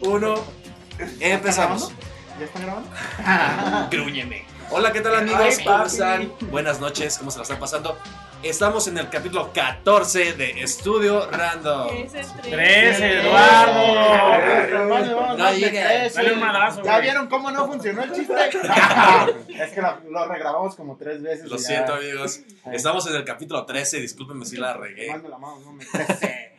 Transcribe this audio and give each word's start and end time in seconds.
Uno, 0.00 0.34
empezamos. 1.20 1.92
¿Ya 2.38 2.46
están 2.46 2.62
grabando? 2.62 3.88
Grúñeme. 3.90 4.44
Hola, 4.70 4.90
¿qué 4.92 5.00
tal 5.00 5.14
amigos? 5.16 5.40
Ay, 5.58 5.64
¿Cómo 5.64 5.76
papi. 5.78 5.88
están? 5.90 6.32
Buenas 6.50 6.80
noches, 6.80 7.18
¿cómo 7.18 7.30
se 7.30 7.38
la 7.38 7.42
están 7.42 7.58
pasando? 7.60 7.98
Estamos 8.42 8.88
en 8.88 8.98
el 8.98 9.08
capítulo 9.08 9.52
14 9.52 10.32
de 10.32 10.62
Estudio 10.62 11.30
Random. 11.30 11.88
Es 11.94 12.10
tres. 12.12 12.28
¡Trece, 12.42 13.20
Eduardo! 13.20 14.34
Hermano, 14.34 15.16
vamos, 15.16 15.38
No 15.38 15.44
más 15.44 15.52
de 15.54 15.60
llegue. 15.60 15.80
tres, 15.84 16.14
Dale 16.14 16.32
un 16.32 16.40
madrazo, 16.40 16.82
¿Ya 16.82 16.90
güey. 16.92 17.02
vieron 17.02 17.28
cómo 17.28 17.50
no 17.52 17.66
funcionó 17.68 18.02
el 18.02 18.12
chiste? 18.12 18.34
es 19.62 19.70
que 19.72 19.80
lo, 19.80 20.00
lo 20.10 20.26
regrabamos 20.26 20.74
como 20.74 20.96
tres 20.96 21.22
veces. 21.22 21.48
Lo 21.48 21.56
siento 21.58 21.94
amigos. 21.94 22.40
Estamos 22.72 23.06
en 23.06 23.14
el 23.14 23.24
capítulo 23.24 23.64
13, 23.64 24.00
discúlpenme 24.00 24.44
si 24.44 24.56
la 24.56 24.72
regué. 24.74 25.08
Mando 25.10 25.28
la 25.28 25.38
mano, 25.38 25.60
no 25.60 25.72
me. 25.72 25.84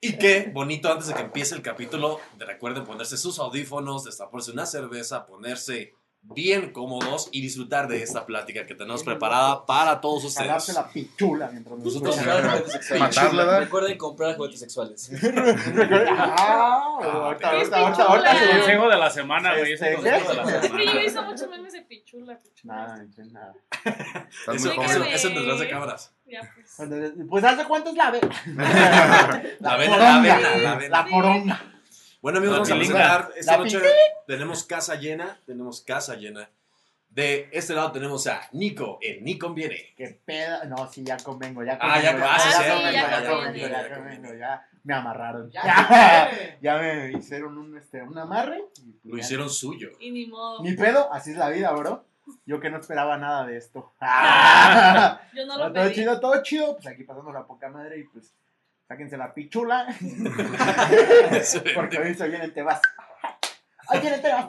Y 0.00 0.16
qué 0.16 0.50
bonito 0.52 0.90
antes 0.92 1.08
de 1.08 1.14
que 1.14 1.22
empiece 1.22 1.54
el 1.56 1.62
capítulo, 1.62 2.20
de 2.36 2.44
recuerden 2.44 2.84
ponerse 2.84 3.16
sus 3.16 3.38
audífonos, 3.40 4.04
destaparse 4.04 4.52
una 4.52 4.64
cerveza, 4.64 5.26
ponerse 5.26 5.94
bien 6.20 6.72
cómodos 6.72 7.28
y 7.32 7.40
disfrutar 7.40 7.88
de 7.88 8.02
esta 8.02 8.26
plática 8.26 8.66
que 8.66 8.74
tenemos 8.74 9.02
preparada 9.02 9.64
para 9.66 10.00
todos 10.00 10.34
Jalarse 10.34 10.72
ustedes. 10.72 10.86
la 10.86 10.92
pichula 10.92 11.48
mientras 11.50 11.78
nos. 11.78 12.98
Matarla. 12.98 13.60
Recuerden 13.60 13.96
comprar 13.98 14.36
juguetes 14.36 14.60
sexuales. 14.60 15.10
Ah, 16.30 16.98
ahorita, 17.00 17.50
¿Qué 17.50 17.60
es 17.62 17.72
ahorita, 17.72 18.02
ahorita. 18.04 18.44
El 18.44 18.58
consejo 18.58 18.88
de 18.88 18.96
la 18.96 19.10
semana, 19.10 19.56
güey. 19.56 19.72
Es 19.72 19.82
el 19.82 19.94
Este, 19.94 20.10
consejo 20.10 20.30
de 20.30 20.36
la 20.36 20.58
Es 20.60 20.70
que 20.70 20.86
yo 20.86 21.00
hice 21.00 21.20
muchos 21.22 21.48
memes 21.48 21.72
de 21.72 21.82
pichula. 21.82 22.40
pichula. 22.40 22.74
Nada, 22.74 23.04
nada. 23.32 23.54
Eso, 24.54 24.72
eso 25.04 25.28
detrás 25.30 25.58
de 25.60 25.68
cámaras. 25.68 26.14
Ya 26.30 26.40
pues. 26.54 26.76
Pues 27.28 27.44
hace 27.44 27.64
cuánto 27.64 27.90
es 27.90 27.96
la 27.96 28.10
ve. 28.10 28.20
La 29.60 29.76
vena, 29.76 29.96
la 29.96 30.06
poronga. 30.06 30.20
vena, 30.36 30.56
la. 30.56 30.88
La 30.88 31.06
poronga. 31.06 31.62
Bueno 32.20 32.38
amigos, 32.38 32.54
La 32.56 32.58
vamos 32.58 32.70
a 32.70 32.74
pilinga. 32.74 32.94
presentar 32.94 33.32
esta 33.38 33.52
La 33.52 33.58
noche. 33.58 33.80
Tenemos 34.26 34.64
casa 34.64 34.94
llena, 34.96 35.40
tenemos 35.46 35.80
casa 35.82 36.14
llena. 36.16 36.50
De 37.08 37.48
este 37.52 37.72
lado 37.74 37.90
tenemos 37.92 38.26
a 38.26 38.42
Nico, 38.52 38.98
el 39.00 39.24
Nico 39.24 39.52
viene. 39.54 39.94
Qué 39.96 40.20
peda. 40.24 40.64
No, 40.66 40.90
sí, 40.92 41.02
ya 41.04 41.16
convengo, 41.16 41.64
ya 41.64 41.78
Ah, 41.80 41.94
convengo. 41.94 42.18
ya- 42.18 42.34
ah, 42.34 42.38
sí, 42.38 42.48
sí, 42.50 42.56
convengo, 42.56 42.90
ya 42.90 42.92
ya 42.92 43.30
convengo, 43.30 43.56
ya 43.56 43.68
ya 43.88 43.94
convengo. 43.96 44.34
ya 44.34 44.68
me 44.84 44.94
amarraron. 44.94 45.50
Ya, 45.50 45.62
Ya, 45.64 46.30
ya 46.60 46.78
me 46.78 47.12
hicieron 47.12 47.56
un, 47.56 47.76
este, 47.78 48.02
un 48.02 48.18
amarre. 48.18 48.58
y 48.76 48.90
pues 48.92 49.04
Lo 49.04 49.16
ya. 49.16 49.20
hicieron 49.22 49.48
suyo. 49.50 49.88
Y 50.00 50.10
ni 50.10 50.26
modo. 50.26 50.62
Ni 50.62 50.74
pedo, 50.74 51.10
así 51.12 51.30
es 51.30 51.36
la 51.38 51.48
vida, 51.48 51.72
bro. 51.72 52.04
Yo 52.46 52.60
que 52.60 52.70
no 52.70 52.78
esperaba 52.78 53.16
nada 53.18 53.44
de 53.46 53.56
esto. 53.56 53.92
Yo 55.34 55.46
no 55.46 55.58
lo 55.58 55.72
todo 55.72 55.84
pedí. 55.84 55.94
chido, 55.94 56.20
todo 56.20 56.42
chido. 56.42 56.74
Pues 56.74 56.86
aquí 56.86 57.04
pasando 57.04 57.32
la 57.32 57.46
poca 57.46 57.68
madre 57.68 57.98
y 58.00 58.04
pues 58.04 58.34
sáquense 58.86 59.16
la 59.16 59.32
pichula. 59.34 59.86
Porque 61.74 61.98
hoy 61.98 62.14
se 62.14 62.28
viene 62.28 62.48
te 62.48 62.62
vas. 62.62 62.80
Hoy 63.88 64.00
viene 64.00 64.18
te 64.18 64.32
vas. 64.32 64.46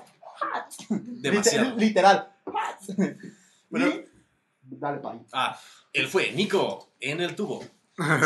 Demasiado. 0.90 1.76
Literal. 1.76 2.32
Bueno. 3.70 3.88
Y- 3.88 4.06
Dale, 4.72 5.00
pa' 5.00 5.16
Ah, 5.34 5.60
él 5.94 6.08
fue 6.08 6.32
Nico 6.32 6.92
en 7.00 7.22
el 7.22 7.36
tubo. 7.36 7.64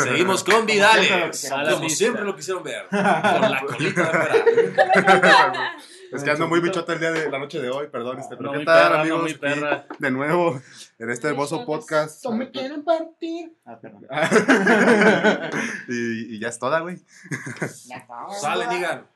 Seguimos 0.02 0.44
con 0.44 0.66
Vidales, 0.66 1.50
como 1.70 1.88
siempre 1.88 2.22
lo 2.24 2.36
quisieron 2.36 2.62
ver, 2.62 2.86
con 2.90 3.00
la 3.00 3.62
colita 3.66 4.02
de 4.04 4.10
fuera. 4.10 5.76
Es 6.12 6.22
que 6.22 6.30
ando 6.30 6.46
muy 6.46 6.60
bichota 6.60 6.92
el 6.92 7.00
día 7.00 7.10
de 7.10 7.28
la 7.28 7.38
noche 7.40 7.60
de 7.60 7.70
hoy, 7.70 7.88
perdón. 7.88 8.20
Este, 8.20 8.36
pero 8.36 8.52
No, 8.52 8.58
¿qué 8.58 8.64
tal, 8.64 8.82
perra, 8.82 8.96
no, 8.96 9.00
amigos? 9.00 9.34
perra. 9.34 9.86
de 9.98 10.10
nuevo, 10.12 10.62
en 10.98 11.10
este 11.10 11.28
hermoso 11.28 11.66
podcast. 11.66 12.24
Me 12.26 12.50
quieren 12.50 12.84
partir. 12.84 13.52
Ah, 13.64 13.80
perdón. 13.80 14.06
y, 15.88 16.36
y 16.36 16.38
ya 16.38 16.48
es 16.48 16.58
toda, 16.58 16.80
güey. 16.80 16.98
Sale, 18.40 18.68
digan. 18.68 19.08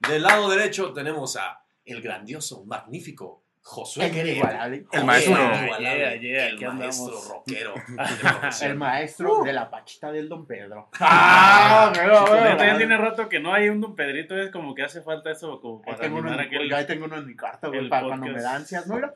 Del 0.00 0.22
lado 0.22 0.50
derecho 0.50 0.92
tenemos 0.92 1.36
a 1.36 1.60
el 1.84 2.02
grandioso, 2.02 2.64
magnífico 2.64 3.42
Josué 3.68 4.06
inigualable. 4.06 4.86
El 4.92 5.04
maestro. 5.04 5.34
Yeah, 5.80 6.14
yeah, 6.20 6.48
el 6.50 6.72
maestro 6.72 7.20
rockero. 7.28 7.74
de 7.74 8.66
El 8.66 8.76
maestro 8.76 9.42
de 9.42 9.52
la 9.52 9.68
pachita 9.68 10.12
del 10.12 10.28
Don 10.28 10.46
Pedro. 10.46 10.88
Ah, 11.00 11.90
pero, 11.92 12.56
ya 12.58 12.78
tiene 12.78 12.96
rato 12.96 13.28
que 13.28 13.40
no 13.40 13.52
hay 13.52 13.68
un 13.68 13.80
Don 13.80 13.96
Pedrito. 13.96 14.38
Es 14.38 14.52
como 14.52 14.72
que 14.72 14.84
hace 14.84 15.02
falta 15.02 15.32
eso 15.32 15.60
como 15.60 15.82
para 15.82 15.98
tengo 15.98 16.18
uno, 16.18 16.32
aquel. 16.32 16.72
ahí 16.72 16.86
tengo 16.86 17.06
uno 17.06 17.16
en 17.16 17.26
mi 17.26 17.34
carta, 17.34 17.66
güey, 17.66 17.80
el 17.80 17.88
para 17.88 18.06
cuando 18.06 18.26
me 18.26 18.40
da 18.40 18.54
ansias, 18.54 18.86
¿no? 18.86 18.94
Mira. 18.94 19.14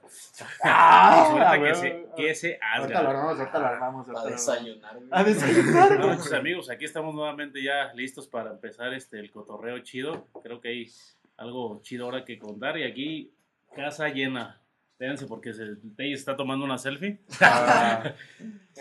Ahorita 0.65 1.57
güey, 1.57 1.71
que 1.71 1.75
se, 1.79 2.07
que 2.17 2.35
se 2.35 2.59
Ahorita 2.61 3.03
lo 3.03 3.09
haga. 3.11 3.19
armamos, 3.21 3.39
ahorita 3.39 3.59
lo 3.61 3.67
armamos. 3.67 4.07
Para 4.09 4.19
ahorita 4.21 4.37
lo 4.47 4.53
armamos. 4.53 4.57
desayunar. 4.57 4.95
güey. 4.97 5.09
A 5.13 5.25
desayunar. 5.25 5.99
Bueno, 5.99 6.17
pues, 6.17 6.33
amigos, 6.33 6.71
aquí 6.71 6.85
estamos 6.85 7.15
nuevamente 7.15 7.63
ya 7.63 7.93
listos 7.95 8.27
para 8.27 8.51
empezar 8.51 8.93
este 8.95 9.21
el 9.21 9.31
cotorreo 9.31 9.79
chido. 9.79 10.27
Creo 10.43 10.61
que 10.61 10.69
hay 10.71 10.91
algo 11.37 11.81
chido 11.83 12.07
ahora 12.07 12.25
que 12.25 12.37
contar. 12.39 12.77
Y 12.79 12.83
aquí, 12.83 13.33
casa 13.75 14.09
llena. 14.09 14.61
Véanse 14.99 15.27
porque 15.27 15.55
se, 15.55 15.63
el 15.63 15.79
Tey 15.97 16.13
está 16.13 16.37
tomando 16.37 16.65
una 16.65 16.77
selfie. 16.79 17.21
Ah, 17.41 18.13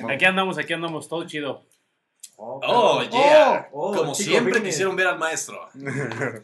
Aquí 0.10 0.26
andamos, 0.26 0.58
aquí 0.58 0.74
andamos, 0.74 1.08
todo 1.08 1.26
chido. 1.26 1.64
Oh, 2.42 3.02
yeah. 3.04 3.68
Oh, 3.74 3.94
Como 3.94 4.16
siempre 4.16 4.54
fitness. 4.56 4.72
quisieron 4.74 4.96
ver 4.96 5.08
al 5.08 5.18
maestro. 5.20 5.68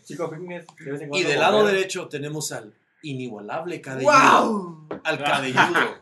Chico 0.03 0.29
fitness. 0.29 0.66
de 0.78 1.09
Y 1.13 1.23
del 1.23 1.39
lado 1.39 1.66
derecho 1.66 2.07
tenemos 2.09 2.51
al 2.51 2.73
inigualable 3.01 3.79
cabelludo. 3.81 4.88
Al 5.03 5.23
cabelludo. 5.23 5.95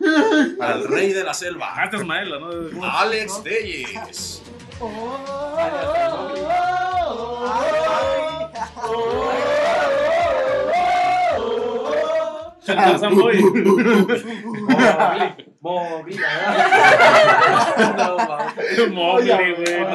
al 0.62 0.88
rey 0.88 1.14
de 1.14 1.24
la 1.24 1.34
selva. 1.34 1.74
Antes 1.76 2.02
Ah, 2.02 2.06
Maela, 2.06 2.40
¿no? 2.40 2.84
Alex 2.84 3.44
Telles. 3.44 4.42
Tarzan 12.66 13.16
Boy. 13.16 13.38
No, 15.64 16.04
Mowgli, 18.90 19.54
güey. 19.56 19.80
No, 19.80 19.88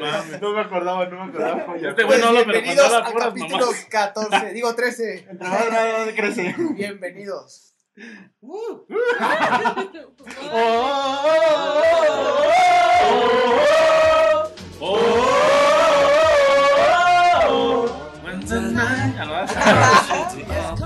mames. 0.00 0.40
No 0.42 0.52
me 0.52 0.60
acordaba, 0.60 1.06
no 1.06 1.24
me 1.24 1.30
acordaba. 1.30 1.76
Este 1.76 2.02
güey 2.04 2.20
no 2.20 2.28
pero 2.28 2.32
cuando 2.32 2.32
Bienvenidos 2.32 2.86
habla 2.86 2.98
al 2.98 3.12
puras 3.12 3.28
capítulo 3.28 3.66
mamás. 3.66 3.86
14, 3.90 4.52
digo 4.52 4.74
13. 4.74 5.26
Entre 5.30 5.48
más 5.48 5.66
grande 5.66 6.14
crece. 6.14 6.54
Bienvenidos. 6.74 7.74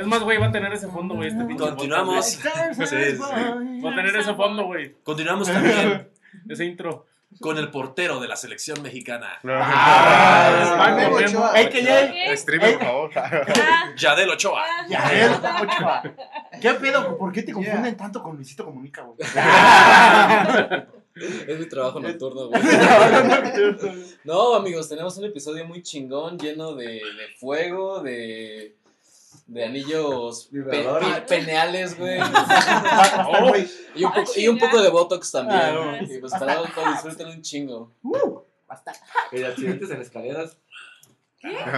Es 0.00 0.06
más, 0.06 0.20
güey, 0.22 0.38
va 0.38 0.46
a 0.46 0.52
tener 0.52 0.72
ese 0.72 0.88
fondo, 0.88 1.14
güey, 1.14 1.28
este 1.28 1.44
pinche 1.44 1.62
Continuamos. 1.64 2.26
Sí, 2.26 2.38
sí. 2.86 3.18
Va 3.18 3.92
a 3.92 3.94
tener 3.96 4.16
ese 4.16 4.34
fondo, 4.34 4.64
güey. 4.64 4.94
Continuamos 5.02 5.46
también 5.48 6.08
Ese 6.48 6.64
intro. 6.64 7.06
con 7.40 7.58
el 7.58 7.70
portero 7.70 8.18
de 8.18 8.26
la 8.26 8.34
selección 8.36 8.80
mexicana, 8.82 9.38
Ah, 9.44 10.94
Memo. 10.96 11.16
Ochoa. 11.16 11.52
Ey, 11.60 11.68
que 11.68 11.82
ya. 11.84 12.34
Streamer, 12.36 12.78
por 12.78 12.86
favor. 12.86 13.10
Ah, 13.16 13.92
Yadel 13.96 14.30
Ochoa. 14.30 14.64
ah, 14.66 14.86
Ya, 14.88 15.12
él, 15.12 15.30
Ochoa. 15.62 16.02
¿Qué 16.60 16.74
pedo? 16.74 17.16
¿Por 17.18 17.32
qué 17.32 17.42
te 17.42 17.52
confunden 17.52 17.96
tanto 17.96 18.22
con 18.22 18.36
Luisito 18.36 18.64
Comunica, 18.64 19.02
güey? 19.02 19.16
Es 21.46 21.58
mi 21.58 21.66
trabajo 21.68 21.98
nocturno, 22.00 22.48
güey. 22.48 22.62
No, 24.24 24.54
amigos, 24.54 24.88
tenemos 24.88 25.18
un 25.18 25.24
episodio 25.26 25.66
muy 25.66 25.82
chingón, 25.82 26.38
lleno 26.38 26.74
de, 26.74 26.86
de 26.86 27.00
fuego, 27.38 28.00
de, 28.00 28.76
de 29.50 29.64
anillos 29.64 30.48
pe- 30.52 30.62
pe- 30.70 31.20
peneales, 31.28 31.98
güey. 31.98 32.20
Muy- 33.40 33.68
Y 33.96 34.04
un, 34.04 34.12
poco, 34.12 34.32
y 34.36 34.48
un 34.48 34.58
poco 34.58 34.80
de 34.80 34.88
botox 34.90 35.32
también. 35.32 35.60
Ah, 35.60 35.72
no. 35.72 35.96
Y 36.02 36.18
pues 36.20 36.32
para 36.32 36.62
disfruten 36.62 37.26
un 37.28 37.42
chingo. 37.42 37.92
Uh, 38.02 38.40
basta. 38.66 38.92
Y 39.32 39.42
accidentes 39.42 39.90
en 39.90 40.00
escaleras. 40.00 40.56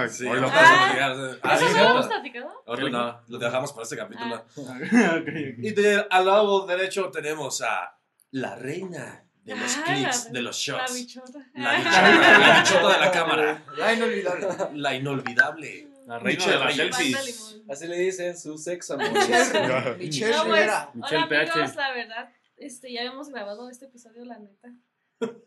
Sí, 0.09 0.27
Hoy 0.27 0.41
no 0.41 0.47
lo- 0.47 0.51
platicar. 0.51 1.39
Ah, 1.41 1.57
sí, 1.57 1.65
¿Eso 1.65 1.77
no 1.77 1.89
hemos 1.91 2.07
platicado? 2.07 2.63
Ahorita 2.67 2.89
no, 2.89 3.21
lo 3.29 3.37
dejamos 3.39 3.71
para 3.71 3.83
este 3.83 3.97
capítulo. 3.97 4.35
Ah. 4.35 4.43
Ok, 4.57 5.27
ok. 5.27 5.27
Y 5.59 5.71
de- 5.71 6.05
al 6.09 6.25
lado 6.25 6.65
derecho 6.67 7.09
tenemos 7.09 7.61
a 7.61 7.97
la 8.31 8.55
reina 8.55 9.23
de 9.45 9.55
los 9.55 9.77
Ah, 9.77 9.83
clics, 9.85 10.25
la- 10.25 10.31
de 10.31 10.41
los 10.41 10.67
La 10.67 10.77
shots. 10.77 10.93
bichota. 10.93 11.39
La 11.55 11.75
bichota, 11.77 12.37
la 12.39 12.59
bichota 12.59 12.93
de 12.93 12.99
la 12.99 13.11
cámara. 13.17 13.63
La 13.77 13.93
inolvidable. 13.93 14.47
La 14.73 14.93
inolvidable. 14.95 15.87
La 16.05 16.19
reina 16.19 16.45
Michelle 16.45 16.57
de 16.57 16.65
las 16.65 16.75
selfies. 16.75 17.61
Así 17.69 17.87
le 17.87 17.97
dicen 17.97 18.37
su 18.37 18.57
sex 18.57 18.91
amor. 18.91 19.11
Michelle, 19.11 19.95
Michelle 19.97 20.31
No, 20.31 20.45
pues, 20.45 20.61
Rivera. 20.61 20.91
Michelle 20.93 21.23
hola 21.23 21.41
amigos, 21.41 21.75
la 21.75 21.93
verdad, 21.93 22.29
este, 22.57 22.91
ya 22.91 23.01
habíamos 23.01 23.29
grabado 23.29 23.69
este 23.69 23.85
episodio, 23.85 24.25
la 24.25 24.39
neta. 24.39 24.73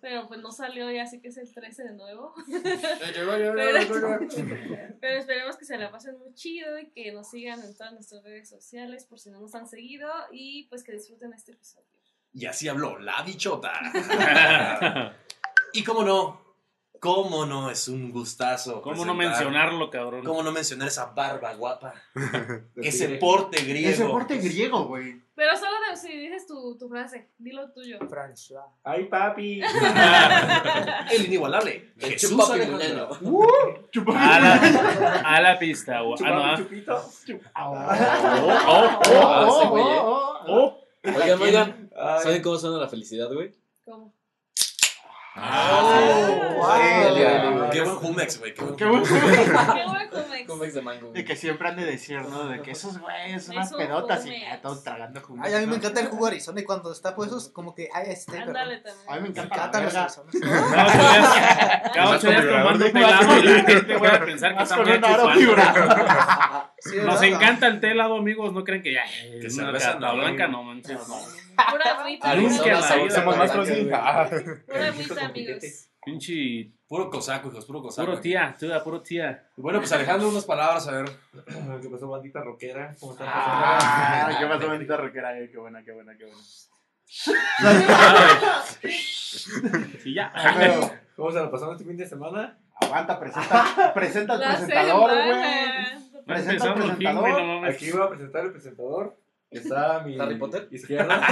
Pero 0.01 0.27
pues 0.29 0.41
no 0.41 0.53
salió 0.53 0.91
y 0.91 0.99
así 0.99 1.21
que 1.21 1.29
es 1.29 1.37
el 1.37 1.53
13 1.53 1.85
de 1.85 1.93
nuevo. 1.93 2.35
Pero 5.01 5.19
esperemos 5.19 5.57
que 5.57 5.65
se 5.67 5.77
la 5.77 5.91
pasen 5.91 6.19
muy 6.19 6.33
chido 6.35 6.79
y 6.79 6.87
que 6.91 7.13
nos 7.13 7.31
sigan 7.31 7.61
en 7.63 7.77
todas 7.77 7.93
nuestras 7.93 8.23
redes 8.23 8.49
sociales 8.49 9.05
por 9.05 9.19
si 9.19 9.29
no 9.31 9.41
nos 9.41 9.55
han 9.55 9.69
seguido 9.69 10.11
y 10.33 10.67
pues 10.69 10.83
que 10.83 10.93
disfruten 10.93 11.35
este 11.35 11.53
episodio. 11.53 11.87
Y 12.33 12.47
así 12.47 12.69
habló 12.69 12.99
la 12.99 13.23
bichota. 13.23 13.73
Y 15.73 15.85
como 15.85 16.05
no, 16.05 16.46
¿Cómo 17.01 17.47
no 17.47 17.71
es 17.71 17.89
un 17.89 18.11
gustazo? 18.11 18.81
¿Cómo 18.83 19.05
no 19.05 19.15
mencionarlo, 19.15 19.91
cabrón? 19.91 20.25
¿Cómo 20.25 20.43
no 20.43 20.53
mencionar 20.53 20.89
esa 20.89 21.07
barba 21.07 21.55
guapa? 21.55 21.95
Ese 22.77 23.09
porte 23.17 23.63
griego. 23.63 23.89
Ese 23.91 24.05
porte 24.05 24.39
griego, 24.39 24.85
güey. 24.87 25.21
Pero 25.35 25.55
solo 25.57 25.73
de- 25.91 25.97
si 25.97 26.17
dices 26.17 26.47
tu, 26.47 26.77
tu 26.79 26.89
frase, 26.89 27.29
dilo 27.39 27.71
tuyo. 27.73 27.99
François. 28.09 28.65
Ay, 28.85 29.05
papi. 29.05 29.61
El 31.13 31.27
inigualable. 31.27 31.93
El 31.99 32.13
Jesús 32.13 32.31
chupapi 32.31 32.61
muñeño. 32.71 33.09
A 34.17 34.41
la, 34.41 34.55
a 35.25 35.41
la 35.43 35.59
pista, 35.59 36.01
güey. 36.01 36.19
Ah, 36.25 36.31
no, 36.31 36.45
ah. 36.45 36.55
chupito. 36.57 36.97
Oh, 36.97 37.73
Oh, 37.73 37.75
oh, 37.75 39.01
Ah, 39.15 39.43
eh. 39.43 39.49
oh, 39.49 40.39
oh. 40.47 40.47
oh. 40.49 40.81
Oigan, 41.05 41.41
oigan, 41.43 41.91
¿saben 42.23 42.43
cómo 42.43 42.57
suena 42.59 42.79
la 42.79 42.89
felicidad, 42.89 43.31
güey? 43.33 43.53
¿Cómo? 43.85 44.13
Güey. 45.37 47.21
Qué 47.71 47.81
buen 47.83 47.97
Jumex, 47.97 48.39
güey. 48.41 48.55
Qué 48.55 48.63
buen 48.63 48.77
bueno. 48.77 49.05
Qué 49.05 49.85
buen 49.85 50.09
Jumex. 50.11 50.17
De 50.77 50.83
mango, 50.83 51.07
De 51.07 51.11
güey. 51.13 51.25
que 51.25 51.37
siempre 51.37 51.69
han 51.69 51.77
de 51.77 51.85
decir, 51.85 52.21
¿no? 52.23 52.47
De 52.49 52.61
que 52.63 52.71
esos 52.73 52.99
güeyes, 52.99 53.49
unas 53.49 53.73
pedotas 53.73 54.25
y 54.27 54.31
Jumex. 54.31 54.43
eh, 54.55 54.59
todos 54.63 54.83
tragando 54.83 55.21
jugo. 55.21 55.41
Ay, 55.45 55.55
a 55.55 55.59
mí 55.59 55.67
me 55.67 55.77
encanta 55.77 56.01
el 56.01 56.09
jugo 56.09 56.27
Arizona 56.27 56.61
y 56.61 56.65
cuando 56.65 56.91
está 56.93 57.15
puesto 57.15 57.37
es 57.39 57.49
como 57.51 57.75
que, 57.75 57.89
ay, 57.93 58.05
este, 58.09 58.39
Ándale 58.39 58.79
también. 58.79 59.09
A 59.09 59.17
mí 59.17 59.21
me 59.23 59.29
encanta 59.29 59.81
los. 59.81 59.95
Arizonas. 59.95 60.35
Cada 61.95 62.11
ocho 62.11 62.29
días, 62.31 62.45
tomando 62.47 62.87
y 62.87 62.93
la 62.93 63.19
gente 63.65 63.97
voy 63.97 64.09
a 64.09 64.25
pensar 64.25 64.57
que 64.57 64.63
está 64.63 64.77
Nos 67.05 67.23
encanta 67.23 67.67
el 67.67 67.81
té 67.81 67.91
helado, 67.93 68.17
amigos. 68.17 68.53
No 68.53 68.65
creen 68.65 68.83
que 68.83 68.93
ya 68.95 69.03
Que 69.41 69.51
cerveza 69.51 69.95
blanca, 69.95 70.47
no 70.49 70.63
manches. 70.63 71.07
no. 71.09 71.17
Pura 71.71 71.91
agüita. 72.01 72.35
Nunca 72.35 73.11
Somos 73.11 73.37
más. 73.37 73.51
Pura 73.51 74.89
agüita, 74.89 75.25
amigos. 75.27 75.89
Pinche 76.05 76.73
Puro 76.89 77.11
cosaco, 77.11 77.49
hijos, 77.49 77.65
puro 77.65 77.83
cosaco. 77.83 78.07
puro 78.07 78.21
tía, 78.21 78.55
tía, 78.57 78.85
puro 78.85 79.03
tía. 79.03 79.49
Bueno, 79.57 79.81
pues 79.81 79.91
Alejandro, 79.91 80.29
unas 80.29 80.45
palabras, 80.45 80.87
a 80.87 80.93
ver. 80.93 81.11
¿Qué 81.83 81.89
pasó, 81.89 82.09
bandita 82.09 82.41
rockera? 82.43 82.95
¿Cómo 83.01 83.13
están? 83.13 83.27
Ah, 83.29 84.37
qué 84.39 84.47
pasó, 84.47 84.69
bonita 84.69 84.97
rockera, 84.97 85.37
eh, 85.37 85.51
qué 85.51 85.59
buena, 85.59 85.83
qué 85.83 85.91
buena, 85.91 86.17
qué 86.17 86.27
buena. 86.27 86.41
Sí, 90.03 90.15
ya. 90.15 90.33
Pero, 90.59 90.91
¿Cómo 91.17 91.33
se 91.33 91.41
la 91.41 91.51
pasaron 91.51 91.75
este 91.75 91.85
fin 91.87 91.97
de 91.97 92.07
semana? 92.07 92.57
aguanta, 92.81 93.19
presenta, 93.19 93.91
presenta 93.95 94.35
al 94.35 94.41
La 94.41 94.49
presentador, 94.51 95.11
güey. 95.11 96.25
Presenta 96.27 96.73
al 96.73 96.83
el 96.83 97.15
mames. 97.15 97.75
Aquí 97.75 97.91
voy 97.91 98.03
a 98.03 98.09
presentar 98.09 98.45
el 98.45 98.53
presentador. 98.53 99.17
Está 99.51 99.97
a 99.97 100.03
mi 100.03 100.19
¿Harry 100.21 100.37
Potter? 100.39 100.69
izquierda. 100.73 101.23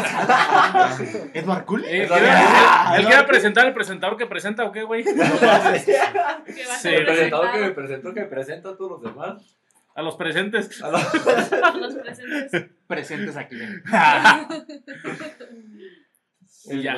Edward 1.35 1.65
Cullen. 1.65 1.85
Eh, 1.93 2.03
Es 2.05 2.11
¿quiere- 2.11 2.29
Ah, 2.31 2.95
¿Él 2.99 3.07
quiere 3.07 3.25
presentar 3.25 3.67
el 3.67 3.75
presentador 3.75 4.17
que 4.17 4.27
presenta 4.27 4.65
o 4.65 4.73
qué, 4.73 4.83
güey? 4.85 5.05
A 5.09 5.75
Sí, 6.79 6.89
El 6.91 7.05
presentador 7.07 7.53
que 7.53 7.59
me 7.61 7.71
presentó, 7.71 8.15
que 8.15 8.23
presenta 8.25 8.69
a 8.71 8.77
todos 8.77 8.93
los 8.93 9.03
demás. 9.03 9.57
A 9.97 10.03
los 10.03 10.17
presentes. 10.17 10.83
A 10.83 10.91
los- 10.91 11.05
por 11.07 11.77
los 11.77 11.95
presentes. 12.03 12.67
Presentes 12.87 13.37
aquí. 13.37 13.57
ven. 13.57 13.83
El 16.71 16.83
Ya. 16.83 16.95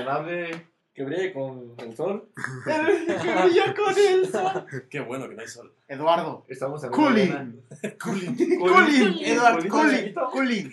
Que 0.97 1.05
brille 1.05 1.33
con 1.35 1.75
el 1.79 1.95
sol. 1.95 2.27
Que 2.65 3.43
brilla 3.43 3.75
con 3.75 3.95
el 3.99 4.33
sol. 4.33 4.67
Qué 4.91 5.01
bueno 5.01 5.29
que 5.29 5.35
no 5.35 5.43
hay 5.43 5.49
sol. 5.49 5.71
Eduardo. 5.87 6.47
Estamos 6.49 6.83
en. 6.85 6.91
Cullen. 6.91 7.63
Edward 7.83 9.69
Cullen. 9.69 10.15
Cullen. 10.33 10.73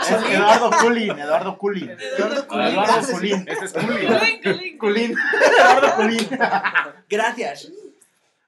Es 0.00 0.30
Eduardo 0.30 0.70
Cullen. 0.80 1.18
Eduardo 1.18 1.58
Cullen. 1.58 1.90
Eduardo 1.90 2.48
Cullen. 2.48 2.68
Eduardo. 2.68 3.00
Este 3.00 3.64
es 3.66 3.72
Culi. 3.72 4.06
Culín, 4.42 4.78
culín. 4.78 4.78
Cullen. 4.78 5.14
Eduardo 5.58 5.96
Cullen. 5.96 6.28
Gracias. 7.10 7.70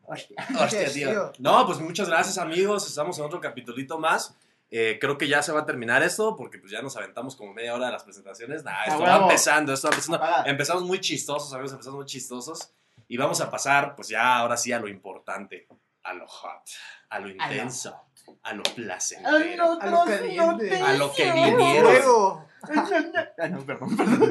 Hostia. 0.07 0.47
Hostia, 0.59 0.91
tío. 0.91 1.33
No, 1.39 1.67
pues 1.67 1.79
muchas 1.79 2.09
gracias, 2.09 2.39
amigos. 2.39 2.87
Estamos 2.87 3.19
en 3.19 3.25
otro 3.25 3.41
capitulito 3.41 3.99
más. 3.99 4.35
Eh, 4.71 4.99
creo 5.01 5.17
que 5.17 5.29
ya 5.29 5.43
se 5.43 5.53
va 5.53 5.61
a 5.61 5.67
terminar 5.67 6.03
esto 6.03 6.35
porque 6.37 6.59
pues 6.59 6.73
ya 6.73 6.83
nos 6.83 6.97
aventamos 6.97 7.37
como 7.37 7.55
media 7.55 7.75
hora 7.75 7.87
de 7.87 7.93
las 7.93 8.03
presentaciones. 8.03 8.65
Nah, 8.65 8.85
esto 8.85 9.01
va 9.01 9.17
empezando, 9.17 9.73
esto 9.73 9.89
va 9.89 9.95
empezando. 9.95 10.17
Apaga. 10.17 10.51
Empezamos 10.51 10.83
muy 10.83 11.01
chistosos, 11.01 11.53
amigos, 11.53 11.73
empezamos 11.73 11.99
muy 11.99 12.07
chistosos. 12.07 12.73
Y 13.09 13.17
vamos 13.17 13.41
a 13.41 13.51
pasar, 13.51 13.95
pues 13.95 14.09
ya 14.09 14.39
ahora 14.39 14.57
sí 14.57 14.73
a 14.73 14.81
lo 14.81 14.89
importante, 14.89 15.69
a 16.03 16.13
lo 16.15 16.27
hot, 16.27 16.63
a 17.11 17.21
lo 17.21 17.29
intenso, 17.29 17.97
a 18.43 18.53
lo 18.53 18.65
placentero. 18.65 19.37
A 19.37 19.67
lo 19.67 19.79
caliente. 19.79 20.81
A 20.81 20.93
lo 20.95 21.13
que 21.13 21.33
vinieron. 21.33 22.47
Ah, 22.69 23.49
no, 23.49 23.65
perdón, 23.65 23.97
perdón. 23.97 24.29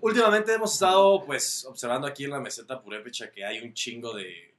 Últimamente 0.00 0.54
hemos 0.54 0.72
estado, 0.72 1.24
pues, 1.24 1.64
observando 1.64 2.08
aquí 2.08 2.24
en 2.24 2.30
la 2.30 2.40
meseta 2.40 2.82
purépecha 2.82 3.30
que 3.30 3.44
hay 3.44 3.60
un 3.60 3.72
chingo 3.72 4.14
de, 4.14 4.56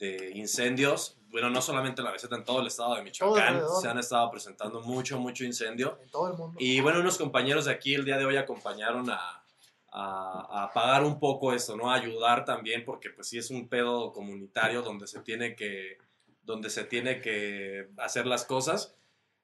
de 0.00 0.32
incendios. 0.34 1.16
Bueno, 1.28 1.48
no 1.50 1.62
solamente 1.62 2.00
en 2.00 2.06
la 2.06 2.12
meseta, 2.12 2.34
en 2.34 2.44
todo 2.44 2.60
el 2.60 2.66
estado 2.66 2.96
de 2.96 3.02
Michoacán. 3.02 3.62
Se 3.80 3.86
han 3.86 3.98
estado 3.98 4.28
presentando 4.30 4.80
mucho, 4.80 5.20
mucho 5.20 5.44
incendio. 5.44 5.98
En 6.02 6.10
todo 6.10 6.32
el 6.32 6.36
mundo. 6.36 6.56
Y 6.58 6.80
bueno, 6.80 6.98
unos 6.98 7.18
compañeros 7.18 7.66
de 7.66 7.72
aquí 7.72 7.94
el 7.94 8.04
día 8.04 8.18
de 8.18 8.24
hoy 8.24 8.36
acompañaron 8.36 9.08
a, 9.10 9.44
a, 9.92 10.46
a 10.50 10.64
apagar 10.64 11.04
un 11.04 11.20
poco 11.20 11.52
esto, 11.52 11.76
¿no? 11.76 11.92
A 11.92 11.94
ayudar 11.94 12.44
también, 12.44 12.84
porque 12.84 13.10
pues 13.10 13.28
sí 13.28 13.38
es 13.38 13.50
un 13.50 13.68
pedo 13.68 14.12
comunitario 14.12 14.82
donde 14.82 15.06
se 15.06 15.20
tiene 15.20 15.54
que, 15.54 15.98
donde 16.42 16.70
se 16.70 16.84
tiene 16.84 17.20
que 17.20 17.90
hacer 17.98 18.26
las 18.26 18.44
cosas. 18.44 18.96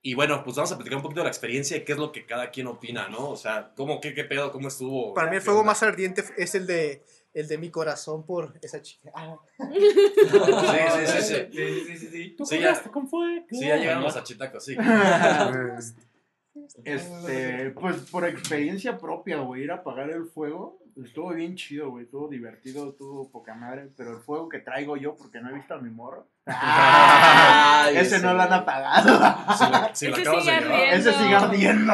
Y 0.03 0.15
bueno, 0.15 0.43
pues 0.43 0.57
vamos 0.57 0.73
a 0.73 0.77
platicar 0.77 0.97
un 0.97 1.03
poquito 1.03 1.21
de 1.21 1.25
la 1.25 1.31
experiencia 1.31 1.77
y 1.77 1.85
qué 1.85 1.93
es 1.93 1.99
lo 1.99 2.13
que 2.13 2.27
cada 2.27 2.51
quien 2.51 2.67
opina, 2.67 3.09
¿no? 3.09 3.31
O 3.31 3.37
sea, 3.37 3.73
¿cómo, 3.77 4.01
qué, 4.01 4.15
qué 4.15 4.25
pedo, 4.25 4.53
cómo 4.53 4.69
estuvo? 4.69 5.15
Para 5.15 5.29
mí 5.29 5.37
el 5.37 5.43
¿Qué 5.43 5.47
fuego 5.47 5.65
más 5.65 5.83
ardiente 5.83 6.25
es 6.37 6.55
el 6.55 6.67
de, 6.67 7.05
el 7.37 7.47
de 7.49 7.59
mi 7.59 7.71
corazón 7.71 8.25
por 8.25 8.59
esa 8.63 8.81
chica. 8.81 9.11
Ah, 9.15 9.37
Sí, 9.59 9.79
sí, 9.79 11.07
sí, 11.07 11.23
sí. 11.23 11.35
Sí, 11.53 11.85
sí, 11.87 11.97
sí, 11.99 12.09
sí. 12.09 12.37
Sí, 12.47 12.59
ya, 12.61 12.83
con 12.91 13.07
fuego. 13.09 13.45
sí, 13.51 13.67
ya 13.67 13.77
llegaron 13.77 14.03
los 14.03 14.17
achitacos, 14.17 14.65
sí. 14.65 14.77
Este, 16.85 17.71
pues 17.73 17.97
por 18.11 18.25
experiencia 18.27 18.97
propia, 18.97 19.37
güey, 19.41 19.65
ir 19.65 19.71
a 19.71 19.75
apagar 19.77 20.09
el 20.09 20.25
fuego, 20.25 20.79
estuvo 21.05 21.35
bien 21.35 21.55
chido, 21.55 21.91
güey, 21.91 22.05
estuvo 22.07 22.29
divertido, 22.29 22.89
estuvo 22.91 23.31
poca 23.31 23.55
madre, 23.55 23.91
pero 23.95 24.13
el 24.17 24.23
fuego 24.23 24.49
que 24.49 24.61
traigo 24.61 24.97
yo, 24.97 25.15
porque 25.17 25.39
no 25.41 25.51
he 25.51 25.53
visto 25.55 25.75
a 25.75 25.79
mi 25.79 25.91
morro, 25.91 26.27
Ay, 26.47 27.99
ese 27.99 28.21
no 28.21 28.33
lo 28.33 28.41
han 28.41 28.53
apagado, 28.55 29.55
Si 29.55 29.65
lo, 29.71 29.95
si 29.95 30.07
lo 30.09 30.17
Ese 30.17 30.23
acabas 30.23 30.47
de 30.47 30.53
sigue 30.59 30.95
ese 30.95 31.13
sigue 31.13 31.35
ardiendo. 31.35 31.93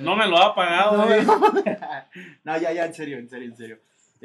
No 0.00 0.14
me 0.14 0.26
lo 0.28 0.38
ha 0.38 0.54
pagado, 0.54 0.96
No, 0.98 1.06
güey. 1.06 1.24
no, 2.44 2.58
ya, 2.58 2.72
ya, 2.72 2.86
en 2.86 2.94
serio, 2.94 3.18
en 3.18 3.28
serio, 3.28 3.48
en 3.48 3.56
serio. 3.56 3.78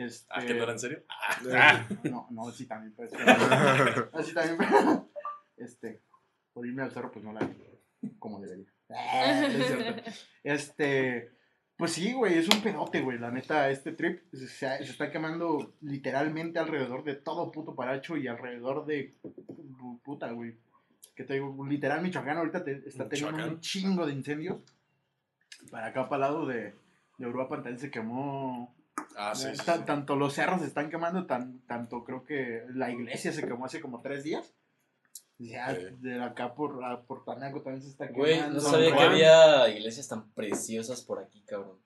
Este, 0.06 0.28
¿Ah, 0.30 0.40
que 0.46 0.54
no 0.54 0.64
era 0.64 0.72
en 0.72 0.80
serio? 0.80 1.04
Ah, 1.10 1.86
No, 2.04 2.28
no, 2.30 2.52
sí 2.52 2.66
también, 2.66 2.94
pues. 2.94 3.12
pero- 3.16 4.10
no, 4.14 4.24
sí 4.24 4.34
también, 4.34 4.58
pero- 4.58 5.10
Este, 5.58 6.02
por 6.54 6.66
irme 6.66 6.84
al 6.84 6.92
cerro, 6.92 7.12
pues 7.12 7.24
no 7.26 7.34
la 7.34 7.42
vi 7.42 7.56
como 8.18 8.40
debería. 8.40 8.66
Ah, 8.90 9.46
es 9.46 9.68
cierto. 9.68 10.12
Este, 10.44 11.32
pues 11.76 11.92
sí, 11.94 12.14
güey, 12.14 12.38
es 12.38 12.48
un 12.50 12.62
pedote, 12.62 13.02
güey. 13.02 13.18
La 13.20 13.30
neta, 13.32 13.70
este 13.70 13.92
trip 13.92 14.22
se, 14.34 14.48
se 14.48 14.84
está 14.84 15.12
quemando 15.12 15.74
literalmente 15.82 16.60
alrededor 16.60 17.04
de 17.04 17.16
todo 17.16 17.52
puto 17.52 17.76
Paracho 17.76 18.16
y 18.18 18.28
alrededor 18.28 18.86
de 18.86 19.14
puta, 20.04 20.32
güey. 20.32 20.56
Que 21.16 21.24
te 21.26 21.34
digo, 21.34 21.66
literal 21.68 22.02
Michoacán 22.02 22.38
ahorita 22.38 22.64
te- 22.64 22.84
está 22.88 23.08
teniendo 23.10 23.46
un 23.46 23.60
chingo 23.60 24.06
de 24.06 24.14
incendios. 24.14 24.58
Para 25.70 25.88
acá, 25.88 26.08
para 26.08 26.28
el 26.28 26.32
lado 26.34 26.46
de, 26.48 26.74
de 27.18 27.28
Uruapan 27.28 27.60
también 27.64 27.80
se 27.80 27.92
quemó 27.92 28.74
Ah, 29.16 29.34
sí, 29.36 29.48
sí, 29.54 29.66
Ta- 29.66 29.78
sí. 29.78 29.84
Tanto 29.86 30.16
los 30.16 30.34
cerros 30.34 30.62
se 30.62 30.68
están 30.68 30.90
quemando, 30.90 31.26
tan, 31.26 31.60
tanto 31.68 32.04
creo 32.04 32.24
que 32.24 32.64
la 32.74 32.90
iglesia 32.92 33.32
se 33.34 33.46
quemó 33.46 33.66
hace 33.66 33.82
como 33.82 34.02
tres 34.02 34.24
días. 34.24 34.54
Ya, 35.38 35.74
Sí. 35.74 35.82
de 36.00 36.22
acá 36.22 36.54
por, 36.54 36.84
a- 36.84 37.02
por 37.04 37.24
Tanaco 37.24 37.62
también 37.62 37.82
se 37.82 37.90
está 37.90 38.08
Güey, 38.08 38.36
quemando. 38.36 38.62
no 38.62 38.70
sabía 38.70 38.96
que 38.96 39.04
había 39.04 39.70
iglesias 39.70 40.08
tan 40.08 40.30
preciosas 40.32 41.02
por 41.02 41.20
aquí, 41.20 41.42
cabrón. 41.48 41.78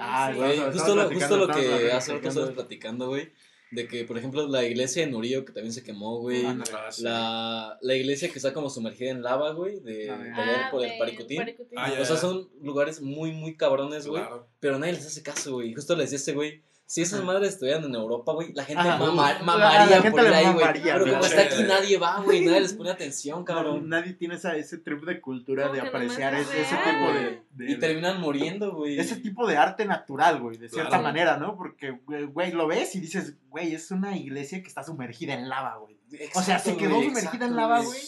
Ah, 0.00 0.30
Sí. 0.32 0.38
Güey, 0.38 0.58
justo 0.72 0.96
lo, 0.96 1.10
justo 1.10 1.36
lo 1.36 1.46
que 1.48 1.92
hace 1.92 2.14
rato 2.14 2.28
estabas 2.28 2.50
platicando, 2.50 3.08
güey. 3.08 3.32
De 3.72 3.88
que, 3.88 4.04
por 4.04 4.16
ejemplo, 4.16 4.46
la 4.46 4.64
iglesia 4.64 5.04
de 5.04 5.10
Nurío, 5.10 5.44
que 5.44 5.52
también 5.52 5.72
se 5.72 5.82
quemó, 5.82 6.20
güey. 6.20 6.44
Ah, 6.46 6.56
Ah. 6.72 6.88
La, 7.00 7.78
la 7.82 7.94
iglesia 7.96 8.28
que 8.30 8.38
está 8.38 8.52
como 8.52 8.70
sumergida 8.70 9.10
en 9.10 9.22
lava, 9.22 9.52
güey, 9.52 9.80
de, 9.80 10.08
Ah, 10.10 10.16
de 10.18 10.30
Ah, 10.34 10.68
por 10.70 10.84
el 10.84 10.96
Paricutín. 10.98 11.38
Paricutín. 11.38 11.76
Ah. 11.78 11.92
O 12.00 12.04
sea, 12.04 12.16
son 12.16 12.48
lugares 12.62 13.00
muy, 13.00 13.32
muy 13.32 13.56
cabrones, 13.56 14.06
güey. 14.06 14.22
Claro. 14.22 14.46
Pero 14.60 14.78
nadie 14.78 14.92
les 14.92 15.06
hace 15.06 15.22
caso, 15.22 15.54
güey. 15.54 15.74
Justo 15.74 15.96
le 15.96 16.02
decía 16.04 16.16
a 16.16 16.20
este 16.20 16.32
güey, 16.32 16.62
si 16.88 17.02
esas 17.02 17.22
madres 17.24 17.54
estuvieran 17.54 17.82
en 17.84 17.94
Europa, 17.96 18.32
güey, 18.32 18.52
la 18.52 18.64
gente 18.64 18.80
Ajá. 18.88 18.96
mama- 18.98 19.38
mamaría 19.42 19.86
la 19.86 20.02
gente 20.02 20.10
por 20.12 20.20
ir 20.28 20.32
ahí, 20.34 20.52
güey. 20.52 20.66
Pero 20.84 21.04
como 21.04 21.24
está 21.24 21.42
aquí, 21.42 21.62
nadie 21.64 21.98
va, 21.98 22.20
güey. 22.20 22.44
Nadie 22.44 22.60
les 22.60 22.72
pone 22.74 22.90
atención, 22.90 23.40
No, 23.40 23.44
cabrón. 23.44 23.88
nadie 23.88 24.12
tiene 24.12 24.36
esa, 24.36 24.54
ese 24.54 24.78
trip 24.78 25.04
de 25.04 25.20
cultura 25.20 25.68
de 25.68 25.80
apreciar 25.80 26.34
ese, 26.34 26.60
ese 26.62 26.74
es 26.74 26.84
tipo 26.84 27.12
de, 27.12 27.72
Y 27.72 27.78
terminan 27.80 28.20
muriendo, 28.20 28.72
güey. 28.72 29.00
ese 29.00 29.16
tipo 29.16 29.46
de 29.48 29.56
arte 29.56 29.84
natural, 29.84 30.40
güey, 30.40 30.58
de 30.58 30.68
cierta 30.68 30.90
Claro. 30.90 31.02
manera, 31.02 31.36
¿no? 31.38 31.56
Porque, 31.56 31.90
güey, 32.06 32.24
güey, 32.26 32.52
lo 32.52 32.68
ves 32.68 32.94
y 32.94 33.00
dices, 33.00 33.34
güey, 33.48 33.74
es 33.74 33.90
una 33.90 34.16
iglesia 34.16 34.62
que 34.62 34.68
está 34.68 34.84
sumergida 34.84 35.34
en 35.34 35.48
lava, 35.48 35.76
güey. 35.78 35.96
O 36.36 36.42
sea, 36.42 36.60
se 36.60 36.76
quedó 36.76 36.94
sumergida 37.02 37.18
exacto, 37.20 37.44
en 37.46 37.56
lava, 37.56 37.80
güey. 37.82 37.98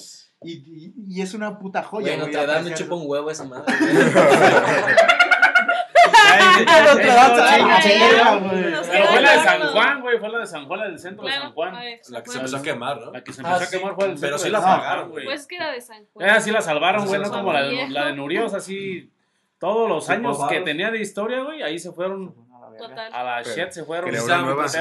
Y, 0.44 0.52
y, 0.52 0.94
y 1.16 1.20
es 1.20 1.34
una 1.34 1.58
puta 1.58 1.82
joya, 1.82 2.14
Güey, 2.14 2.20
güey. 2.20 2.32
Notre 2.32 2.46
Dame 2.46 2.70
me 2.70 2.76
chupa 2.76 2.94
un 2.94 3.02
huevo 3.06 3.28
esa 3.28 3.42
madre. 3.42 3.64
Pero 8.90 9.06
fue 9.08 9.20
la 9.20 9.32
de 9.32 9.38
San. 9.44 9.60
Juan, 9.72 10.00
güey. 10.00 10.18
Fue 10.18 10.28
la 10.28 10.38
de 10.38 10.46
San 10.46 10.66
Juan, 10.66 10.80
la 10.80 10.86
del 10.88 10.98
centro 10.98 11.24
de 11.26 11.32
San 11.32 11.52
Juan. 11.52 11.74
a 11.74 11.80
ver, 11.80 12.00
La 12.08 12.22
que 12.22 12.30
se 12.30 12.36
empezó 12.38 12.56
a 12.56 12.62
quemar, 12.62 13.00
¿no? 13.00 13.12
La 13.12 13.24
que 13.24 13.32
se 13.32 13.42
Ah, 13.44 13.48
empezó 13.52 13.62
a 13.62 13.66
sí. 13.66 13.78
quemar 13.78 13.94
fue 13.94 14.04
el 14.06 14.10
Pero 14.12 14.20
centro 14.20 14.38
sí 14.38 14.44
de 14.44 14.50
la 14.50 14.60
San 14.60 14.78
pagaron, 14.80 15.02
Juan, 15.04 15.10
güey. 15.12 15.24
Pues 15.26 15.46
que 15.46 15.56
era 15.56 15.72
de 15.72 15.80
San 15.80 16.04
Juan. 16.12 16.28
Eh, 16.28 16.40
sí 16.40 16.50
la 16.50 16.60
salvaron, 16.62 17.02
Sí, 17.02 17.08
güey, 17.08 17.20
no 17.20 17.30
como 17.30 17.52
la 17.52 17.62
de, 18.04 18.12
Nurios, 18.14 18.54
así 18.54 19.10
todos 19.58 19.88
los 19.88 20.06
Sí, 20.06 20.12
años 20.12 20.38
que 20.48 20.60
tenía 20.60 20.90
de 20.90 21.00
historia, 21.00 21.40
güey, 21.42 21.62
ahí 21.62 21.78
se 21.78 21.92
fueron 21.92 22.34
Total. 22.78 23.12
a 23.12 23.22
la 23.24 23.42
Pero- 23.42 23.56
shit, 23.56 23.70
se 23.70 23.84
fueron. 23.84 24.10
Pero 24.10 24.26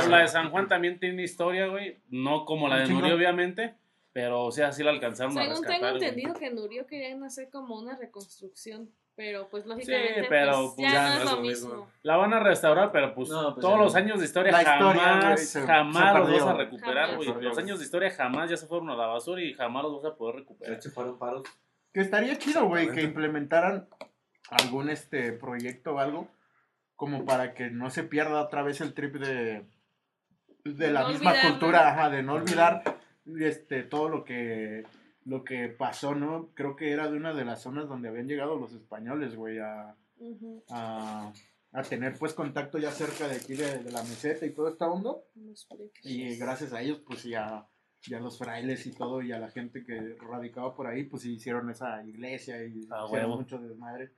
la 0.10 0.20
de 0.20 0.28
San 0.28 0.52
Juan 0.52 0.68
también 0.68 1.00
tiene 1.00 1.24
historia, 1.24 1.68
güey, 1.68 1.98
no 2.10 2.46
como 2.46 2.68
la 2.68 2.78
de. 2.78 2.88
Nurio, 2.88 3.16
obviamente, 3.16 3.74
pero 4.14 4.44
o 4.46 4.52
sea, 4.52 4.72
sí 4.72 4.84
la 4.84 4.92
alcanzaron 4.92 5.36
a 5.38 5.42
Según 5.42 5.64
rescatar. 5.64 5.80
tengo 5.80 5.92
güey. 5.98 6.04
entendido 6.04 6.34
que 6.36 6.50
Nurio 6.52 6.86
querían 6.88 7.24
hacer 7.24 7.50
como 7.50 7.76
una 7.80 7.96
reconstrucción, 7.98 8.90
pero 9.18 9.50
pues 9.50 9.64
Sí, 9.64 9.70
lógicamente 9.70 10.26
pero, 10.30 10.52
pues, 10.54 10.74
pues, 10.78 10.92
ya, 10.94 10.94
ya 10.94 11.10
no 11.10 11.16
no 11.16 11.20
es 11.24 11.32
lo 11.32 11.42
mismo. 11.42 11.70
mismo. 11.70 11.92
La 12.04 12.16
van 12.18 12.34
a 12.34 12.40
restaurar, 12.40 12.92
pero 12.94 13.14
pues, 13.16 13.28
No, 13.30 13.56
pues 13.56 13.62
todos 13.66 13.80
los 13.80 13.94
no. 13.94 14.00
años 14.00 14.20
de 14.20 14.26
historia 14.26 14.52
La 14.54 14.64
jamás, 14.64 14.94
jamás 15.66 16.14
se 16.14 16.20
los 16.20 16.32
vas 16.32 16.42
a 16.44 16.54
recuperar, 16.54 17.16
güey. 17.18 17.34
Los 17.42 17.58
años 17.58 17.80
de 17.80 17.86
historia 17.86 18.12
jamás 18.12 18.50
ya 18.50 18.56
se 18.56 18.68
fueron 18.68 18.90
a 18.92 18.96
la 18.96 19.08
basura 19.08 19.42
y 19.42 19.54
jamás 19.54 19.84
los 19.84 20.02
vas 20.02 20.14
a 20.14 20.16
poder 20.16 20.36
De 20.36 20.42
recuperar. 20.42 20.76
hecho, 20.78 20.92
fueron 20.92 21.18
paros. 21.20 21.44
Que 21.92 22.00
estaría 22.02 22.38
chido, 22.38 22.66
güey, 22.68 22.92
que 22.92 23.02
implementaran 23.02 23.90
algún 24.52 24.90
este 24.90 25.34
proyecto 25.34 25.96
o 25.96 26.00
algo 26.00 26.28
como 26.96 27.26
para 27.26 27.54
que 27.56 27.70
no 27.72 27.90
se 27.90 28.04
pierda 28.04 28.42
otra 28.42 28.62
vez 28.62 28.80
el 28.82 28.94
trip 28.94 29.16
de 29.16 29.66
de 30.64 30.92
la 30.92 31.02
No 31.02 31.10
misma 31.10 31.32
olvidar, 31.32 31.50
cultura, 31.52 31.80
¿no? 31.82 31.88
ajá, 31.88 32.10
de 32.10 32.24
no 32.24 32.34
olvidar 32.34 32.84
este 33.40 33.84
todo 33.84 34.10
lo 34.10 34.24
que 34.26 34.84
lo 35.28 35.44
que 35.44 35.68
pasó, 35.68 36.16
¿no? 36.16 36.50
Creo 36.54 36.76
que 36.76 36.92
era 36.92 37.10
de 37.12 37.18
una 37.18 37.34
de 37.34 37.44
las 37.46 37.62
zonas 37.62 37.88
donde 37.90 38.08
habían 38.10 38.28
llegado 38.28 38.58
los 38.58 38.74
españoles, 38.74 39.36
güey, 39.36 39.60
a, 39.60 39.96
a, 40.70 41.34
a 41.74 41.84
tener 41.84 42.18
pues 42.18 42.34
contacto 42.34 42.78
ya 42.78 42.92
cerca 42.92 43.28
de 43.28 43.36
aquí 43.36 43.56
de, 43.56 43.80
de 43.84 43.92
la 43.92 44.04
meseta 44.04 44.46
y 44.46 44.52
todo 44.54 44.70
esta 44.70 44.88
onda. 44.90 45.12
los 45.36 45.66
preques. 45.66 46.06
Y 46.06 46.36
gracias 46.38 46.74
a 46.74 46.82
ellos, 46.82 47.02
pues 47.06 47.24
ya, 47.24 47.68
ya 48.08 48.20
los 48.20 48.38
frailes 48.38 48.86
y 48.88 48.92
todo, 48.92 49.22
y 49.22 49.32
a 49.32 49.40
la 49.40 49.50
gente 49.50 49.84
que 49.84 50.16
radicaba 50.20 50.74
por 50.76 50.88
ahí, 50.88 51.04
pues 51.04 51.26
hicieron 51.26 51.70
esa 51.70 52.04
iglesia 52.06 52.64
y 52.64 52.88
Ah, 52.90 53.04
hicieron 53.06 53.12
huevo. 53.12 53.36
mucho 53.38 53.58
desmadre. 53.60 54.12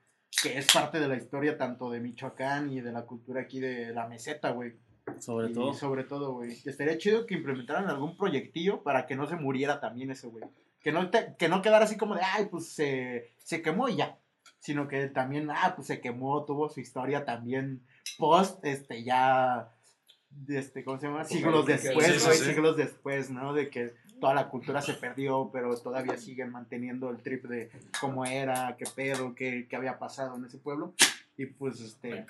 Que 0.43 0.59
es 0.59 0.67
parte 0.71 0.99
de 0.99 1.07
la 1.07 1.17
historia 1.17 1.57
tanto 1.57 1.89
de 1.89 1.99
Michoacán 1.99 2.69
y 2.71 2.81
de 2.81 2.91
la 2.91 3.03
cultura 3.05 3.41
aquí 3.41 3.59
de 3.59 3.91
la 3.93 4.07
meseta, 4.07 4.51
güey. 4.51 4.73
Sobre 5.17 5.49
Y 5.49 5.53
todo. 5.53 5.73
sobre 5.73 6.03
todo, 6.03 6.33
güey. 6.33 6.51
Estaría 6.65 6.99
chido 6.99 7.25
que 7.25 7.33
implementaran 7.33 7.87
algún 7.89 8.15
proyectillo 8.15 8.83
para 8.83 9.07
que 9.07 9.15
no 9.15 9.25
se 9.25 9.37
muriera 9.37 9.79
también 9.79 10.11
ese, 10.11 10.27
güey. 10.27 10.43
Que 10.81 10.91
no, 10.91 11.09
te- 11.09 11.35
que 11.37 11.49
no 11.49 11.61
quedara 11.61 11.85
así 11.85 11.97
como 11.97 12.15
de, 12.15 12.21
ay, 12.23 12.45
pues 12.49 12.71
se, 12.73 13.31
se 13.43 13.61
quemó 13.61 13.89
y 13.89 13.97
ya. 13.97 14.17
Sino 14.59 14.87
que 14.87 15.07
también, 15.07 15.49
ah, 15.51 15.73
pues 15.75 15.87
se 15.87 16.01
quemó, 16.01 16.45
tuvo 16.45 16.69
su 16.69 16.79
historia 16.79 17.25
también 17.25 17.81
post, 18.17 18.63
este, 18.65 19.03
ya, 19.03 19.73
este, 20.47 20.83
¿cómo 20.83 20.99
se 20.99 21.07
llama? 21.07 21.23
Siglos 21.23 21.59
Apocalíptica. 21.63 21.89
después, 21.89 22.07
Sí, 22.13 22.19
sí, 22.19 22.25
güey, 22.25 22.37
sí. 22.37 22.45
siglos 22.45 22.77
después, 22.77 23.29
¿no? 23.29 23.53
De 23.53 23.69
que 23.69 23.93
toda 24.19 24.33
la 24.33 24.49
cultura 24.49 24.81
se 24.81 24.93
perdió, 24.95 25.49
pero 25.53 25.75
todavía 25.77 26.17
siguen 26.17 26.51
manteniendo 26.51 27.09
el 27.09 27.21
trip 27.23 27.45
de 27.45 27.69
cómo 28.01 28.25
era, 28.25 28.75
qué 28.77 28.85
pedo, 28.93 29.33
qué, 29.35 29.65
qué 29.69 29.75
había 29.77 29.97
pasado 29.97 30.35
en 30.35 30.43
ese 30.45 30.57
pueblo. 30.57 30.93
Y 31.37 31.45
pues, 31.45 31.79
este, 31.79 32.25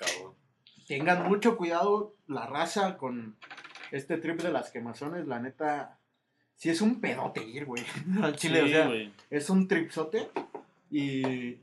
tengan 0.86 1.28
mucho 1.28 1.56
cuidado 1.56 2.14
la 2.28 2.46
raza 2.46 2.96
con 2.96 3.36
este 3.90 4.18
trip 4.18 4.40
de 4.40 4.52
las 4.52 4.70
quemazones, 4.70 5.26
la 5.26 5.40
neta. 5.40 5.98
Sí 6.60 6.68
es 6.68 6.82
un 6.82 7.00
pedote 7.00 7.42
ir, 7.42 7.64
güey. 7.64 7.82
Al 8.22 8.36
chile, 8.36 8.60
o 8.60 8.68
sea, 8.68 8.90
es 9.30 9.48
un 9.48 9.66
tripsote. 9.66 10.28
Y 10.90 11.56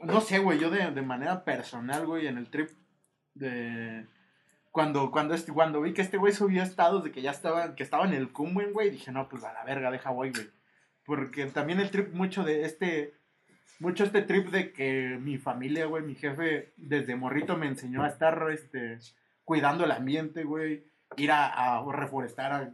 no 0.00 0.20
sé, 0.20 0.40
güey, 0.40 0.58
yo 0.58 0.70
de, 0.70 0.90
de 0.90 1.02
manera 1.02 1.44
personal, 1.44 2.04
güey, 2.04 2.26
en 2.26 2.38
el 2.38 2.50
trip 2.50 2.68
de 3.34 4.08
cuando 4.72 5.12
cuando 5.12 5.34
este 5.34 5.52
cuando 5.52 5.80
vi 5.80 5.92
que 5.92 6.02
este 6.02 6.16
güey 6.16 6.32
subió 6.32 6.64
estados 6.64 7.04
de 7.04 7.12
que 7.12 7.22
ya 7.22 7.30
estaba 7.30 7.76
que 7.76 7.84
estaba 7.84 8.06
en 8.06 8.12
el 8.12 8.32
Cumben, 8.32 8.72
güey, 8.72 8.90
dije, 8.90 9.12
"No, 9.12 9.28
pues 9.28 9.44
a 9.44 9.52
la 9.52 9.62
verga, 9.62 9.92
deja 9.92 10.10
voy, 10.10 10.32
güey." 10.32 10.50
Porque 11.04 11.46
también 11.46 11.78
el 11.78 11.92
trip 11.92 12.12
mucho 12.12 12.42
de 12.42 12.64
este 12.64 13.14
mucho 13.78 14.02
este 14.02 14.22
trip 14.22 14.48
de 14.48 14.72
que 14.72 15.16
mi 15.20 15.38
familia, 15.38 15.86
güey, 15.86 16.02
mi 16.02 16.16
jefe 16.16 16.72
desde 16.76 17.14
morrito 17.14 17.56
me 17.56 17.68
enseñó 17.68 18.02
a 18.02 18.08
estar 18.08 18.50
este 18.50 18.98
cuidando 19.44 19.84
el 19.84 19.92
ambiente, 19.92 20.42
güey, 20.42 20.82
ir 21.16 21.30
a, 21.30 21.78
a 21.78 21.92
reforestar 21.92 22.72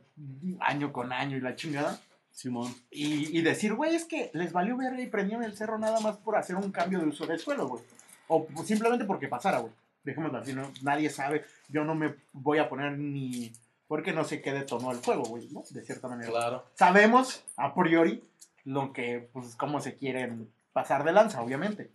año 0.61 0.93
con 0.93 1.13
año 1.13 1.37
y 1.37 1.41
la 1.41 1.57
chingada. 1.57 2.01
Simón. 2.33 2.75
Y, 2.91 3.37
y 3.37 3.43
decir, 3.43 3.75
güey, 3.75 3.95
es 3.95 4.05
que 4.05 4.31
les 4.33 4.53
valió 4.53 4.77
verga 4.77 5.01
y 5.01 5.09
prendieron 5.09 5.45
el 5.45 5.57
cerro 5.57 5.79
nada 5.79 6.01
más 6.01 6.17
por 6.17 6.37
hacer 6.37 6.57
un 6.57 6.71
cambio 6.73 7.01
de 7.01 7.07
uso 7.07 7.27
de 7.27 7.39
suelo, 7.39 7.69
güey. 7.69 7.83
O 8.29 8.47
pues, 8.47 8.67
simplemente 8.67 9.05
porque 9.05 9.29
pasara, 9.29 9.59
güey. 9.59 9.73
Dejémoslo 10.05 10.39
así, 10.39 10.55
¿no? 10.55 10.73
Nadie 10.83 11.11
sabe. 11.11 11.45
Yo 11.69 11.85
no 11.85 11.95
me 11.95 12.15
voy 12.33 12.59
a 12.59 12.69
poner 12.69 12.97
ni... 12.97 13.53
Porque 13.87 14.13
no 14.13 14.25
sé 14.25 14.41
qué 14.41 14.53
detonó 14.53 14.93
el 14.93 14.99
fuego, 14.99 15.25
güey, 15.25 15.49
¿no? 15.51 15.65
De 15.71 15.83
cierta 15.83 16.09
manera. 16.09 16.31
Claro. 16.31 16.65
Sabemos, 16.75 17.45
a 17.57 17.75
priori, 17.75 18.23
lo 18.65 18.93
que, 18.93 19.29
pues, 19.33 19.57
cómo 19.57 19.81
se 19.81 19.97
quieren 19.97 20.49
pasar 20.73 21.05
de 21.05 21.13
lanza, 21.13 21.43
obviamente. 21.43 21.91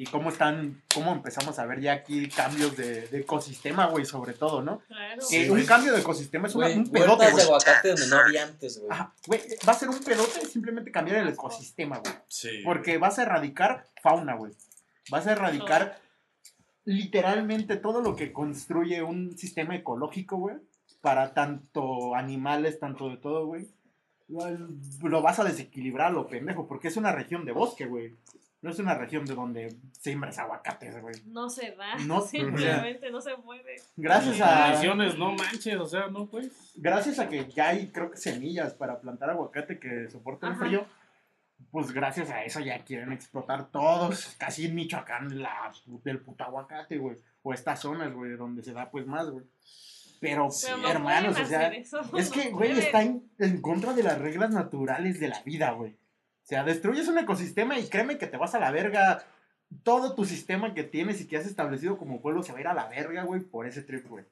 Y 0.00 0.06
cómo 0.06 0.30
están, 0.30 0.80
cómo 0.94 1.12
empezamos 1.12 1.58
a 1.58 1.66
ver 1.66 1.78
ya 1.82 1.92
aquí 1.92 2.26
cambios 2.30 2.74
de, 2.74 3.06
de 3.08 3.20
ecosistema, 3.20 3.84
güey, 3.88 4.06
sobre 4.06 4.32
todo, 4.32 4.62
¿no? 4.62 4.78
Claro. 4.88 5.20
Que 5.28 5.44
Sí, 5.44 5.50
un 5.50 5.62
cambio 5.66 5.92
de 5.92 6.00
ecosistema 6.00 6.48
es 6.48 6.54
una- 6.54 6.68
Güey, 6.68 6.78
un 6.78 6.90
pedote, 6.90 7.10
huertas 7.10 7.26
de 7.28 7.32
güey. 7.34 7.44
aguacate 7.44 7.88
donde 7.90 8.06
no 8.06 8.16
había 8.16 8.44
antes, 8.44 8.78
güey. 8.78 8.90
Ajá, 8.90 9.14
güey, 9.26 9.40
va 9.68 9.72
a 9.72 9.78
ser 9.78 9.90
un 9.90 9.98
pedote 9.98 10.46
simplemente 10.46 10.90
cambiar 10.90 11.18
el 11.18 11.28
ecosistema, 11.28 11.98
güey. 11.98 12.14
Sí. 12.28 12.62
Porque 12.64 12.96
vas 12.96 13.18
a 13.18 13.24
erradicar 13.24 13.84
fauna, 14.02 14.36
güey. 14.36 14.52
Vas 15.10 15.26
a 15.26 15.32
erradicar 15.32 16.00
literalmente 16.84 17.76
todo 17.76 18.00
lo 18.00 18.16
que 18.16 18.32
construye 18.32 19.02
un 19.02 19.36
sistema 19.36 19.76
ecológico, 19.76 20.38
güey. 20.38 20.56
Para 21.02 21.34
tanto 21.34 22.14
animales, 22.14 22.78
tanto 22.78 23.10
de 23.10 23.18
todo, 23.18 23.44
güey. 23.46 23.68
Lo, 24.28 24.48
lo 25.08 25.20
vas 25.22 25.40
a 25.40 25.44
desequilibrar, 25.44 26.12
lo 26.12 26.26
pendejo, 26.26 26.66
porque 26.66 26.88
es 26.88 26.96
una 26.96 27.12
región 27.12 27.44
de 27.44 27.52
bosque, 27.52 27.84
güey. 27.86 28.14
No 28.62 28.70
es 28.70 28.78
una 28.78 28.94
región 28.94 29.24
de 29.24 29.34
donde 29.34 29.74
siembras 29.92 30.38
aguacates, 30.38 31.00
güey. 31.00 31.14
No 31.26 31.48
se 31.48 31.74
da. 31.76 31.96
No, 32.06 32.20
simplemente 32.26 33.10
no 33.10 33.20
se 33.20 33.34
puede. 33.36 33.76
Gracias 33.96 34.40
a, 34.40 34.66
Condiciones, 34.66 35.18
no 35.18 35.32
manches, 35.32 35.76
o 35.76 35.86
sea, 35.86 36.08
no, 36.08 36.26
pues. 36.26 36.74
gracias 36.76 37.18
a 37.18 37.28
que 37.28 37.48
ya 37.48 37.68
hay, 37.68 37.90
creo 37.90 38.10
que 38.10 38.18
semillas 38.18 38.74
para 38.74 39.00
plantar 39.00 39.30
aguacate 39.30 39.78
que 39.78 40.10
soporten 40.10 40.50
el 40.50 40.56
frío, 40.56 40.86
pues 41.70 41.92
gracias 41.92 42.30
a 42.30 42.44
eso 42.44 42.60
ya 42.60 42.84
quieren 42.84 43.12
explotar 43.12 43.70
todos, 43.70 44.36
casi 44.38 44.66
en 44.66 44.74
Michoacán, 44.74 45.40
la, 45.40 45.72
el 46.04 46.20
puto 46.20 46.44
aguacate, 46.44 46.98
güey. 46.98 47.16
O 47.42 47.54
estas 47.54 47.80
zonas, 47.80 48.12
güey, 48.12 48.32
donde 48.32 48.62
se 48.62 48.74
da 48.74 48.90
pues 48.90 49.06
más, 49.06 49.30
güey. 49.30 49.44
Pero, 50.20 50.48
Pero 50.62 50.76
no 50.76 50.88
hermanos, 50.88 51.38
o 51.40 51.44
sea, 51.46 51.68
eso, 51.68 52.00
es 52.14 52.28
no 52.28 52.34
que, 52.34 52.50
güey, 52.50 52.78
está 52.78 53.00
en, 53.00 53.30
en 53.38 53.62
contra 53.62 53.94
de 53.94 54.02
las 54.02 54.18
reglas 54.18 54.50
naturales 54.50 55.18
de 55.18 55.28
la 55.28 55.40
vida, 55.42 55.70
güey. 55.70 55.96
Sea, 56.50 56.64
destruyes 56.64 57.06
un 57.06 57.16
ecosistema 57.16 57.78
y 57.78 57.86
créeme 57.86 58.18
que 58.18 58.26
te 58.26 58.36
vas 58.36 58.56
a 58.56 58.58
la 58.58 58.72
verga. 58.72 59.22
Todo 59.84 60.16
tu 60.16 60.24
sistema 60.24 60.74
que 60.74 60.82
tienes 60.82 61.20
y 61.20 61.28
que 61.28 61.36
has 61.36 61.46
establecido 61.46 61.96
como 61.96 62.20
pueblo 62.20 62.42
se 62.42 62.50
va 62.50 62.58
a 62.58 62.60
ir 62.60 62.66
a 62.66 62.74
la 62.74 62.88
verga, 62.88 63.22
güey, 63.22 63.40
por 63.40 63.68
ese 63.68 63.82
trip, 63.82 64.08
güey. 64.08 64.24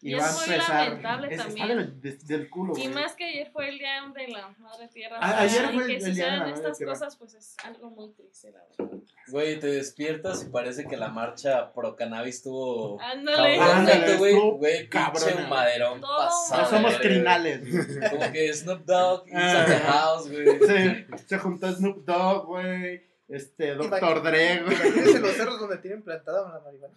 Y 0.00 0.14
es 0.14 0.22
muy 0.46 0.56
lamentable 0.56 1.28
es- 1.34 1.36
también. 1.42 1.70
Está 1.70 1.82
del, 1.82 2.00
de- 2.00 2.18
del 2.38 2.50
culo, 2.50 2.72
Y 2.76 2.82
güey. 2.82 2.88
más 2.94 3.14
que 3.14 3.24
ayer 3.24 3.50
fue 3.50 3.68
el 3.68 3.78
día 3.78 4.00
de 4.14 4.28
la 4.28 4.48
madre 4.58 4.86
tierra. 4.88 5.18
Ah, 5.20 5.40
ayer 5.40 5.70
que 5.70 5.76
el 5.76 5.86
Día 5.86 5.86
de 5.86 6.00
la 6.00 6.06
sucedan 6.08 6.38
Madre 6.38 6.54
estas 6.54 6.78
Tierra. 6.78 6.92
cosas, 6.92 7.16
pues 7.16 7.34
es 7.34 7.56
algo 7.64 7.90
muy 7.90 8.12
triste, 8.12 8.52
la 8.52 8.60
verdad. 8.78 8.96
Güey, 9.26 9.58
te 9.58 9.66
despiertas 9.66 10.44
y 10.44 10.50
parece 10.50 10.86
que 10.86 10.96
la 10.96 11.08
marcha 11.08 11.72
pro 11.72 11.96
cannabis 11.96 12.36
estuvo. 12.36 13.00
Ándale. 13.00 13.58
Ándale, 13.60 14.16
güey, 14.18 14.34
güey, 14.34 14.88
maderón 15.48 16.00
Todo 16.00 16.16
pasado. 16.16 16.62
No 16.62 16.68
somos 16.68 16.98
güey. 16.98 18.10
Como 18.10 18.32
que 18.32 18.54
Snoop 18.54 18.84
Dogg 18.86 19.28
is 19.28 19.34
at 19.34 19.66
the 19.66 19.78
house, 19.80 20.30
güey. 20.30 20.58
Se, 20.66 21.06
se 21.26 21.38
juntó 21.38 21.72
Snoop 21.72 22.04
Dogg, 22.06 22.46
güey. 22.46 23.07
Este, 23.28 23.74
Dr. 23.74 24.22
Dre, 24.22 24.62
güey. 24.62 24.74
Imagínense 24.74 25.18
los 25.20 25.32
cerros 25.32 25.60
donde 25.60 25.76
tienen 25.78 26.02
plantada 26.02 26.50
la 26.50 26.60
marihuana. 26.60 26.94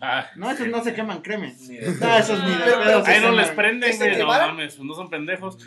Ah, 0.00 0.26
No, 0.36 0.50
esos 0.50 0.66
no 0.68 0.82
se 0.82 0.94
queman, 0.94 1.20
créeme. 1.20 1.54
Ni 1.68 1.76
de- 1.76 1.94
No, 2.00 2.16
esos 2.16 2.42
ni 2.42 2.50
de 2.50 2.64
Pero- 2.64 2.80
pedo 2.82 3.04
se 3.04 3.10
ahí 3.10 3.20
no 3.20 3.26
queman. 3.28 3.36
les 3.36 3.50
prenden, 3.50 3.90
¿Que 3.90 3.96
se 3.96 4.04
güey. 4.04 4.10
No 4.12 4.16
quemaran? 4.18 4.48
mames, 4.56 4.78
no 4.78 4.94
son 4.94 5.10
pendejos. 5.10 5.58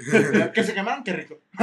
Que 0.53 0.63
se 0.63 0.73
quemaron, 0.73 1.03
qué 1.03 1.13
rico. 1.13 1.37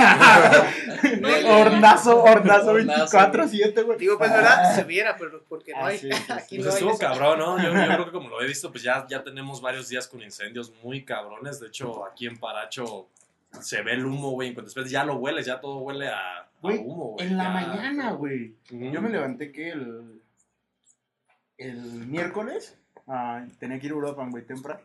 Hornazo, 1.45 2.23
hornazo 2.23 2.71
Hornazo, 2.71 3.19
24-7, 3.19 3.83
güey. 3.85 3.99
Digo, 3.99 4.19
pues, 4.19 4.31
¿verdad? 4.31 4.75
Se 4.75 4.85
viera, 4.85 5.17
pero 5.19 5.43
porque 5.49 5.73
no 5.73 5.79
Ah, 5.85 5.87
hay. 5.89 5.99
sí, 5.99 6.11
sí, 6.13 6.23
sí. 6.27 6.33
Aquí 6.33 6.57
Pues 6.57 6.67
no 6.67 6.71
hay. 6.71 6.75
estuvo 6.77 6.91
eso. 6.93 6.99
cabrón, 7.01 7.39
¿no? 7.39 7.59
Yo, 7.59 7.69
yo 7.71 7.73
creo 7.87 8.05
que 8.07 8.13
como 8.13 8.29
lo 8.29 8.41
he 8.43 8.47
visto, 8.47 8.71
pues 8.71 8.83
ya, 8.83 9.07
ya 9.09 9.23
tenemos 9.23 9.61
varios 9.61 9.89
días 9.89 10.07
con 10.09 10.23
incendios 10.23 10.73
muy 10.83 11.05
cabrones. 11.05 11.61
De 11.61 11.67
hecho, 11.69 12.05
aquí 12.07 12.27
en 12.27 12.39
Paracho 12.39 13.09
se 13.61 13.83
ve 13.83 13.93
el 13.93 14.07
humo, 14.07 14.31
güey. 14.33 14.49
En 14.49 14.55
cuanto 14.55 14.69
después 14.69 14.91
ya 14.91 15.05
lo 15.05 15.17
hueles, 15.17 15.47
ya 15.47 15.61
todo 15.61 15.79
huele 15.79 16.09
a, 16.09 16.49
humo, 16.63 17.13
güey. 17.13 17.27
En 17.27 17.37
la 17.37 17.45
ya. 17.45 17.51
mañana, 17.51 18.13
güey. 18.13 18.55
Yo 18.71 19.03
me 19.03 19.11
levanté 19.11 19.53
que 19.53 19.71
el, 19.71 20.23
el 21.59 21.81
miércoles. 22.07 22.79
tenía 23.59 23.79
que 23.81 23.87
ir 23.87 23.93
a 23.93 23.97
Europa, 23.97 24.27
güey, 24.31 24.45
temprano. 24.45 24.81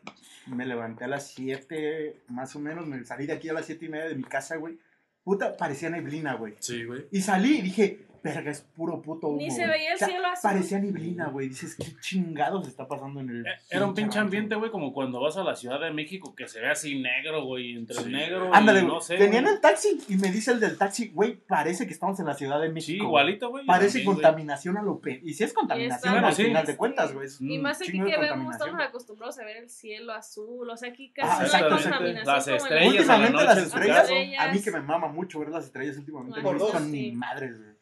Me 0.47 0.65
levanté 0.65 1.05
a 1.05 1.07
las 1.07 1.27
7, 1.31 2.23
más 2.29 2.55
o 2.55 2.59
menos. 2.59 2.85
Me 2.85 3.03
salí 3.05 3.25
de 3.25 3.33
aquí 3.33 3.49
a 3.49 3.53
las 3.53 3.65
7 3.65 3.85
y 3.85 3.89
media 3.89 4.05
de 4.05 4.15
mi 4.15 4.23
casa, 4.23 4.55
güey. 4.57 4.77
Puta, 5.23 5.57
parecía 5.57 5.89
neblina, 5.89 6.35
güey. 6.35 6.53
Sí, 6.59 6.83
güey. 6.83 7.07
Y 7.11 7.21
salí 7.21 7.57
y 7.57 7.61
dije, 7.63 8.05
verga, 8.33 8.51
es 8.51 8.61
puro 8.61 9.01
puto 9.01 9.27
humo. 9.27 9.37
Ni 9.37 9.51
se 9.51 9.65
veía 9.67 9.89
el 9.91 9.95
O 9.95 9.97
sea, 9.97 10.07
cielo 10.07 10.27
azul. 10.27 10.49
Parecía 10.51 10.79
neblina, 10.79 11.27
güey. 11.27 11.49
Dices, 11.49 11.75
¿qué 11.75 11.95
chingados 12.01 12.67
está 12.67 12.87
pasando 12.87 13.19
en 13.21 13.29
el. 13.29 13.45
Eh, 13.45 13.49
Era 13.69 13.85
un 13.85 13.93
pinche 13.93 14.19
ambiente, 14.19 14.55
güey, 14.55 14.71
como 14.71 14.91
cuando 14.93 15.21
vas 15.21 15.37
a 15.37 15.43
la 15.43 15.55
Ciudad 15.55 15.79
de 15.79 15.91
México 15.91 16.33
que 16.35 16.47
se 16.47 16.59
ve 16.59 16.69
así 16.69 16.99
negro, 16.99 17.45
güey, 17.45 17.75
entre 17.75 17.95
Sí. 17.97 18.09
negro 18.11 18.49
Ándale, 18.53 18.81
güey. 18.81 18.93
no 18.93 18.99
sé. 19.01 19.17
Venían 19.17 19.43
güey. 19.43 19.55
el 19.55 19.61
taxi 19.61 19.99
y 20.09 20.15
me 20.17 20.31
dice 20.31 20.51
el 20.51 20.59
del 20.59 20.77
taxi, 20.77 21.09
güey, 21.09 21.35
parece 21.35 21.85
que 21.87 21.93
estamos 21.93 22.19
en 22.19 22.25
la 22.25 22.33
Ciudad 22.33 22.59
de 22.59 22.69
México. 22.69 23.03
Sí, 23.03 23.05
igualito, 23.05 23.49
güey. 23.49 23.65
Parece 23.65 24.03
contaminación 24.03 24.77
a 24.77 24.81
lo 24.81 24.99
pe... 24.99 25.21
Y 25.23 25.33
si 25.33 25.43
es 25.43 25.53
contaminación 25.53 26.15
al 26.23 26.33
Sí. 26.33 26.43
final 26.45 26.65
de 26.65 26.75
cuentas, 26.75 27.13
güey. 27.13 27.27
Y 27.39 27.57
más 27.59 27.81
aquí 27.81 27.91
que 27.93 28.17
vemos, 28.17 28.55
estamos 28.55 28.81
acostumbrados 28.81 29.37
a 29.39 29.45
ver 29.45 29.57
el 29.57 29.69
cielo 29.69 30.13
azul. 30.13 30.69
O 30.69 30.75
sea, 30.77 30.89
aquí 30.89 31.13
Ah, 31.21 31.21
casi 31.21 31.29
no 31.29 31.37
hay 31.39 31.45
exactamente. 31.45 31.89
contaminación. 31.89 32.25
Las 32.35 32.47
estrellas 32.47 33.01
en 33.01 33.07
la 33.07 33.15
Últimamente 33.15 33.31
noche 33.33 33.45
las 33.45 33.57
estrellas, 33.57 34.09
a 34.39 34.51
mí 34.51 34.61
que 34.61 34.71
me 34.71 34.81
mama 34.81 35.07
mucho 35.07 35.39
ver 35.39 35.49
las 35.49 35.65
estrellas 35.65 35.97
últimamente, 35.97 36.41
no 36.41 36.79
ni 36.81 37.09
sí. 37.09 37.11
madres, 37.11 37.57
güey. 37.57 37.74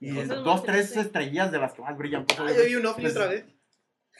Y 0.00 0.18
es 0.18 0.28
dos, 0.28 0.62
tres 0.64 0.86
triste. 0.92 1.00
estrellas 1.00 1.52
de 1.52 1.58
las 1.58 1.72
que 1.74 1.82
más 1.82 1.96
brillan. 1.96 2.24
pues, 2.24 2.38
Ah, 2.40 2.46
yo 2.56 2.64
vi 2.64 2.74
un 2.76 2.86
ovni 2.86 3.02
Pues, 3.02 3.16
otra 3.16 3.26
vez. 3.28 3.44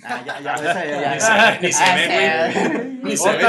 Ah, 0.02 0.22
ya, 0.25 0.40
ya, 0.40 0.56
ya, 0.56 0.84
ya, 0.84 1.10
Ni 1.12 1.18
ya. 1.18 1.20
se- 1.20 1.60
ni 1.66 1.72
se 1.72 1.84
Ah, 1.84 1.94
ve, 1.94 2.52
sí. 2.52 3.00
Ni 3.02 3.16
se 3.16 3.32
ve, 3.32 3.37
güey. 3.38 3.49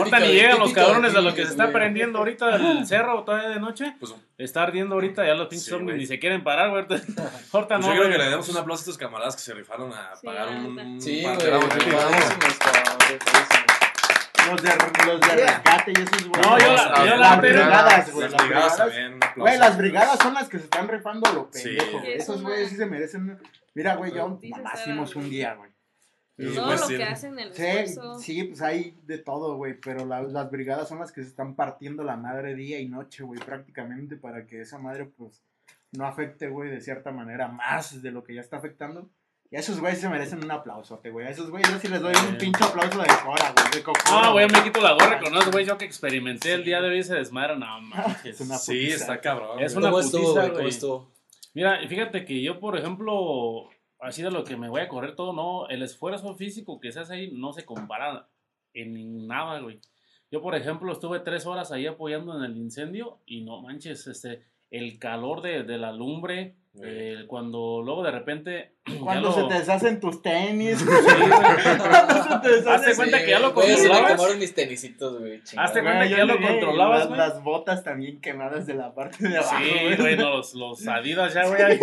ahorita 0.00 0.18
ni 0.18 0.26
Típico- 0.26 0.32
llegan 0.32 0.58
los 0.58 0.72
cabrones 0.72 1.12
de 1.12 1.22
lo 1.22 1.34
que 1.34 1.44
se 1.44 1.50
está 1.50 1.64
güey. 1.64 1.74
prendiendo 1.74 2.18
ahorita 2.18 2.56
el 2.56 2.86
cerro 2.86 3.22
todavía 3.24 3.48
de 3.50 3.60
noche. 3.60 3.94
Pues, 4.00 4.14
Está 4.38 4.62
ardiendo 4.62 4.94
ahorita, 4.94 5.24
ya 5.26 5.34
los 5.34 5.48
pinches 5.48 5.66
Sí, 5.66 5.72
ovnis 5.74 5.86
güey. 5.86 5.98
ni 5.98 6.06
se 6.06 6.18
quieren 6.18 6.42
parar, 6.42 6.70
güey. 6.70 6.82
Ahorita 6.82 7.04
pues 7.52 7.68
no. 7.80 7.86
yo 7.86 7.90
creo 7.92 7.96
güey. 7.98 8.12
que 8.12 8.18
le 8.18 8.30
demos 8.30 8.48
un 8.48 8.56
aplauso 8.56 8.80
a 8.80 8.84
estos 8.84 8.98
camaradas 8.98 9.36
que 9.36 9.42
se 9.42 9.54
rifaron 9.54 9.92
a 9.92 10.16
Sí, 10.16 10.26
pagar 10.26 10.48
un, 10.48 11.00
Sí, 11.00 11.22
güey. 11.22 11.36
Los 14.48 14.62
de, 14.62 14.70
los 15.06 15.20
de 15.20 15.26
Yeah. 15.36 15.46
rescate 15.46 15.92
y 15.96 16.02
esos, 16.02 16.28
güey. 16.28 16.42
No, 16.42 16.58
yo 16.58 16.66
la- 16.74 16.88
Las 16.90 16.98
yo 16.98 17.16
la 17.16 17.36
neta- 17.36 17.40
brigadas, 17.40 18.12
güey. 18.12 18.28
Las 18.30 18.42
brigadas 18.46 18.76
también. 18.76 19.12
un. 19.14 19.20
Güey, 19.36 19.58
las 19.58 19.78
brigadas 19.78 20.18
son 20.18 20.34
las 20.34 20.48
que 20.48 20.58
se 20.58 20.64
están 20.64 20.88
rifando 20.88 21.28
a 21.28 21.32
lo 21.32 21.48
Sí. 21.52 21.76
pendejo. 21.76 21.98
Esos 22.04 22.42
güeyes 22.42 22.68
sí 22.70 22.76
se 22.76 22.86
merecen. 22.86 23.38
Mira, 23.74 23.96
güey, 23.96 24.12
mamássimos 24.12 25.10
era- 25.12 25.20
un 25.20 25.30
día, 25.30 25.54
güey. 25.54 25.70
Sí, 26.38 26.54
Todo 26.54 26.66
pues, 26.68 26.80
lo 26.80 26.86
sí. 26.86 26.96
que 26.96 27.04
hacen, 27.04 27.38
el 27.38 27.52
Sí, 27.54 27.62
esfuerzo. 27.66 28.18
sí, 28.18 28.44
pues 28.44 28.62
hay 28.62 28.96
de 29.02 29.18
todo, 29.18 29.56
güey, 29.56 29.74
pero 29.74 30.06
la- 30.06 30.22
las 30.22 30.50
brigadas 30.50 30.88
son 30.88 30.98
las 30.98 31.12
que 31.12 31.22
se 31.22 31.28
están 31.28 31.54
partiendo 31.54 32.02
la 32.02 32.16
madre 32.16 32.54
día 32.54 32.80
y 32.80 32.88
noche, 32.88 33.22
güey, 33.24 33.38
prácticamente 33.40 34.16
para 34.16 34.46
que 34.46 34.62
esa 34.62 34.78
madre, 34.78 35.04
pues, 35.04 35.42
no 35.92 36.06
afecte, 36.06 36.48
güey, 36.48 36.70
de 36.70 36.80
cierta 36.80 37.10
manera 37.12 37.48
más 37.48 38.00
de 38.00 38.10
lo 38.10 38.24
que 38.24 38.34
ya 38.34 38.40
está 38.40 38.56
afectando. 38.56 39.10
Y 39.52 39.56
a 39.56 39.58
esos 39.58 39.80
güeyes 39.80 40.00
se 40.00 40.08
merecen 40.08 40.44
un 40.44 40.50
aplausote, 40.50 41.10
güey. 41.10 41.26
A 41.26 41.30
esos 41.30 41.50
güeyes 41.50 41.68
yo 41.68 41.78
sí 41.80 41.88
les 41.88 42.00
doy 42.00 42.14
un 42.28 42.38
pinche 42.38 42.62
aplauso 42.62 43.00
de 43.00 43.08
cora, 43.24 43.52
güey, 43.52 43.70
de 43.74 43.82
cocora, 43.82 44.22
No, 44.22 44.32
güey, 44.32 44.46
me 44.46 44.62
quito 44.62 44.80
la 44.80 44.92
gorra 44.92 45.18
con 45.18 45.34
los 45.34 45.50
güey. 45.50 45.66
Yo 45.66 45.76
que 45.76 45.84
experimenté 45.84 46.52
el 46.52 46.64
día 46.64 46.80
de 46.80 46.88
hoy 46.88 46.98
y 46.98 47.02
se 47.02 47.14
desmadra. 47.16 47.56
No, 47.56 47.80
manches. 47.82 48.40
Es 48.40 48.46
una 48.46 48.58
Sí, 48.58 48.86
está 48.86 49.20
cabrón. 49.20 49.58
Es 49.58 49.74
una 49.74 49.90
¿Cómo 49.90 50.00
estuvo, 50.00 50.22
putiza, 50.22 50.40
güey? 50.40 50.48
¿Cómo 50.50 50.60
güey. 50.60 50.68
estuvo? 50.68 51.12
Mira, 51.52 51.82
y 51.82 51.88
fíjate 51.88 52.24
que 52.24 52.40
yo, 52.40 52.60
por 52.60 52.78
ejemplo, 52.78 53.68
así 53.98 54.22
de 54.22 54.30
lo 54.30 54.44
que 54.44 54.56
me 54.56 54.68
voy 54.68 54.82
a 54.82 54.88
correr 54.88 55.16
todo, 55.16 55.32
no, 55.32 55.68
el 55.68 55.82
esfuerzo 55.82 56.32
físico 56.36 56.78
que 56.78 56.92
se 56.92 57.00
hace 57.00 57.14
ahí 57.14 57.32
no 57.32 57.52
se 57.52 57.64
compara 57.64 58.28
en 58.72 59.26
nada, 59.26 59.58
güey. 59.58 59.80
Yo, 60.30 60.40
por 60.40 60.54
ejemplo, 60.54 60.92
estuve 60.92 61.18
tres 61.20 61.44
horas 61.46 61.72
ahí 61.72 61.86
apoyando 61.86 62.36
en 62.36 62.44
el 62.44 62.56
incendio 62.56 63.18
y 63.26 63.42
no 63.42 63.60
manches, 63.62 64.06
este, 64.06 64.44
el 64.70 64.98
calor 64.98 65.42
de, 65.42 65.62
de 65.64 65.78
la 65.78 65.92
lumbre, 65.92 66.54
Sí. 66.72 66.82
eh, 66.84 67.24
cuando 67.26 67.82
luego 67.84 68.04
de 68.04 68.12
repente... 68.12 68.74
Cuando 69.02 69.30
lo- 69.30 69.34
se 69.34 69.42
te 69.42 69.54
deshacen 69.54 69.98
tus 69.98 70.22
tenis. 70.22 70.78
Sí. 70.78 70.84
Cuando 71.78 72.22
se 72.22 72.38
te 72.42 72.48
deshacen 72.48 72.68
Hazte 72.90 72.94
cuenta 72.94 73.18
Sí, 73.18 73.24
que 73.24 73.30
ya 73.30 73.38
lo 73.40 73.52
güey, 73.52 73.66
se 73.68 73.72
me 73.74 73.78
controlabas. 73.88 74.12
quemaron 74.12 74.38
mis 74.38 74.54
tenisitos, 74.54 75.18
güey. 75.18 75.42
Hazte 75.56 75.82
cuenta 75.82 76.04
que 76.04 76.10
yo 76.10 76.16
ya 76.18 76.24
lo 76.26 76.40
controlabas, 76.40 76.98
las, 77.00 77.08
güey. 77.08 77.18
las 77.18 77.42
botas 77.42 77.82
también 77.82 78.20
quemadas 78.20 78.66
de 78.66 78.74
la 78.74 78.94
parte 78.94 79.28
de 79.28 79.36
abajo, 79.38 79.56
Sí, 79.58 79.96
güey, 80.00 80.16
los, 80.16 80.54
los 80.54 80.86
Adidas 80.86 81.34
ya, 81.34 81.48
güey. 81.48 81.78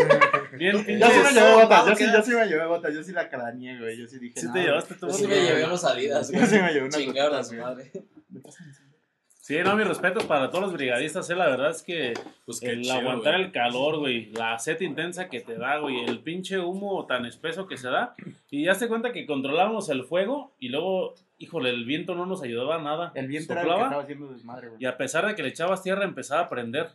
Bien, 0.58 0.78
Yo 0.78 0.84
sí 0.84 1.19
me 1.21 1.32
llevé 1.34 1.54
botas, 1.56 1.86
yo 1.88 1.95
sí, 1.95 2.06
yo 2.13 2.21
sí 2.23 2.32
me 2.32 2.45
llevé 2.45 2.65
botas, 2.65 2.93
yo 2.93 3.04
sí 3.04 3.12
la 3.12 3.30
craneé, 3.30 3.78
güey, 3.80 3.97
yo 3.97 4.08
sí 4.08 4.19
dije, 4.19 4.39
Sí 4.39 4.47
te 4.54 4.62
llevaste 4.62 4.95
tu 4.95 5.08
Yo 5.08 5.13
sí 5.13 5.28
me 5.28 5.36
llevé 5.36 5.65
unos 5.65 5.82
salidas, 5.82 6.32
Yo 6.32 6.38
güey. 6.38 6.47
sí 6.50 6.60
me 6.60 6.71
llevé 6.71 6.86
unas 6.88 6.97
Chingaron 6.97 7.43
güey. 7.45 7.60
madre. 7.60 7.91
Sí, 9.47 9.55
no, 9.63 9.77
mis 9.77 9.88
respetos 9.88 10.25
para 10.25 10.49
todos 10.49 10.65
los 10.65 10.73
brigadistas, 10.73 11.29
eh, 11.29 11.36
la 11.38 11.47
verdad 11.47 11.69
es 11.71 11.81
que 11.81 12.13
Pues 12.45 12.62
el 12.63 12.81
chido, 12.81 12.95
aguantar 12.95 13.36
güey. 13.36 13.45
el 13.45 13.51
calor, 13.53 13.97
güey, 13.97 14.25
la 14.33 14.60
sed 14.60 14.81
intensa 14.81 15.29
que 15.29 15.39
te 15.39 15.55
da, 15.55 15.77
güey, 15.77 16.03
el 16.03 16.19
pinche 16.19 16.60
humo 16.60 17.05
tan 17.05 17.25
espeso 17.25 17.65
que 17.65 17.77
se 17.77 17.88
da, 17.89 18.13
y 18.51 18.65
ya 18.65 18.75
se 18.75 18.89
cuenta 18.89 19.13
que 19.13 19.25
controlábamos 19.25 19.88
el 19.88 20.03
fuego 20.03 20.51
y 20.60 20.67
luego, 20.67 21.15
híjole, 21.38 21.69
el 21.69 21.86
viento 21.86 22.13
no 22.13 22.25
nos 22.25 22.43
ayudaba 22.43 22.77
nada. 22.81 23.13
El 23.15 23.29
viento 23.29 23.53
era 23.53 23.62
el 23.62 23.67
que 23.67 23.71
Soplaba, 23.71 23.88
estaba 23.88 24.03
haciendo 24.03 24.27
desmadre, 24.33 24.67
güey. 24.67 24.83
y 24.83 24.86
a 24.86 24.97
pesar 24.97 25.25
de 25.25 25.36
que 25.36 25.43
le 25.43 25.47
echabas 25.49 25.81
tierra 25.81 26.03
empezaba 26.03 26.41
a 26.41 26.49
prender. 26.49 26.89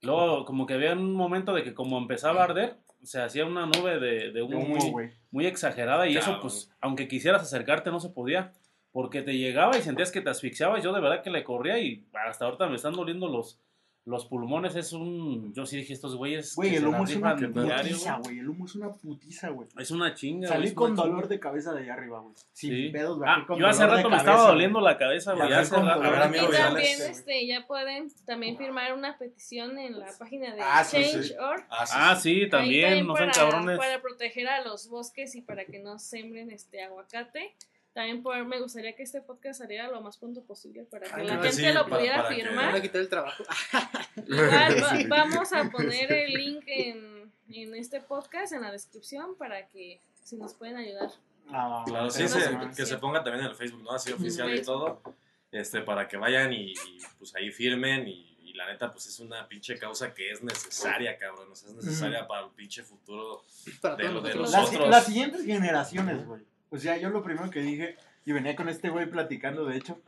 Luego 0.00 0.46
como 0.46 0.64
que 0.64 0.72
había 0.74 0.94
un 0.94 1.12
momento 1.12 1.52
de 1.52 1.62
que 1.62 1.74
como 1.74 1.98
empezaba 1.98 2.40
a 2.40 2.44
arder, 2.44 2.76
se 3.02 3.20
hacía 3.20 3.44
una 3.44 3.66
nube 3.66 3.98
de, 3.98 4.10
de 4.10 4.32
De 4.32 4.42
humo, 4.42 4.60
muy, 4.60 4.90
güey. 4.90 5.10
muy 5.30 5.46
exagerada 5.46 6.08
y 6.08 6.16
eso 6.16 6.38
pues 6.40 6.70
aunque 6.80 7.06
quisieras 7.06 7.42
acercarte 7.42 7.90
no 7.90 8.00
se 8.00 8.08
podía 8.08 8.52
porque 8.92 9.22
te 9.22 9.36
llegaba 9.36 9.76
y 9.76 9.82
sentías 9.82 10.10
que 10.12 10.20
te 10.20 10.30
asfixiabas 10.30 10.82
yo 10.82 10.92
de 10.92 11.00
verdad 11.00 11.22
que 11.22 11.30
le 11.30 11.44
corría 11.44 11.78
y 11.78 12.06
hasta 12.26 12.46
ahorita 12.46 12.66
me 12.68 12.76
están 12.76 12.94
doliendo 12.94 13.28
los 13.28 13.60
los 14.04 14.24
pulmones 14.24 14.74
es 14.74 14.94
un 14.94 15.52
yo 15.52 15.66
sí 15.66 15.76
dije 15.76 15.92
estos 15.92 16.16
güeyes 16.16 16.54
Güey, 16.56 16.70
que 16.70 16.76
el 16.78 16.86
humo 16.86 17.04
es 17.04 17.14
una 17.14 17.36
putiza, 17.36 18.16
güey. 18.24 18.38
El 18.38 18.48
humo 18.48 18.64
es 18.64 18.74
una 18.74 18.90
putiza, 18.94 19.48
güey. 19.50 19.68
es 19.76 19.90
una 19.90 20.14
chinga 20.14 20.48
Salí 20.48 20.72
con 20.72 20.96
dolor 20.96 21.16
chinga. 21.24 21.28
de 21.28 21.40
cabeza 21.40 21.74
de 21.74 21.82
allá 21.82 21.92
arriba, 21.92 22.20
güey. 22.20 22.34
Sin 22.54 22.70
Sí. 22.72 22.88
pedos, 22.88 23.20
Ah, 23.26 23.44
yo 23.58 23.66
hace 23.66 23.86
rato 23.86 24.08
me 24.08 24.16
cabeza, 24.16 24.30
estaba 24.30 24.48
doliendo 24.48 24.80
la 24.80 24.96
cabeza 24.96 25.34
güey 25.34 25.52
hace 25.52 25.76
Y 25.76 26.50
también 26.56 27.02
este, 27.10 27.46
ya 27.46 27.66
pueden 27.66 28.08
también 28.24 28.56
firmar 28.56 28.94
una 28.94 29.18
petición 29.18 29.78
en 29.78 29.98
la 29.98 30.08
página 30.18 30.54
de 30.54 30.62
Ah, 30.62 30.82
sí, 30.84 31.04
sí. 31.04 31.12
Change.org. 31.12 31.66
Ah, 31.68 31.84
sí, 31.86 31.94
ah 31.98 32.16
sí. 32.16 32.48
también 32.48 33.06
no 33.06 33.14
sean 33.14 33.28
para, 33.30 33.46
cabrones 33.50 33.76
para 33.78 34.00
proteger 34.00 34.48
a 34.48 34.64
los 34.64 34.88
bosques 34.88 35.34
y 35.34 35.42
para 35.42 35.66
que 35.66 35.80
no 35.80 35.98
sembren 35.98 36.50
este 36.50 36.82
aguacate. 36.82 37.54
También 37.98 38.22
por, 38.22 38.44
me 38.44 38.60
gustaría 38.60 38.94
que 38.94 39.02
este 39.02 39.20
podcast 39.22 39.58
saliera 39.58 39.88
lo 39.88 40.00
más 40.00 40.16
pronto 40.18 40.40
posible 40.44 40.84
para 40.84 41.08
que 41.08 41.14
Ay, 41.20 41.26
la 41.26 41.40
que 41.40 41.48
gente 41.48 41.66
sí, 41.68 41.72
lo 41.74 41.82
para- 41.82 41.96
pudiera 41.96 42.16
para 42.22 42.28
que- 42.28 42.34
firmar. 42.36 42.66
van 42.66 42.74
a 42.76 42.80
quitar 42.80 43.00
el 43.00 43.08
trabajo. 43.08 43.42
Igual 44.28 44.82
va- 45.12 45.16
vamos 45.24 45.52
a 45.52 45.68
poner 45.68 46.12
el 46.12 46.32
link 46.34 46.62
en, 46.68 47.32
en 47.50 47.74
este 47.74 48.00
podcast, 48.00 48.52
en 48.52 48.62
la 48.62 48.70
descripción, 48.70 49.34
para 49.36 49.66
que 49.66 50.00
si 50.22 50.36
nos 50.36 50.54
pueden 50.54 50.76
ayudar. 50.76 51.10
Ah, 51.50 51.82
Claro, 51.88 52.08
sí, 52.08 52.28
se- 52.28 52.56
que 52.76 52.86
se 52.86 52.98
ponga 52.98 53.24
también 53.24 53.46
en 53.46 53.50
el 53.50 53.56
Facebook, 53.56 53.82
¿no? 53.82 53.90
Así 53.90 54.12
oficial 54.12 54.54
y 54.54 54.62
todo. 54.62 55.02
Este, 55.50 55.80
para 55.80 56.06
que 56.06 56.16
vayan 56.16 56.52
y, 56.52 56.70
y, 56.74 56.74
pues 57.18 57.34
ahí 57.34 57.50
firmen 57.50 58.06
y, 58.06 58.36
y 58.42 58.52
la 58.52 58.66
neta, 58.70 58.92
pues 58.92 59.06
es 59.06 59.18
una 59.18 59.48
pinche 59.48 59.76
causa 59.76 60.14
que 60.14 60.30
es 60.30 60.40
necesaria, 60.40 61.18
cabrón. 61.18 61.50
O 61.50 61.56
sea, 61.56 61.70
es 61.70 61.74
necesaria 61.74 62.28
para 62.28 62.44
el 62.44 62.50
pinche 62.52 62.84
futuro. 62.84 63.42
Para 63.80 63.96
De 63.96 64.04
lo 64.08 64.20
de 64.20 64.36
nosotros. 64.36 64.72
Las, 64.82 64.88
las 64.88 65.06
siguientes 65.06 65.44
generaciones, 65.44 66.24
güey. 66.24 66.42
O 66.70 66.78
sea, 66.78 66.96
yo 66.98 67.10
lo 67.10 67.22
primero 67.22 67.50
que 67.50 67.60
dije, 67.60 67.96
y 68.24 68.32
venía 68.32 68.56
con 68.56 68.68
este 68.68 68.90
güey 68.90 69.10
platicando, 69.10 69.64
de 69.64 69.76
hecho, 69.76 70.00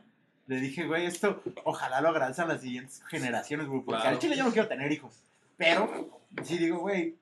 le 0.47 0.59
dije, 0.59 0.85
güey, 0.85 1.05
esto 1.05 1.41
ojalá 1.63 2.01
lo 2.01 2.09
agradezcan 2.09 2.47
las 2.47 2.61
siguientes 2.61 3.01
generaciones, 3.07 3.67
güey. 3.67 3.81
Porque 3.81 4.01
Claro. 4.01 4.15
al 4.15 4.21
chile 4.21 4.35
yo 4.37 4.43
no 4.43 4.51
quiero 4.51 4.67
tener 4.67 4.91
hijos. 4.91 5.23
Pero, 5.57 6.21
sí 6.43 6.57
digo, 6.57 6.79
güey, 6.79 7.15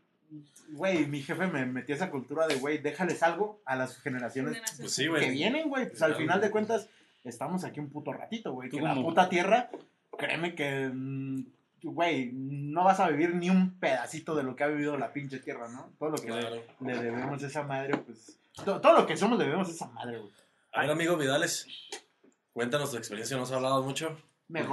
güey, 0.71 1.05
mi 1.07 1.21
jefe 1.21 1.47
me 1.47 1.65
metió 1.65 1.95
esa 1.95 2.09
cultura 2.09 2.47
de, 2.47 2.55
güey, 2.55 2.77
déjales 2.77 3.23
algo 3.23 3.61
a 3.65 3.75
las 3.75 3.97
generaciones. 3.99 4.61
Pues 4.77 4.93
sí, 4.93 5.07
que 5.07 5.29
vienen, 5.29 5.69
güey. 5.69 5.89
Pues 5.89 6.01
al 6.01 6.15
final 6.15 6.41
de 6.41 6.51
cuentas, 6.51 6.87
estamos 7.23 7.63
aquí 7.63 7.79
un 7.79 7.89
puto 7.89 8.13
ratito, 8.13 8.53
güey. 8.53 8.69
Que 8.69 8.81
la 8.81 8.95
puta 8.95 9.29
tierra, 9.29 9.69
créeme 10.17 10.55
que, 10.55 10.89
mm, 10.93 11.43
güey, 11.83 12.31
no 12.33 12.83
vas 12.83 12.99
a 12.99 13.09
vivir 13.09 13.35
ni 13.35 13.49
un 13.49 13.79
pedacito 13.79 14.35
de 14.35 14.43
lo 14.43 14.55
que 14.55 14.63
ha 14.63 14.67
vivido 14.67 14.97
la 14.97 15.11
pinche 15.13 15.39
tierra, 15.39 15.67
¿no? 15.69 15.91
Todo 15.97 16.09
lo 16.11 16.17
que 16.17 16.31
le, 16.81 16.97
debemos 17.01 17.43
a 17.43 17.47
esa 17.47 17.63
madre, 17.63 17.97
pues. 17.97 18.37
To- 18.65 18.81
Todo, 18.81 18.93
lo 18.93 19.05
que 19.07 19.17
somos 19.17 19.37
le 19.39 19.45
debemos 19.45 19.67
a 19.67 19.71
esa 19.71 19.87
madre, 19.87 20.19
güey. 20.19 20.31
A 20.73 20.81
ver, 20.81 20.91
amigo 20.91 21.17
Vidales, 21.17 21.67
cuéntanos 22.53 22.91
tu 22.91 22.97
experiencia, 22.97 23.35
no 23.37 23.43
has 23.43 23.51
hablado 23.51 23.81
mucho. 23.83 24.17
Me 24.47 24.63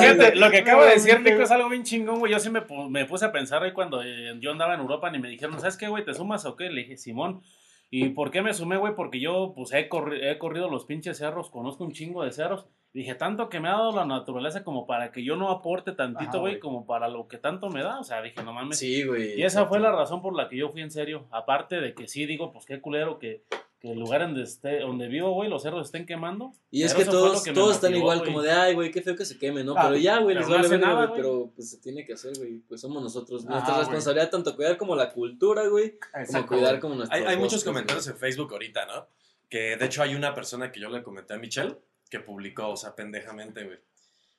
fíjate, 0.00 0.36
lo 0.36 0.50
que 0.50 0.58
acabo 0.58 0.84
de 0.84 0.90
decir, 0.94 1.14
No, 1.20 1.28
Nico, 1.30 1.42
es 1.42 1.50
algo 1.50 1.68
bien 1.68 1.82
chingón, 1.82 2.18
güey. 2.20 2.30
Yo 2.32 2.38
sí 2.38 2.48
me, 2.50 2.62
me 2.90 3.06
puse 3.06 3.24
a 3.24 3.32
pensar 3.32 3.62
ahí 3.62 3.72
cuando 3.72 4.02
eh, 4.02 4.36
yo 4.40 4.52
andaba 4.52 4.74
en 4.74 4.80
Europa 4.80 5.10
y 5.12 5.18
me 5.18 5.28
dijeron, 5.28 5.58
¿sabes 5.58 5.76
qué, 5.76 5.88
güey? 5.88 6.04
¿Te 6.04 6.14
sumas 6.14 6.44
o 6.44 6.54
qué? 6.56 6.70
Le 6.70 6.82
dije, 6.82 6.96
Simón. 6.96 7.42
¿Y 7.90 8.10
por 8.10 8.30
qué 8.30 8.40
me 8.40 8.54
sumé, 8.54 8.76
güey? 8.78 8.94
Porque 8.94 9.20
yo, 9.20 9.52
pues, 9.54 9.72
he, 9.72 9.88
corri- 9.90 10.20
he 10.22 10.38
corrido 10.38 10.70
los 10.70 10.86
pinches 10.86 11.18
cerros, 11.18 11.50
conozco 11.50 11.84
un 11.84 11.92
chingo 11.92 12.24
de 12.24 12.32
cerros. 12.32 12.66
Dije, 12.94 13.14
tanto 13.14 13.48
que 13.48 13.58
me 13.58 13.68
ha 13.68 13.72
dado 13.72 13.92
la 13.92 14.04
naturaleza 14.04 14.64
como 14.64 14.86
para 14.86 15.12
que 15.12 15.24
yo 15.24 15.36
no 15.36 15.50
aporte 15.50 15.92
tantito, 15.92 16.40
güey, 16.40 16.58
como 16.58 16.84
para 16.84 17.08
lo 17.08 17.26
que 17.26 17.38
tanto 17.38 17.70
me 17.70 17.82
da. 17.82 17.98
O 17.98 18.04
sea, 18.04 18.20
dije, 18.20 18.42
no 18.42 18.52
mames. 18.52 18.78
Sí, 18.78 19.04
güey. 19.04 19.40
Y 19.40 19.44
esa 19.44 19.64
fue 19.64 19.80
la 19.80 19.90
razón 19.92 20.20
por 20.20 20.36
la 20.36 20.50
que 20.50 20.58
yo 20.58 20.68
fui 20.68 20.82
en 20.82 20.90
serio. 20.90 21.26
Aparte 21.30 21.80
de 21.80 21.94
que 21.94 22.06
sí, 22.06 22.26
digo, 22.26 22.52
pues 22.52 22.66
qué 22.66 22.82
culero 22.82 23.18
que, 23.18 23.44
que 23.80 23.92
el 23.92 23.98
lugar 23.98 24.20
donde, 24.20 24.42
esté, 24.42 24.80
donde 24.80 25.08
vivo, 25.08 25.32
güey, 25.32 25.48
los 25.48 25.62
cerros 25.62 25.86
estén 25.86 26.04
quemando. 26.04 26.52
Y 26.70 26.82
es 26.82 26.92
que 26.92 27.06
todos, 27.06 27.42
que 27.42 27.52
todos 27.52 27.76
están 27.76 27.96
igual, 27.96 28.22
como 28.26 28.42
de, 28.42 28.52
ay, 28.52 28.74
güey, 28.74 28.90
qué 28.90 29.00
feo 29.00 29.16
que 29.16 29.24
se 29.24 29.38
queme, 29.38 29.64
¿no? 29.64 29.72
Ah, 29.74 29.84
pero 29.84 29.96
ya, 29.96 30.18
güey, 30.18 30.36
les 30.36 30.46
vale 30.46 30.68
verga, 30.68 30.88
nada, 30.88 31.06
güey, 31.06 31.16
pero 31.18 31.50
pues 31.54 31.70
se 31.70 31.78
tiene 31.78 32.04
que 32.04 32.12
hacer, 32.12 32.36
güey. 32.36 32.58
Pues 32.68 32.82
somos 32.82 33.02
nosotros. 33.02 33.44
Ajá, 33.44 33.52
Nuestra 33.52 33.72
güey. 33.72 33.84
responsabilidad 33.86 34.30
tanto 34.30 34.54
cuidar 34.54 34.76
como 34.76 34.94
la 34.96 35.10
cultura, 35.10 35.66
güey, 35.66 35.98
como 36.30 36.46
cuidar 36.46 36.78
como 36.78 36.96
nuestros 36.96 37.18
Hay, 37.18 37.26
hay 37.26 37.38
muchos 37.38 37.64
comentarios 37.64 38.06
en 38.06 38.18
Facebook 38.18 38.52
ahorita, 38.52 38.84
¿no? 38.84 39.06
Que 39.48 39.78
de 39.78 39.86
hecho 39.86 40.02
hay 40.02 40.14
una 40.14 40.34
persona 40.34 40.70
que 40.70 40.78
yo 40.78 40.90
le 40.90 41.02
comenté 41.02 41.32
a 41.32 41.38
Michelle 41.38 41.74
que 42.12 42.20
publicó, 42.20 42.68
o 42.68 42.76
sea, 42.76 42.94
pendejamente, 42.94 43.64
güey. 43.64 43.78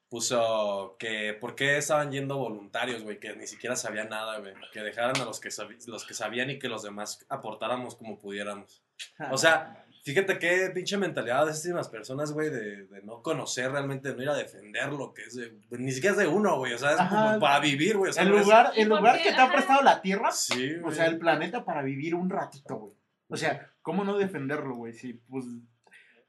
puso 0.09 0.95
que 0.99 1.33
por 1.33 1.55
qué 1.55 1.77
estaban 1.77 2.11
yendo 2.11 2.37
voluntarios, 2.37 3.01
güey, 3.01 3.19
que 3.19 3.35
ni 3.35 3.47
siquiera 3.47 3.75
sabían 3.75 4.09
nada, 4.09 4.37
güey, 4.37 4.53
que 4.71 4.81
dejaran 4.81 5.17
a 5.19 5.25
los 5.25 5.39
que, 5.39 5.49
los 5.87 6.05
que 6.05 6.13
sabían 6.13 6.51
y 6.51 6.59
que 6.59 6.69
los 6.69 6.83
demás 6.83 7.25
aportáramos 7.29 7.95
como 7.95 8.19
pudiéramos. 8.19 8.83
O 9.31 9.39
sea, 9.39 9.85
fíjate 10.03 10.37
qué 10.37 10.69
pinche 10.71 10.97
mentalidad 10.97 11.47
de 11.47 11.51
esas 11.53 11.89
personas, 11.89 12.31
güey, 12.31 12.51
de, 12.51 12.85
de 12.85 13.01
no 13.01 13.23
conocer 13.23 13.71
realmente, 13.71 14.09
de 14.09 14.15
no 14.15 14.21
ir 14.21 14.29
a 14.29 14.35
defender 14.35 14.93
lo 14.93 15.15
que 15.15 15.23
es 15.23 15.33
de, 15.35 15.51
ni 15.71 15.91
siquiera 15.91 16.13
es 16.15 16.19
de 16.19 16.27
uno, 16.27 16.57
güey, 16.59 16.73
o 16.73 16.77
sea, 16.77 16.91
es 16.91 16.99
Ajá. 16.99 17.25
como 17.29 17.39
para 17.39 17.59
vivir, 17.59 17.97
güey, 17.97 18.11
o 18.11 18.13
sea, 18.13 18.21
el 18.21 18.35
es- 18.35 18.41
lugar, 18.43 18.71
el 18.75 18.85
¿Y 18.85 18.89
por 18.89 18.99
lugar 18.99 19.17
que 19.23 19.31
te 19.31 19.41
ha 19.41 19.51
prestado 19.51 19.81
la 19.81 19.99
tierra, 20.03 20.31
Sí, 20.31 20.75
o 20.83 20.91
sea, 20.91 21.07
el 21.07 21.17
planeta 21.17 21.65
para 21.65 21.81
vivir 21.81 22.13
un 22.13 22.29
ratito, 22.29 22.75
güey. 22.75 22.93
O 23.29 23.35
sea, 23.37 23.73
¿cómo 23.81 24.03
no 24.03 24.15
defenderlo, 24.19 24.75
güey? 24.75 24.93
Si, 24.93 25.13
pues, 25.13 25.45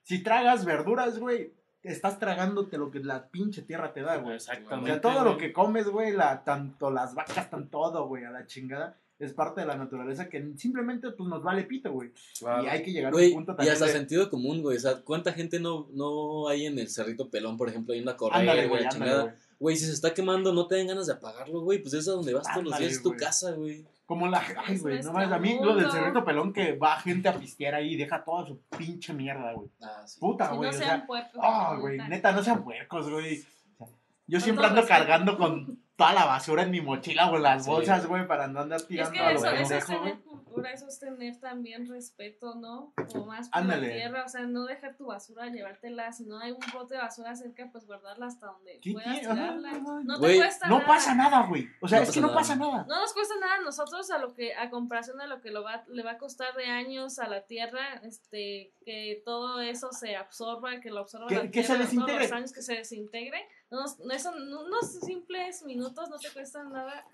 si 0.04 0.22
tragas 0.22 0.64
verduras, 0.64 1.18
güey, 1.18 1.52
estás 1.82 2.18
tragándote 2.18 2.78
lo 2.78 2.90
que 2.90 3.00
la 3.00 3.28
pinche 3.28 3.62
tierra 3.62 3.92
te 3.92 4.02
da, 4.02 4.16
güey. 4.18 4.32
O 4.32 4.36
Exactamente. 4.36 4.90
sea, 4.90 5.00
todo 5.00 5.24
lo 5.24 5.36
que 5.36 5.52
comes, 5.52 5.88
güey, 5.88 6.12
la, 6.12 6.44
tanto 6.44 6.90
las 6.90 7.14
vacas, 7.14 7.50
tanto 7.50 7.68
todo, 7.70 8.06
güey, 8.06 8.24
a 8.24 8.30
la 8.30 8.46
chingada, 8.46 8.96
es 9.18 9.32
parte 9.32 9.60
de 9.60 9.66
la 9.66 9.76
naturaleza 9.76 10.28
que 10.28 10.52
simplemente, 10.56 11.10
pues, 11.10 11.28
nos 11.28 11.42
vale 11.42 11.64
pito, 11.64 11.92
güey. 11.92 12.12
Claro. 12.38 12.64
Y 12.64 12.66
hay 12.68 12.82
que 12.82 12.92
llegar 12.92 13.12
a 13.12 13.16
un 13.16 13.32
punto 13.32 13.52
y 13.52 13.56
también 13.56 13.72
hasta 13.72 13.86
de- 13.86 13.92
sentido 13.92 14.30
común, 14.30 14.62
güey. 14.62 14.76
O 14.76 14.80
sea, 14.80 15.02
¿cuánta 15.02 15.32
gente 15.32 15.60
no, 15.60 15.88
no 15.92 16.48
hay 16.48 16.66
en 16.66 16.78
el 16.78 16.88
Cerrito 16.88 17.28
Pelón, 17.30 17.56
por 17.56 17.68
ejemplo, 17.68 17.94
en 17.94 18.04
la 18.04 18.16
correa, 18.16 18.66
güey, 18.66 18.88
chingada? 18.88 19.36
güey. 19.58 19.76
Si 19.76 19.86
se 19.86 19.92
está 19.92 20.12
quemando, 20.12 20.52
no 20.52 20.66
te 20.66 20.74
den 20.76 20.88
ganas 20.88 21.06
de 21.06 21.12
apagarlo, 21.14 21.60
güey. 21.60 21.80
Pues 21.80 21.94
es 21.94 22.08
a 22.08 22.12
donde 22.12 22.34
vas 22.34 22.46
todos 22.52 22.64
los 22.64 22.78
días, 22.78 22.92
es 22.92 23.02
tu 23.02 23.16
casa, 23.16 23.52
güey. 23.52 23.86
Como 24.06 24.26
la. 24.28 24.42
Ay, 24.66 24.78
güey, 24.78 25.02
no 25.02 25.12
mames. 25.12 25.32
A 25.32 25.38
mí 25.38 25.58
lo 25.62 25.74
del 25.74 25.90
cerrito 25.90 26.24
pelón 26.24 26.52
que 26.52 26.76
va 26.76 26.96
gente 27.00 27.28
a 27.28 27.34
pistear 27.38 27.74
ahí 27.76 27.94
y 27.94 27.96
deja 27.96 28.22
toda 28.22 28.46
su 28.46 28.60
pinche 28.76 29.12
mierda, 29.14 29.52
güey. 29.54 29.68
Ah, 29.82 30.02
sí. 30.06 30.20
Puta, 30.20 30.50
Si 30.50 30.56
güey. 30.56 30.70
no 30.70 30.76
o 30.76 30.78
sean 30.78 30.96
sea. 30.98 31.06
puercos. 31.06 31.40
Ah, 31.42 31.76
güey, 31.80 31.98
neta. 32.08 32.32
no 32.32 32.42
sean 32.42 32.62
puercos, 32.62 33.10
güey. 33.10 33.42
O 33.78 33.86
sea, 33.86 33.96
yo 34.26 34.38
Con 34.38 34.40
siempre 34.42 34.66
ando 34.66 34.80
respeto. 34.82 34.98
cargando 34.98 35.38
con 35.38 35.78
toda 35.96 36.12
la 36.12 36.24
basura 36.26 36.64
en 36.64 36.70
mi 36.70 36.80
mochila 36.82 37.30
o 37.30 37.36
en 37.36 37.42
las 37.44 37.64
Sí. 37.64 37.70
bolsas, 37.70 38.06
güey, 38.06 38.26
para 38.26 38.46
no 38.48 38.60
andar 38.60 38.80
Es 38.80 38.86
tirando 38.88 39.12
que 39.12 39.20
a 39.20 39.32
lo 39.32 39.38
eso, 39.38 39.46
eso 39.48 39.74
es 39.76 39.86
tener 39.86 40.18
cultura, 40.64 40.72
eso 40.72 40.88
es 40.88 40.98
tener 40.98 41.38
también 41.40 41.88
respeto, 41.88 42.54
¿no? 42.54 42.92
O 43.14 43.24
más 43.24 43.48
por 43.48 43.60
Ándale. 43.60 43.88
la 43.88 43.94
tierra, 43.94 44.24
o 44.24 44.28
sea, 44.28 44.42
no 44.42 44.64
dejar 44.64 44.96
tu 44.96 45.06
basura, 45.06 45.46
llevártela, 45.48 46.12
si 46.12 46.24
no 46.24 46.38
hay 46.38 46.52
un 46.52 46.58
bote 46.72 46.94
de 46.94 47.00
basura 47.00 47.34
cerca, 47.36 47.68
pues 47.70 47.86
guardarla 47.86 48.26
hasta 48.26 48.46
donde 48.46 48.78
¿Qué 48.80 48.92
puedas 48.92 49.20
tirarla. 49.20 49.70
ajá. 49.70 49.80
No 50.04 50.18
Güey, 50.18 50.32
te 50.34 50.38
cuesta 50.44 50.66
No 50.68 50.76
nada. 50.78 50.86
pasa 50.88 51.14
nada, 51.14 51.46
güey. 51.46 51.68
O 51.80 51.88
sea, 51.88 51.98
No 51.98 52.02
es 52.02 52.08
pasa 52.08 52.14
que 52.14 52.20
no 52.20 52.26
nada. 52.28 52.38
pasa 52.38 52.56
nada. 52.56 52.86
No 52.88 53.00
nos 53.00 53.12
cuesta 53.12 53.34
nada 53.40 53.54
a 53.56 53.60
nosotros 53.60 54.10
a 54.10 54.18
lo 54.18 54.34
que 54.34 54.54
a 54.54 54.70
comparación 54.70 55.18
de 55.18 55.26
lo 55.26 55.40
que 55.40 55.50
lo 55.50 55.62
va, 55.62 55.84
le 55.88 56.02
va 56.02 56.12
a 56.12 56.18
costar 56.18 56.54
de 56.54 56.66
años 56.66 57.18
a 57.18 57.28
la 57.28 57.42
tierra, 57.42 57.94
este, 58.02 58.72
que 58.84 59.22
todo 59.24 59.60
eso 59.60 59.92
se 59.92 60.16
absorba, 60.16 60.80
que 60.80 60.90
lo 60.90 61.00
absorba 61.00 61.26
Que- 61.28 61.34
la 61.36 61.42
que 61.50 61.62
se 61.62 61.66
tierra, 61.68 61.68
todos 61.76 61.80
desintegre. 61.90 62.22
los 62.24 62.32
años 62.32 62.52
que 62.52 62.62
se 62.62 62.74
desintegre. 62.74 63.48
No, 63.70 63.80
nos- 63.80 63.98
no, 64.00 64.12
eso, 64.14 64.32
no- 64.34 64.62
unos 64.64 64.92
simples 65.00 65.62
minutos 65.64 66.08
no 66.08 66.18
te 66.18 66.30
cuestan 66.30 66.72
nada 66.72 67.04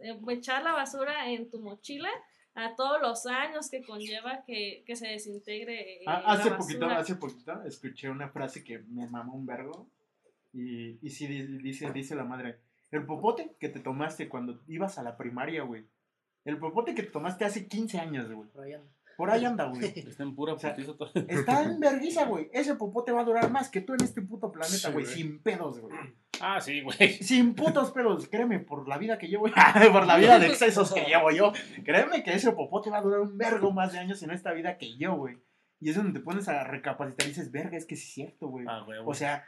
eh, 0.00 0.18
echar 0.28 0.62
la 0.62 0.72
basura 0.72 1.28
en 1.28 1.50
tu 1.50 1.58
mochila 1.60 2.08
a 2.54 2.74
todos 2.76 3.00
los 3.02 3.26
años 3.26 3.68
que 3.70 3.82
conlleva 3.82 4.44
que, 4.46 4.84
que 4.86 4.96
se 4.96 5.08
desintegre 5.08 5.96
eh, 5.96 6.04
Ah, 6.06 6.22
la 6.24 6.32
hace 6.32 6.50
poquito, 6.52 6.80
basura. 6.80 6.98
hace 7.00 7.14
poquito 7.16 7.62
escuché 7.64 8.08
una 8.10 8.28
frase 8.28 8.62
que 8.62 8.78
me 8.80 9.06
mamó 9.08 9.34
un 9.34 9.46
vergo. 9.46 9.88
Y, 10.52 10.98
y 11.04 11.10
sí 11.10 11.26
di- 11.26 11.58
dice, 11.58 11.90
dice 11.92 12.14
la 12.14 12.24
madre. 12.24 12.60
El 12.90 13.04
popote 13.06 13.56
que 13.58 13.68
te 13.68 13.80
tomaste 13.80 14.28
cuando 14.28 14.62
ibas 14.68 14.98
a 14.98 15.02
la 15.02 15.16
primaria, 15.16 15.64
güey. 15.64 15.84
El 16.44 16.58
popote 16.58 16.94
que 16.94 17.02
te 17.02 17.10
tomaste 17.10 17.44
hace 17.44 17.66
15 17.66 17.98
años, 17.98 18.30
güey. 18.30 18.48
Por 18.50 18.62
ahí 18.64 18.72
anda. 18.74 18.90
Por 19.16 19.30
ahí 19.30 19.44
anda, 19.44 19.64
güey. 19.64 19.84
Está 19.96 20.22
en 20.22 20.34
pura 20.36 20.52
O 20.54 20.58
sea. 20.58 20.76
Está 21.28 21.62
en 21.64 21.80
vergüenza, 21.80 22.26
güey. 22.26 22.50
Ese 22.52 22.76
popote 22.76 23.10
va 23.10 23.22
a 23.22 23.24
durar 23.24 23.50
más 23.50 23.68
que 23.68 23.80
tú 23.80 23.94
en 23.94 24.04
este 24.04 24.22
puto 24.22 24.52
planeta, 24.52 24.76
Sí, 24.76 24.92
güey. 24.92 25.04
güey. 25.04 25.16
sin 25.16 25.42
pedos, 25.42 25.80
güey. 25.80 25.92
Ah, 26.40 26.60
sí, 26.60 26.82
güey. 26.82 27.14
Sin 27.22 27.54
putos 27.54 27.90
pedos. 27.92 28.28
Créeme, 28.28 28.60
por 28.60 28.88
la 28.88 28.98
vida 28.98 29.18
que 29.18 29.28
llevo. 29.28 29.44
por 29.92 30.06
la 30.06 30.16
vida 30.16 30.38
de 30.38 30.46
excesos 30.48 30.92
que 30.92 31.04
llevo 31.04 31.30
yo. 31.30 31.52
Créeme 31.84 32.22
que 32.22 32.34
ese 32.34 32.52
popote 32.52 32.90
va 32.90 32.98
a 32.98 33.02
durar 33.02 33.20
un 33.20 33.36
vergo 33.38 33.72
más 33.72 33.92
de 33.92 33.98
años 33.98 34.22
en 34.22 34.30
esta 34.30 34.52
vida 34.52 34.76
que 34.78 34.96
yo, 34.96 35.14
güey. 35.14 35.38
Y 35.80 35.90
es 35.90 35.96
donde 35.96 36.18
te 36.18 36.24
pones 36.24 36.48
a 36.48 36.64
recapacitar 36.64 37.26
y 37.26 37.30
dices, 37.30 37.50
verga, 37.50 37.76
es 37.76 37.86
que 37.86 37.96
sí 37.96 38.06
es 38.06 38.14
cierto, 38.14 38.48
güey. 38.48 38.64
Ah, 38.68 38.82
güey. 38.84 38.98
O 39.04 39.14
sea, 39.14 39.44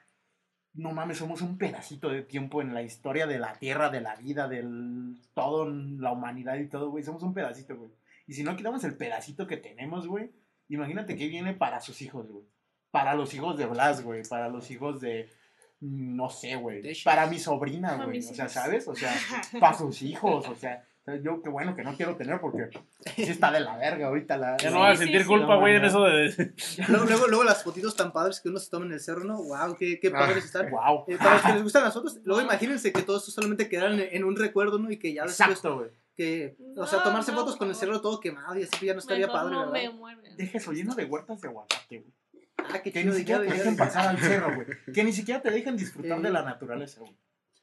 no 0.76 0.92
mames, 0.92 1.18
somos 1.18 1.40
un 1.40 1.56
pedacito 1.56 2.10
de 2.10 2.22
tiempo 2.22 2.60
en 2.60 2.74
la 2.74 2.82
historia 2.82 3.26
de 3.26 3.38
la 3.38 3.54
Tierra, 3.54 3.88
de 3.88 4.02
la 4.02 4.14
vida, 4.16 4.46
del 4.46 5.16
todo, 5.32 5.68
la 5.70 6.12
humanidad 6.12 6.56
y 6.56 6.68
todo, 6.68 6.90
güey. 6.90 7.02
Somos 7.02 7.22
un 7.22 7.32
pedacito, 7.32 7.76
güey. 7.76 7.90
Y 8.26 8.34
si 8.34 8.42
no 8.42 8.56
quitamos 8.56 8.84
el 8.84 8.96
pedacito 8.96 9.46
que 9.46 9.56
tenemos, 9.56 10.06
güey, 10.06 10.32
imagínate 10.68 11.16
qué 11.16 11.28
viene 11.28 11.54
para 11.54 11.80
sus 11.80 12.02
hijos, 12.02 12.30
güey. 12.30 12.44
Para 12.90 13.14
los 13.14 13.32
hijos 13.34 13.56
de 13.56 13.66
Blas, 13.66 14.02
güey. 14.02 14.22
Para 14.28 14.48
los 14.48 14.70
hijos 14.70 15.00
de. 15.00 15.30
No 15.80 16.30
sé, 16.30 16.56
güey. 16.56 16.82
Para 17.04 17.26
mi 17.26 17.38
sobrina, 17.38 17.96
güey. 18.04 18.18
O 18.18 18.22
sea. 18.22 18.48
¿sabes? 18.48 18.88
O 18.88 18.94
sea, 18.94 19.12
para 19.60 19.76
sus 19.76 20.02
hijos, 20.02 20.48
o 20.48 20.54
sea. 20.54 20.84
Yo, 21.22 21.40
qué 21.40 21.48
bueno 21.48 21.76
que 21.76 21.84
no 21.84 21.94
quiero 21.96 22.16
tener 22.16 22.40
porque 22.40 22.68
sí 23.14 23.22
está 23.22 23.52
de 23.52 23.60
la 23.60 23.76
verga 23.76 24.08
ahorita 24.08 24.36
la. 24.36 24.56
Ya 24.56 24.70
Sí, 24.70 24.74
no 24.74 24.80
vas 24.80 24.94
a 24.98 25.02
sentir 25.04 25.20
sí. 25.22 25.26
culpa, 25.28 25.54
No, 25.54 25.60
güey, 25.60 25.76
en 25.76 25.82
no. 25.82 25.86
eso 25.88 26.02
de. 26.02 26.52
Luego, 26.88 27.04
luego, 27.04 27.26
luego 27.28 27.44
las 27.44 27.62
fotitos 27.62 27.94
tan 27.94 28.12
padres 28.12 28.40
que 28.40 28.48
uno 28.48 28.58
se 28.58 28.68
toma 28.70 28.86
en 28.86 28.92
el 28.92 28.98
cerro, 29.00 29.22
¿no? 29.22 29.36
Wow, 29.40 29.76
qué, 29.78 30.00
qué 30.00 30.10
padres 30.10 30.44
están. 30.46 30.68
Wow. 30.68 31.04
Eh, 31.06 31.16
para 31.16 31.34
los 31.34 31.42
que 31.42 31.52
les 31.52 31.62
gustan 31.62 31.84
las 31.84 31.94
fotos, 31.94 32.18
luego 32.24 32.42
imagínense 32.42 32.92
que 32.92 33.02
todo 33.02 33.18
esto 33.18 33.30
solamente 33.30 33.68
quedaran 33.68 34.00
en, 34.00 34.08
en 34.10 34.24
un 34.24 34.34
recuerdo, 34.34 34.80
¿no? 34.80 34.90
Y 34.90 34.96
que 34.98 35.12
ya 35.12 35.22
después, 35.22 35.48
Exacto, 35.48 35.76
güey. 35.76 35.90
que, 36.16 36.56
o 36.76 36.84
sea, 36.88 36.98
No, 36.98 37.04
tomarse 37.04 37.30
no, 37.30 37.38
fotos 37.38 37.54
con 37.56 37.68
el 37.68 37.74
no. 37.74 37.78
cerro 37.78 38.00
todo 38.00 38.18
quemado 38.18 38.58
y 38.58 38.62
así 38.62 38.70
pues 38.72 38.82
ya 38.82 38.92
no 38.94 38.98
estaría 38.98 39.28
padre, 39.28 39.54
no 39.54 39.66
me 39.70 39.82
¿verdad? 39.82 39.94
mueven. 39.94 40.36
Deja 40.36 40.58
eso 40.58 40.72
lleno 40.72 40.96
de 40.96 41.04
huertas 41.04 41.40
de 41.40 41.46
aguacate, 41.46 41.98
güey. 42.00 42.12
Ah, 42.58 42.80
qué 42.82 42.90
Que 42.92 43.00
chido, 43.02 43.12
ni 43.12 43.18
siquiera 43.20 43.40
te 43.42 43.52
dejen 43.52 43.76
pasar 43.76 44.08
al 44.08 44.18
cerro, 44.18 44.54
güey. 44.54 44.66
Que 44.92 45.04
ni 45.04 45.12
siquiera 45.12 45.40
te 45.42 45.50
dejen 45.50 45.76
disfrutar 45.76 46.20
de 46.20 46.30
la 46.30 46.42
naturaleza, 46.42 47.00
güey. 47.00 47.16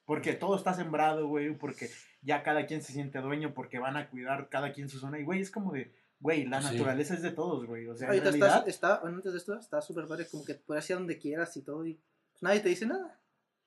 Porque 0.06 0.34
todo 0.34 0.56
está 0.56 0.74
sembrado, 0.74 1.28
güey. 1.28 1.56
Porque 1.58 1.90
ya 2.22 2.44
cada 2.44 2.66
quien 2.66 2.82
se 2.82 2.94
siente 2.94 3.20
dueño. 3.20 3.54
Porque 3.54 3.80
van 3.80 3.98
a 3.98 4.10
cuidar 4.10 4.50
cada 4.50 4.72
quien 4.74 4.90
su 4.90 5.00
zona. 5.00 5.20
Y, 5.20 5.24
güey, 5.24 5.42
es 5.42 5.50
como 5.52 5.72
de, 5.74 5.94
güey, 6.20 6.46
la 6.46 6.62
Sí. 6.62 6.74
naturaleza 6.74 7.14
es 7.14 7.22
de 7.22 7.32
todos, 7.32 7.66
güey. 7.66 7.88
O 7.88 7.96
sea, 7.96 8.08
en 8.08 8.12
Ahorita 8.12 8.26
realidad. 8.32 8.50
estás, 8.58 8.68
está, 8.68 9.00
bueno, 9.00 9.18
antes 9.18 9.32
de 9.34 9.38
esto, 9.38 9.58
está 9.58 9.82
súper 9.82 10.06
padre, 10.08 10.28
como 10.30 10.44
que 10.46 10.56
puedes 10.56 10.90
ir 10.90 10.96
a 10.96 11.00
donde 11.00 11.18
quieras 11.20 11.56
y 11.58 11.62
todo, 11.64 11.86
y 11.86 11.94
pues, 12.32 12.44
nadie 12.44 12.60
te 12.60 12.70
dice 12.70 12.86
nada. 12.86 13.20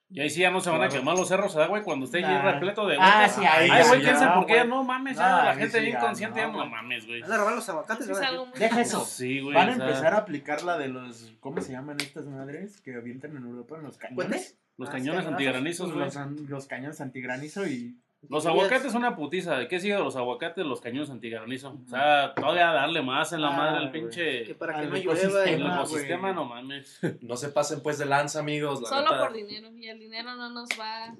Y 0.08 0.20
ahí 0.20 0.30
sí 0.30 0.40
ya 0.40 0.50
no 0.52 0.60
se 0.60 0.70
van 0.70 0.82
a 0.82 0.88
quemar 0.88 1.16
los 1.16 1.26
cerros, 1.26 1.52
¿verdad, 1.54 1.68
güey? 1.68 1.82
Cuando 1.82 2.04
esté 2.06 2.18
allí 2.24 2.32
Nah. 2.32 2.52
repleto 2.52 2.86
de. 2.86 2.96
Ah, 3.00 3.28
sí, 3.28 3.40
ahí 3.44 3.68
Ay, 3.68 3.82
ya, 3.82 3.88
güey, 3.88 4.00
ya, 4.02 4.08
piensa 4.10 4.34
por 4.34 4.46
qué 4.46 4.52
ya 4.54 4.58
güey. 4.60 4.70
no 4.70 4.84
mames, 4.84 5.16
No, 5.16 5.22
ya 5.22 5.44
la 5.44 5.54
gente 5.56 5.78
sí, 5.78 5.84
bien 5.84 5.92
ya, 5.94 6.00
consciente, 6.00 6.38
ya 6.40 6.46
no, 6.46 6.52
no 6.52 6.58
güey. 6.58 6.70
mames, 6.70 7.06
güey. 7.06 7.20
Van 7.22 7.32
a 7.32 7.36
robar 7.38 7.54
los 7.56 7.68
aguacates, 7.68 8.06
Sí, 8.06 8.12
es 8.12 8.32
muy 8.32 8.46
Deja 8.58 8.80
eso. 8.80 9.04
Sí, 9.04 9.40
güey. 9.40 9.54
Van 9.56 9.68
a 9.68 9.72
empezar 9.72 10.14
a 10.14 10.18
aplicar 10.18 10.62
la 10.62 10.78
de 10.78 10.88
los. 10.88 11.32
¿Cómo 11.40 11.60
se 11.60 11.72
llaman 11.72 11.96
estas 12.00 12.26
madres? 12.26 12.80
Que 12.82 12.94
avientan 12.94 13.36
en 13.36 13.42
Europa 13.42 13.76
en 13.78 13.82
los 13.82 13.96
cañones. 13.98 14.14
¿Puentes? 14.28 14.58
Los 14.78 14.88
Ah, 14.90 14.92
cañones 14.92 15.26
antigranizos, 15.26 15.92
güey. 15.92 16.04
Los, 16.04 16.16
an- 16.16 16.46
los 16.48 16.66
cañones 16.66 17.00
antigranizo 17.00 17.66
y. 17.66 17.98
Los 18.28 18.46
aguacates 18.46 18.86
es- 18.86 18.92
son 18.92 19.02
una 19.02 19.14
putiza. 19.16 19.66
¿Qué 19.68 19.78
sigue 19.80 19.94
de 19.94 20.00
los 20.00 20.16
aguacates? 20.16 20.64
Los 20.66 20.80
cañones 20.80 21.10
antigranizo. 21.10 21.78
O 21.84 21.88
sea, 21.88 22.34
todavía 22.34 22.66
darle 22.72 23.02
más 23.02 23.32
en 23.32 23.42
la 23.42 23.48
Ah, 23.48 23.56
madre 23.56 23.76
al 23.78 23.90
pinche. 23.92 24.44
Que 24.44 24.54
para 24.54 24.80
que 24.80 24.86
no 24.86 24.96
llueva. 24.96 25.44
El 25.44 25.66
ecosistema, 25.66 26.28
no, 26.32 26.42
no 26.42 26.44
mames. 26.46 27.00
No 27.20 27.36
se 27.36 27.48
pasen 27.50 27.82
pues 27.82 27.98
de 27.98 28.06
lanza, 28.06 28.40
amigos. 28.40 28.82
La 28.82 28.88
Solo 28.88 29.02
neta. 29.10 29.18
por 29.28 29.32
dinero. 29.36 29.68
Y 29.76 29.88
el 29.88 29.98
dinero 29.98 30.34
no 30.36 30.50
nos 30.50 30.68
va 30.78 31.04
a. 31.06 31.16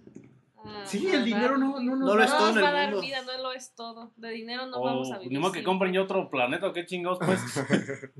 Sí, 0.85 1.09
a 1.11 1.14
el 1.14 1.25
dinero 1.25 1.57
no, 1.59 1.79
no, 1.79 1.81
No 1.81 1.97
nos 1.97 2.09
lo 2.09 2.16
da- 2.16 2.25
es 2.25 2.31
todo 2.37 2.49
en 2.49 2.55
nos 2.57 2.64
va 2.64 2.69
a 2.71 2.73
dar 2.73 3.01
vida, 3.01 3.23
no 3.23 3.38
lo 3.40 3.53
es 3.53 3.73
todo. 3.77 4.12
De 4.16 4.31
dinero 4.31 4.66
no 4.66 4.79
O 4.79 4.85
vamos 4.85 5.12
a 5.12 5.19
vivir. 5.19 5.33
ni 5.33 5.38
modo 5.38 5.53
que 5.53 5.62
compren 5.62 5.92
ya 5.92 6.03
otro 6.03 6.29
planeta, 6.29 6.73
qué 6.73 6.85
chingados, 6.85 7.19
pues. 7.25 7.40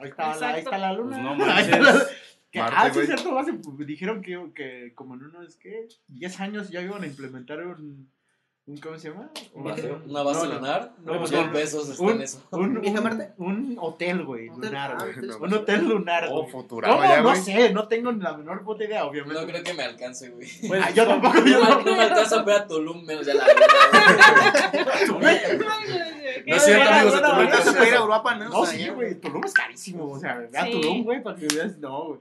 Ahí 0.00 0.08
está, 0.08 0.34
la, 0.36 0.48
ahí 0.48 0.58
está 0.60 0.78
la 0.78 0.92
luna. 0.94 1.10
Pues 1.10 1.22
no 1.22 1.34
manches. 1.46 2.08
Que, 2.50 2.58
Marte, 2.58 2.76
ah, 2.76 2.90
sí, 2.92 3.06
cierto, 3.06 3.38
dijeron 3.86 4.20
que, 4.20 4.50
que 4.54 4.92
como 4.96 5.14
en 5.14 5.22
unos, 5.26 5.56
¿qué? 5.56 5.86
10 6.08 6.40
años 6.40 6.70
ya 6.70 6.80
iban 6.82 7.02
a 7.02 7.06
implementar 7.06 7.60
un 7.64 8.10
¿cómo 8.82 8.96
se 8.96 9.08
llama? 9.10 9.28
Un, 9.54 9.62
Una 10.08 10.22
base 10.22 10.46
no, 10.46 10.54
lunar. 10.54 10.92
no, 11.04 11.14
no, 11.14 11.20
mil 11.20 11.32
no. 11.46 11.52
pesos 11.52 11.88
está 11.88 12.02
un, 12.02 12.10
en 12.12 12.22
eso. 12.22 12.42
un, 12.52 12.80
¿Viaje 12.80 12.96
a 12.96 13.00
un- 13.00 13.04
Marte? 13.04 13.32
un 13.38 13.76
hotel, 13.80 14.24
güey, 14.24 14.48
Hotel, 14.50 14.70
lunar, 14.70 14.92
ah, 14.92 15.04
güey. 15.04 15.10
hotel 15.18 15.30
Un 15.42 15.52
hotel 15.54 15.88
lunar, 15.88 16.28
Oh, 16.30 16.40
güey. 16.42 16.52
Futurama 16.52 16.94
¿Cómo? 16.94 17.08
ya, 17.08 17.20
No 17.22 17.34
sé, 17.36 17.72
no 17.72 17.88
tengo 17.88 18.12
ni 18.12 18.22
la 18.22 18.36
menor 18.36 18.62
puta 18.64 18.84
idea, 18.84 19.04
obviamente. 19.04 19.40
No 19.40 19.46
creo 19.48 19.62
que 19.64 19.74
me 19.74 19.82
alcance, 19.82 20.30
güey. 20.30 20.48
Pues, 20.68 20.82
Ah, 20.84 20.90
yo 20.90 21.06
tampoco, 21.06 21.38
yo 21.44 21.58
No, 21.58 21.80
no 21.82 21.96
me 21.96 22.02
alcanza 22.02 22.38
a 22.40 22.42
ver 22.44 22.54
a 22.56 22.66
Tulum 22.68 23.04
menos 23.04 23.26
de 23.26 23.34
la 23.34 23.46
luna. 23.46 23.66
No 26.46 26.56
es 26.56 26.64
cierto, 26.64 26.90
amigos 26.90 27.14
de 27.14 27.20
No, 27.20 27.28
no, 27.28 27.48
Tulum. 27.48 27.62
se 27.62 27.72
puede 27.72 27.88
ir 27.88 27.94
a 27.94 27.98
Europa, 27.98 28.34
¿no? 28.36 28.58
O 28.58 28.66
sí, 28.66 28.88
güey, 28.88 29.14
Tulum 29.20 29.44
es 29.44 29.52
carísimo, 29.52 30.08
o 30.10 30.18
sea, 30.18 30.36
ve 30.38 30.58
a. 30.58 30.64
Tulum, 30.70 31.02
güey, 31.04 31.22
para 31.22 31.36
que 31.36 31.46
veas, 31.46 31.78
no, 31.78 32.04
güey. 32.06 32.20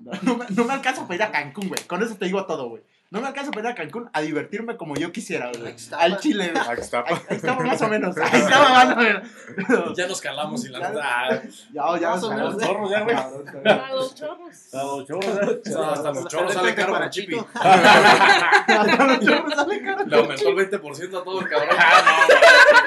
No, 0.00 0.12
no 0.22 0.36
me, 0.36 0.44
no 0.50 0.64
me 0.64 0.72
alcanza 0.72 1.02
para 1.02 1.14
ir 1.14 1.22
a 1.22 1.30
Cancún, 1.30 1.68
güey, 1.68 1.80
con 1.86 2.02
eso 2.02 2.16
te 2.16 2.24
digo 2.24 2.44
todo, 2.46 2.68
güey. 2.70 2.82
No 3.12 3.20
me 3.20 3.26
alcanza 3.26 3.50
para 3.50 3.68
ir 3.68 3.72
a 3.72 3.74
Cancún 3.74 4.08
a 4.10 4.22
divertirme 4.22 4.78
como 4.78 4.94
yo 4.94 5.12
quisiera, 5.12 5.52
güey. 5.52 5.74
Al 5.98 6.18
Chile, 6.18 6.50
güey. 6.50 6.64
Aquí 6.66 6.80
está. 6.80 7.04
Ahí, 7.06 7.14
ahí 7.28 7.36
estaba 7.36 7.62
más 7.62 7.82
o 7.82 7.88
menos, 7.88 8.16
ahí 8.32 8.40
estaba 8.40 8.70
más 8.70 8.96
o 8.96 9.00
menos. 9.00 9.98
Ya 9.98 10.08
nos 10.08 10.18
calamos 10.18 10.64
y 10.64 10.70
la 10.70 10.78
ah, 10.78 11.42
Ya, 11.74 12.00
ya, 12.00 12.08
Más 12.08 12.24
o 12.24 12.30
ya, 12.30 12.36
menos, 12.36 12.90
ya, 12.90 13.00
güey. 13.02 13.14
A 13.14 13.90
los 13.92 14.14
chorros. 14.14 14.72
A 14.72 14.82
los 14.82 15.10
¿eh? 15.10 15.60
Hasta 15.92 16.10
los 16.10 16.26
choros 16.26 16.54
sale 16.54 16.74
caro 16.74 16.92
para 16.94 17.10
Chipi. 17.10 17.36
Hasta 17.52 19.04
los 19.04 19.20
chorros 19.20 19.54
sale 19.56 19.82
caro. 19.82 20.06
Le 20.06 20.16
aumentó 20.16 20.48
el 20.48 20.56
20% 20.70 21.20
a 21.20 21.24
todo 21.24 21.40
el 21.40 21.48
cabrón. 21.48 21.76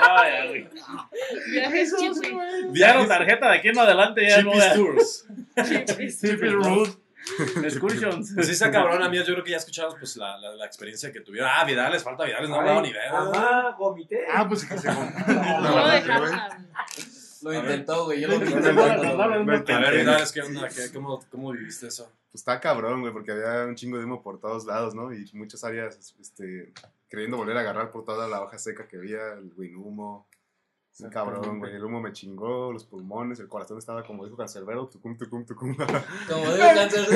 Ah, 0.07 0.23
no, 0.43 0.49
güey. 0.49 0.69
Viajes 1.51 1.95
chipi. 1.97 2.37
Ya 2.73 3.07
tarjeta 3.07 3.49
de 3.49 3.57
aquí 3.57 3.67
en 3.67 3.79
adelante, 3.79 4.27
ya. 4.27 4.39
Chipi's. 4.39 4.73
Tours. 4.73 5.27
Chipis. 5.85 6.41
Rules. 6.51 6.97
Excursions. 7.63 8.33
Pues 8.33 8.47
sí 8.47 8.53
está 8.53 8.71
cabrón, 8.71 9.01
amigos. 9.03 9.27
Yo 9.27 9.33
creo 9.33 9.43
que 9.43 9.51
ya 9.51 9.57
escuchamos 9.57 9.95
pues 9.99 10.15
la, 10.17 10.37
la, 10.37 10.55
la 10.55 10.65
experiencia 10.65 11.11
que 11.11 11.21
tuvieron. 11.21 11.49
Ah, 11.51 11.63
Vidales, 11.65 12.03
falta 12.03 12.25
Vidales, 12.25 12.49
no 12.49 12.55
hablaba 12.55 12.81
ni 12.81 12.93
verga. 12.93 13.11
Mamá, 13.25 13.75
vomité. 13.77 14.25
Ah, 14.31 14.47
pues 14.47 14.65
que 14.65 14.77
se 14.77 14.87
No 14.91 15.61
lo 15.61 15.87
dejaron 15.87 16.27
hablar. 16.27 16.57
Lo 17.41 17.53
intentó, 17.53 18.05
güey. 18.05 18.21
Yo 18.21 18.27
lo 18.27 18.39
no. 18.39 19.23
A 19.23 19.79
ver, 19.79 19.97
Vidales, 19.97 20.31
¿qué 20.31 20.41
onda? 20.41 20.67
¿Qué, 20.69 20.91
cómo, 20.93 21.23
¿Cómo 21.29 21.51
viviste 21.51 21.87
eso? 21.87 22.11
Pues 22.31 22.41
está 22.41 22.59
cabrón, 22.59 23.01
güey, 23.01 23.13
porque 23.13 23.31
había 23.31 23.65
un 23.65 23.75
chingo 23.75 23.97
de 23.97 24.05
humo 24.05 24.21
por 24.21 24.39
todos 24.39 24.65
lados, 24.65 24.93
¿no? 24.93 25.13
Y 25.13 25.29
muchas 25.33 25.63
áreas, 25.63 26.15
este, 26.19 26.73
queriendo 27.09 27.37
volver 27.37 27.55
a 27.57 27.61
agarrar 27.61 27.91
por 27.91 28.03
toda 28.03 28.27
la 28.27 28.41
hoja 28.41 28.57
seca 28.57 28.87
que 28.87 28.97
había, 28.97 29.33
el 29.33 29.53
güey 29.55 29.73
humo. 29.73 30.27
Un 30.97 31.09
cabrón, 31.09 31.59
güey. 31.59 31.75
El 31.75 31.83
humo 31.83 31.99
me 31.99 32.13
chingó, 32.13 32.71
los 32.71 32.85
pulmones, 32.85 33.39
el 33.41 33.49
corazón 33.49 33.77
estaba 33.77 34.05
como 34.05 34.23
dijo 34.23 34.37
Cancerbero, 34.37 34.87
tucum, 34.87 35.17
tucum, 35.17 35.45
tucum. 35.45 35.75
Como 35.75 36.53
digo, 36.53 36.57
cáncer 36.73 37.07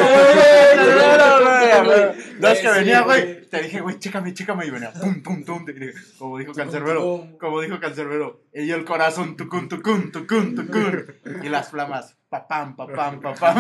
No, 2.40 2.48
es 2.50 2.60
que 2.60 2.72
venía, 2.72 3.02
güey. 3.04 3.48
Te 3.48 3.62
dije, 3.62 3.80
güey, 3.80 3.98
chécame, 3.98 4.34
chécame. 4.34 4.66
Y 4.66 4.70
venía, 4.70 4.92
pum, 4.92 5.24
pum, 5.46 5.66
dije, 5.66 5.94
Como 6.18 6.38
dijo 6.38 6.54
Cancerbero. 6.54 7.38
Como 7.40 7.62
dijo 7.62 7.80
Cancerbero. 7.80 8.42
Y 8.54 8.70
el 8.70 8.84
corazón, 8.84 9.38
tucum, 9.38 9.70
tucum, 9.70 10.12
tucum, 10.12 10.56
tucum. 10.56 10.94
Y 11.42 11.48
las 11.48 11.70
flamas, 11.70 12.19
papam, 12.30 12.76
papam, 12.76 13.20
papam. 13.22 13.58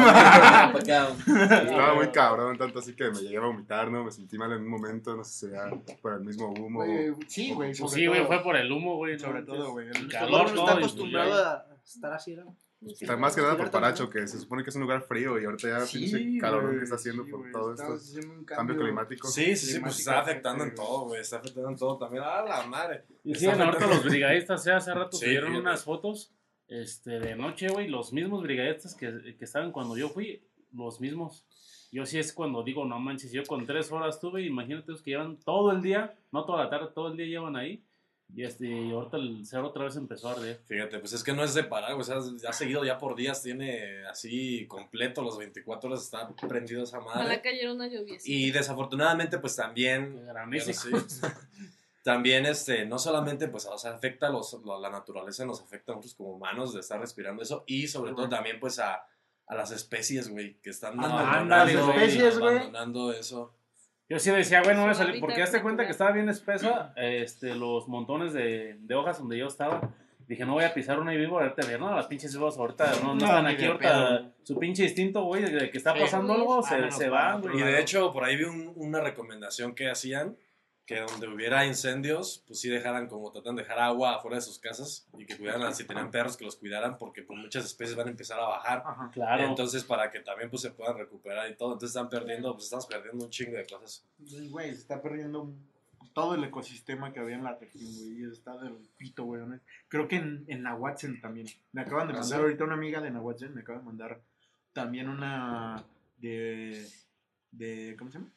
Estaba 0.77 1.93
muy 1.95 2.07
cabrón, 2.13 2.57
tanto 2.57 2.79
así 2.79 2.95
que 2.95 3.09
me 3.09 3.19
llegué 3.19 3.37
a 3.37 3.41
vomitar, 3.41 3.89
¿no? 3.91 4.03
Me 4.03 4.11
sentí 4.11 4.37
mal 4.37 4.51
en 4.51 4.61
un 4.61 4.69
momento, 4.69 5.15
no 5.15 5.23
sé 5.23 5.47
si 5.47 5.53
era 5.53 5.69
por 6.01 6.13
el 6.13 6.21
mismo 6.21 6.49
humo. 6.51 6.83
Güey, 6.85 7.13
Sí, 7.27 7.53
güey. 7.53 7.73
Pues 7.77 7.91
sí, 7.91 8.05
güey, 8.07 8.25
fue 8.25 8.41
por 8.43 8.55
el 8.55 8.71
humo, 8.71 8.95
güey. 8.97 9.13
no 9.13 9.19
Sobre 9.19 9.43
todo, 9.43 9.71
güey. 9.71 9.87
El 9.89 9.95
El 9.97 10.11
calor, 10.11 10.45
todo. 10.51 10.61
está 10.61 10.73
pues 10.73 10.77
acostumbrado 10.85 11.33
a 11.33 11.65
estar 11.83 12.13
así, 12.13 12.35
¿no? 12.35 12.55
Está 12.81 13.17
más 13.17 13.35
que 13.35 13.41
nada 13.41 13.57
por 13.57 13.69
Paracho, 13.71 14.09
que 14.09 14.25
se 14.25 14.39
supone 14.39 14.63
que 14.63 14.69
es 14.69 14.75
un 14.77 14.83
lugar 14.83 15.01
frío 15.01 15.37
y 15.37 15.43
ahorita 15.43 15.67
ya 15.67 15.79
Sí, 15.81 15.99
pinche 15.99 16.37
calor 16.39 16.77
que 16.77 16.83
está 16.85 16.95
haciendo 16.95 17.25
sí, 17.25 17.29
por 17.31 17.41
güey, 17.41 17.51
todo 17.51 17.73
estamos 17.73 18.01
esto. 18.01 18.17
haciendo 18.19 18.39
un 18.39 18.45
Cambio 18.45 18.77
climático. 18.77 19.27
Sí, 19.27 19.53
sí, 19.57 19.65
sí, 19.73 19.79
pues 19.81 19.99
está 19.99 20.19
afectando 20.21 20.63
en 20.63 20.73
todo, 20.75 21.07
güey. 21.07 21.19
Está 21.19 21.39
afectando 21.39 21.69
en 21.71 21.75
todo 21.75 21.97
también. 21.97 22.23
¡Ah, 22.25 22.41
la 22.47 22.65
madre! 22.67 23.03
Y 23.25 23.35
sí, 23.35 23.47
ahorita 23.47 23.85
los 23.85 24.05
brigadistas, 24.05 24.63
ya 24.63 24.77
hace 24.77 24.93
rato 24.93 25.17
Sí, 25.17 25.25
subieron 25.25 25.57
unas 25.57 25.83
fotos 25.83 26.31
este, 26.69 27.19
de 27.19 27.35
noche, 27.35 27.69
güey. 27.69 27.87
Los 27.87 28.13
mismos 28.13 28.43
brigadistas 28.43 28.95
que, 28.95 29.35
que 29.37 29.45
estaban 29.45 29.71
cuando 29.71 29.97
yo 29.97 30.09
fui, 30.09 30.41
los 30.73 30.99
mismos. 31.01 31.45
Yo 31.91 32.05
sí 32.05 32.19
es 32.19 32.31
cuando 32.33 32.63
digo, 32.63 32.85
no 32.85 32.99
manches, 32.99 33.31
yo 33.31 33.43
con 33.45 33.65
tres 33.65 33.91
horas 33.91 34.19
tuve, 34.19 34.43
imagínate 34.43 34.91
los 34.91 35.01
que 35.01 35.11
llevan 35.11 35.37
todo 35.37 35.71
el 35.71 35.81
día, 35.81 36.13
no 36.31 36.45
toda 36.45 36.63
la 36.65 36.69
tarde, 36.69 36.89
todo 36.93 37.07
el 37.07 37.17
día 37.17 37.25
llevan 37.25 37.55
ahí. 37.55 37.83
Y, 38.35 38.43
este, 38.43 38.67
y 38.67 38.91
ahorita 38.91 39.17
el 39.17 39.43
cerro 39.43 39.69
otra 39.69 39.85
vez 39.85 39.95
empezó 39.95 40.29
a 40.29 40.33
arder. 40.33 40.61
Fíjate, 40.67 40.99
pues 40.99 41.13
es 41.13 41.23
que 41.23 41.33
no 41.33 41.43
es 41.43 41.55
de 41.55 41.63
parar. 41.63 41.93
O 41.93 42.03
sea, 42.03 42.17
ya 42.39 42.53
seguido, 42.53 42.85
ya 42.85 42.99
por 42.99 43.15
días 43.15 43.41
tiene 43.41 44.05
así 44.05 44.67
completo 44.67 45.23
los 45.23 45.35
24 45.39 45.89
horas, 45.89 46.03
está 46.03 46.29
prendido 46.47 46.83
esa 46.83 46.99
Ojalá 46.99 47.23
madre. 47.23 47.41
cayera 47.41 47.73
una 47.73 47.87
lluvia. 47.87 48.17
Y 48.23 48.51
desafortunadamente, 48.51 49.39
pues 49.39 49.55
también. 49.55 50.27
Granizo. 50.27 50.71
sí, 50.73 50.89
también, 52.03 52.45
este, 52.45 52.85
no 52.85 52.97
solamente, 52.99 53.47
pues, 53.47 53.65
o 53.65 53.77
sea, 53.77 53.91
afecta 53.91 54.27
a 54.27 54.29
los, 54.29 54.57
la, 54.63 54.89
naturaleza, 54.89 55.45
nos 55.45 55.61
afecta 55.61 55.91
a 55.91 55.95
nosotros 55.95 56.15
como 56.15 56.29
humanos 56.31 56.73
de 56.73 56.79
estar 56.79 56.99
respirando 56.99 57.43
eso. 57.43 57.63
Y 57.67 57.87
sobre 57.87 58.13
todo 58.13 58.29
también, 58.29 58.59
pues, 58.59 58.79
a, 58.79 59.03
a 59.47 59.55
las 59.55 59.71
especies, 59.71 60.29
güey, 60.29 60.55
que 60.61 60.69
están 60.69 60.93
Ándale, 60.93 61.13
abandonando, 61.13 61.87
las 61.87 61.95
especies, 61.97 62.39
güey. 62.39 62.55
abandonando 62.57 63.11
eso. 63.13 63.53
Yo 64.07 64.17
sí 64.17 64.31
decía, 64.31 64.61
bueno, 64.63 64.81
voy 64.81 64.91
a 64.91 64.93
salir, 64.95 65.19
porque 65.19 65.43
hazte 65.43 65.61
cuenta 65.61 65.85
que 65.85 65.91
estaba 65.91 66.11
bien 66.11 66.29
espesa 66.29 66.93
este, 66.95 67.53
los 67.55 67.87
montones 67.87 68.33
de, 68.33 68.77
de 68.79 68.95
hojas 68.95 69.19
donde 69.19 69.37
yo 69.37 69.45
estaba. 69.47 69.81
Dije, 70.27 70.45
no 70.45 70.53
voy 70.53 70.63
a 70.63 70.73
pisar 70.73 70.99
una 70.99 71.13
y 71.13 71.17
vivo, 71.17 71.39
ahorita 71.39 71.65
ver, 71.67 71.79
no, 71.79 71.95
las 71.95 72.05
pinches 72.07 72.35
hojas 72.35 72.57
ahorita 72.57 72.91
no, 73.01 73.07
no, 73.09 73.15
No, 73.15 73.25
están 73.25 73.45
aquí, 73.47 73.61
de 73.63 73.67
ahorita 73.67 73.89
pedo. 74.19 74.31
su 74.43 74.57
pinche 74.59 74.83
instinto, 74.83 75.23
güey, 75.23 75.43
de 75.43 75.69
que 75.71 75.77
está 75.77 75.93
Sí. 75.93 75.99
pasando 76.01 76.33
algo, 76.33 76.61
se, 76.63 76.75
Vámonos 76.75 76.95
se 76.97 77.09
van, 77.09 77.37
otro 77.37 77.51
güey. 77.51 77.63
Y 77.63 77.67
de 77.67 77.79
hecho, 77.81 78.13
por 78.13 78.23
ahí 78.23 78.35
vi 78.35 78.43
un- 78.43 78.73
una 78.75 78.99
recomendación 79.01 79.73
que 79.73 79.89
hacían, 79.89 80.37
que 80.89 81.01
donde 81.01 81.27
hubiera 81.27 81.67
incendios, 81.67 82.43
pues 82.47 82.61
sí 82.61 82.67
dejaran 82.67 83.07
como 83.07 83.31
tratan 83.31 83.55
de 83.55 83.61
dejar 83.61 83.77
agua 83.77 84.15
afuera 84.15 84.37
de 84.37 84.41
sus 84.41 84.57
casas 84.57 85.07
y 85.19 85.23
que 85.23 85.37
cuidaran, 85.37 85.75
si 85.75 85.83
tenían 85.83 86.09
perros, 86.09 86.35
que 86.35 86.45
los 86.45 86.55
cuidaran, 86.55 86.97
porque 86.97 87.21
pues 87.21 87.39
muchas 87.39 87.63
especies 87.63 87.95
van 87.95 88.07
a 88.07 88.09
empezar 88.09 88.39
a 88.39 88.47
bajar. 88.47 88.81
Ajá. 88.83 89.11
Claro. 89.13 89.43
Entonces, 89.43 89.83
para 89.83 90.09
que 90.09 90.21
también 90.21 90.49
pues 90.49 90.63
se 90.63 90.71
puedan 90.71 90.97
recuperar 90.97 91.47
y 91.51 91.55
todo. 91.55 91.73
Entonces 91.73 91.95
están 91.95 92.09
perdiendo, 92.09 92.53
pues 92.53 92.63
estamos 92.63 92.87
perdiendo 92.87 93.23
un 93.23 93.29
chingo 93.29 93.55
de 93.55 93.67
cosas. 93.67 94.03
Güey, 94.49 94.71
se 94.71 94.79
está 94.79 94.99
perdiendo 94.99 95.53
todo 96.13 96.33
el 96.33 96.43
ecosistema 96.43 97.13
que 97.13 97.19
había 97.19 97.35
en 97.35 97.43
la 97.43 97.53
región, 97.53 97.83
güey. 97.85 98.23
Está 98.23 98.57
del 98.57 98.73
pito, 98.97 99.25
güey. 99.25 99.45
¿no? 99.45 99.59
Creo 99.89 100.07
que 100.07 100.15
en, 100.15 100.45
en 100.47 100.63
Nahuatzen 100.63 101.21
también. 101.21 101.45
Me 101.71 101.81
acaban 101.81 102.07
de 102.07 102.15
¿Ah, 102.15 102.21
mandar 102.21 102.39
ahorita 102.41 102.63
una 102.63 102.73
amiga 102.73 102.99
de 102.99 103.11
Nahuatzen, 103.11 103.53
me 103.53 103.61
acaba 103.61 103.77
de 103.77 103.85
mandar 103.85 104.21
también 104.73 105.07
una 105.07 105.85
de. 106.17 106.83
de 107.51 107.95
¿Cómo 107.95 108.09
se 108.09 108.17
llama? 108.17 108.31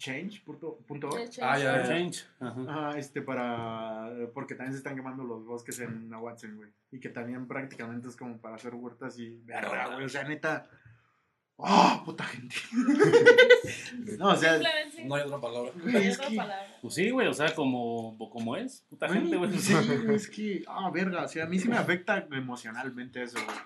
Change. 0.00 0.42
Punto, 0.44 0.78
punto 0.88 1.08
org. 1.08 1.30
Ah, 1.42 1.58
ya. 1.58 1.82
Change. 1.86 2.24
Ajá. 2.40 2.60
Ajá, 2.66 2.98
este 2.98 3.20
para. 3.20 4.10
Porque 4.32 4.54
también 4.54 4.72
se 4.72 4.78
están 4.78 4.96
quemando 4.96 5.22
los 5.24 5.44
bosques 5.44 5.78
en 5.80 6.08
Nahuatzen, 6.08 6.56
güey. 6.56 6.70
Y 6.90 7.00
que 7.00 7.10
también 7.10 7.46
prácticamente 7.46 8.08
es 8.08 8.16
como 8.16 8.38
para 8.38 8.56
hacer 8.56 8.74
huertas 8.74 9.18
y. 9.18 9.38
Verga, 9.44 9.94
güey. 9.94 10.06
O 10.06 10.08
sea, 10.08 10.24
neta. 10.24 10.66
¡Oh, 11.56 12.02
puta 12.06 12.24
gente! 12.24 12.56
no, 14.18 14.30
o 14.30 14.36
sea. 14.36 14.58
No 15.04 15.16
hay 15.16 15.22
otra 15.22 15.38
palabra. 15.38 15.70
no 15.76 15.82
güey, 15.82 15.96
hay 15.96 16.08
es 16.08 16.16
otra 16.16 16.28
que. 16.30 16.36
palabra. 16.36 16.78
Pues 16.80 16.94
sí, 16.94 17.10
güey, 17.10 17.26
o 17.26 17.34
sea, 17.34 17.54
como, 17.54 18.16
como 18.30 18.56
es, 18.56 18.86
puta 18.88 19.06
gente, 19.10 19.36
güey. 19.36 19.52
Sí, 19.58 19.74
es 20.14 20.30
que, 20.30 20.64
ah, 20.66 20.90
verga, 20.90 21.24
o 21.24 21.28
sea, 21.28 21.44
a 21.44 21.46
mí 21.46 21.58
sí 21.58 21.68
me 21.68 21.76
afecta 21.76 22.26
emocionalmente 22.32 23.22
eso, 23.22 23.36
güey. 23.44 23.56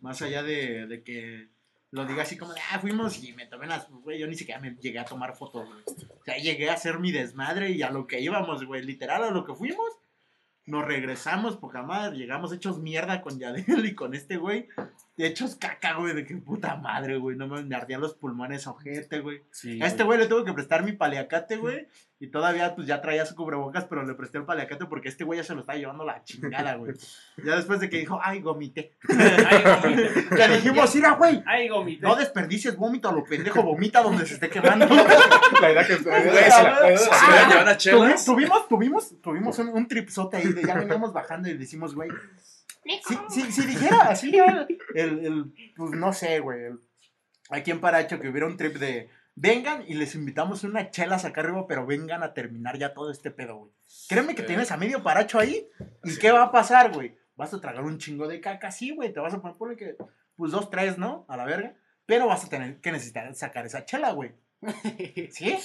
Más 0.00 0.20
allá 0.20 0.42
de, 0.42 0.88
de 0.88 1.04
que 1.04 1.48
lo 1.90 2.04
diga 2.04 2.22
así 2.22 2.36
como 2.36 2.52
de, 2.52 2.60
ah, 2.72 2.78
fuimos 2.78 3.22
y 3.22 3.32
me 3.32 3.46
tomé 3.46 3.66
las, 3.66 3.88
güey, 3.88 4.18
yo 4.18 4.26
ni 4.26 4.34
siquiera 4.34 4.60
me 4.60 4.74
llegué 4.76 4.98
a 4.98 5.04
tomar 5.04 5.36
fotos, 5.36 5.66
güey. 5.66 5.82
O 6.20 6.24
sea, 6.24 6.36
llegué 6.36 6.68
a 6.70 6.74
hacer 6.74 6.98
mi 6.98 7.12
desmadre 7.12 7.70
y 7.70 7.82
a 7.82 7.90
lo 7.90 8.06
que 8.06 8.20
íbamos, 8.20 8.64
güey, 8.64 8.82
literal 8.82 9.22
a 9.24 9.30
lo 9.30 9.44
que 9.44 9.54
fuimos. 9.54 9.90
Nos 10.64 10.84
regresamos, 10.84 11.56
poca 11.56 11.82
madre, 11.82 12.16
llegamos 12.16 12.52
hechos 12.52 12.78
mierda 12.78 13.22
con 13.22 13.38
Yadel 13.38 13.86
y 13.86 13.94
con 13.94 14.14
este 14.14 14.36
güey. 14.36 14.68
De 15.16 15.26
hechos 15.26 15.56
caca, 15.56 15.94
güey, 15.94 16.14
de 16.14 16.26
que 16.26 16.36
puta 16.36 16.76
madre, 16.76 17.16
güey, 17.16 17.36
no 17.36 17.48
me 17.48 17.74
ardían 17.74 18.02
los 18.02 18.12
pulmones, 18.14 18.66
ojete, 18.66 19.20
güey. 19.20 19.42
Sí, 19.50 19.80
A 19.80 19.86
este 19.86 20.02
güey 20.04 20.18
le 20.18 20.26
tuve 20.26 20.44
que 20.44 20.52
prestar 20.52 20.82
mi 20.84 20.92
paliacate, 20.92 21.56
güey. 21.56 21.88
Y 22.18 22.28
todavía, 22.28 22.74
pues 22.74 22.86
ya 22.86 23.00
traía 23.00 23.24
su 23.24 23.34
cubrebocas, 23.34 23.84
pero 23.84 24.04
le 24.04 24.14
presté 24.14 24.38
el 24.38 24.44
paliacate 24.44 24.84
porque 24.86 25.08
este 25.08 25.24
güey 25.24 25.38
ya 25.38 25.44
se 25.44 25.54
lo 25.54 25.60
estaba 25.60 25.78
llevando 25.78 26.04
la 26.04 26.22
chingada, 26.22 26.74
güey. 26.76 26.94
Ya 27.42 27.56
después 27.56 27.80
de 27.80 27.88
que 27.88 27.98
dijo, 27.98 28.18
ay, 28.22 28.40
gomité. 28.40 28.92
Ay, 29.08 29.62
gomite. 29.82 30.48
Le 30.48 30.54
dijimos, 30.56 30.94
mira, 30.94 31.10
güey, 31.12 31.42
Ay, 31.46 31.68
gomite. 31.68 32.02
no 32.06 32.14
desperdicies 32.16 32.76
vómito 32.76 33.08
a 33.08 33.12
lo 33.12 33.24
pendejo, 33.24 33.62
vomita 33.62 34.02
donde 34.02 34.26
se 34.26 34.34
esté 34.34 34.48
quemando. 34.50 34.86
La 35.60 35.72
idea 35.72 35.86
que 35.86 35.98
la- 35.98 37.78
si 37.78 37.90
Ah. 37.90 38.24
Tuvimos, 38.24 38.68
tuvimos, 38.68 39.20
tuvimos 39.22 39.58
un, 39.60 39.68
un 39.68 39.88
tripsote 39.88 40.36
ahí, 40.38 40.52
de 40.52 40.62
ya 40.62 40.74
veníamos 40.74 41.12
bajando 41.12 41.48
y 41.48 41.56
decimos, 41.56 41.94
güey. 41.94 42.10
Si, 43.06 43.18
si, 43.42 43.52
si 43.52 43.66
dijera 43.66 44.02
así, 44.08 44.36
el, 44.38 44.66
el, 44.94 45.26
el, 45.26 45.54
pues 45.76 45.92
no 45.92 46.12
sé, 46.12 46.40
güey. 46.40 46.64
el- 46.64 46.80
aquí 47.50 47.70
en 47.70 47.80
Paracho 47.80 48.18
que 48.20 48.28
hubiera 48.28 48.46
un 48.46 48.56
trip 48.56 48.76
de 48.76 49.08
vengan 49.34 49.84
y 49.86 49.94
les 49.94 50.14
invitamos 50.14 50.64
una 50.64 50.90
chelas 50.90 51.24
acá 51.24 51.42
arriba, 51.42 51.66
pero 51.68 51.84
vengan 51.86 52.22
a 52.22 52.32
terminar 52.34 52.78
ya 52.78 52.94
todo 52.94 53.10
este 53.10 53.30
pedo, 53.30 53.56
güey. 53.56 53.72
Créeme 54.08 54.34
que 54.34 54.42
tienes 54.42 54.70
a 54.72 54.76
medio 54.76 55.02
Paracho 55.02 55.38
ahí. 55.38 55.68
¿Y 56.04 56.16
qué 56.18 56.32
va 56.32 56.44
a 56.44 56.52
pasar, 56.52 56.92
güey? 56.92 57.16
Vas 57.36 57.52
a 57.52 57.60
tragar 57.60 57.82
un 57.84 57.98
chingo 57.98 58.26
de 58.28 58.40
caca, 58.40 58.70
sí, 58.70 58.94
güey. 58.94 59.12
Te 59.12 59.20
vas 59.20 59.34
a 59.34 59.40
poner, 59.42 59.56
ponle 59.58 59.76
que, 59.76 59.94
pues 60.36 60.52
dos, 60.52 60.70
tres, 60.70 60.96
¿no? 60.96 61.26
A 61.28 61.36
la 61.36 61.44
verga. 61.44 61.74
Pero 62.06 62.26
vas 62.28 62.44
a 62.44 62.48
tener 62.48 62.80
que 62.80 62.92
necesitar 62.92 63.32
sacar 63.34 63.66
esa 63.66 63.84
chela, 63.84 64.12
güey. 64.12 64.32
¿Sí? 65.30 65.56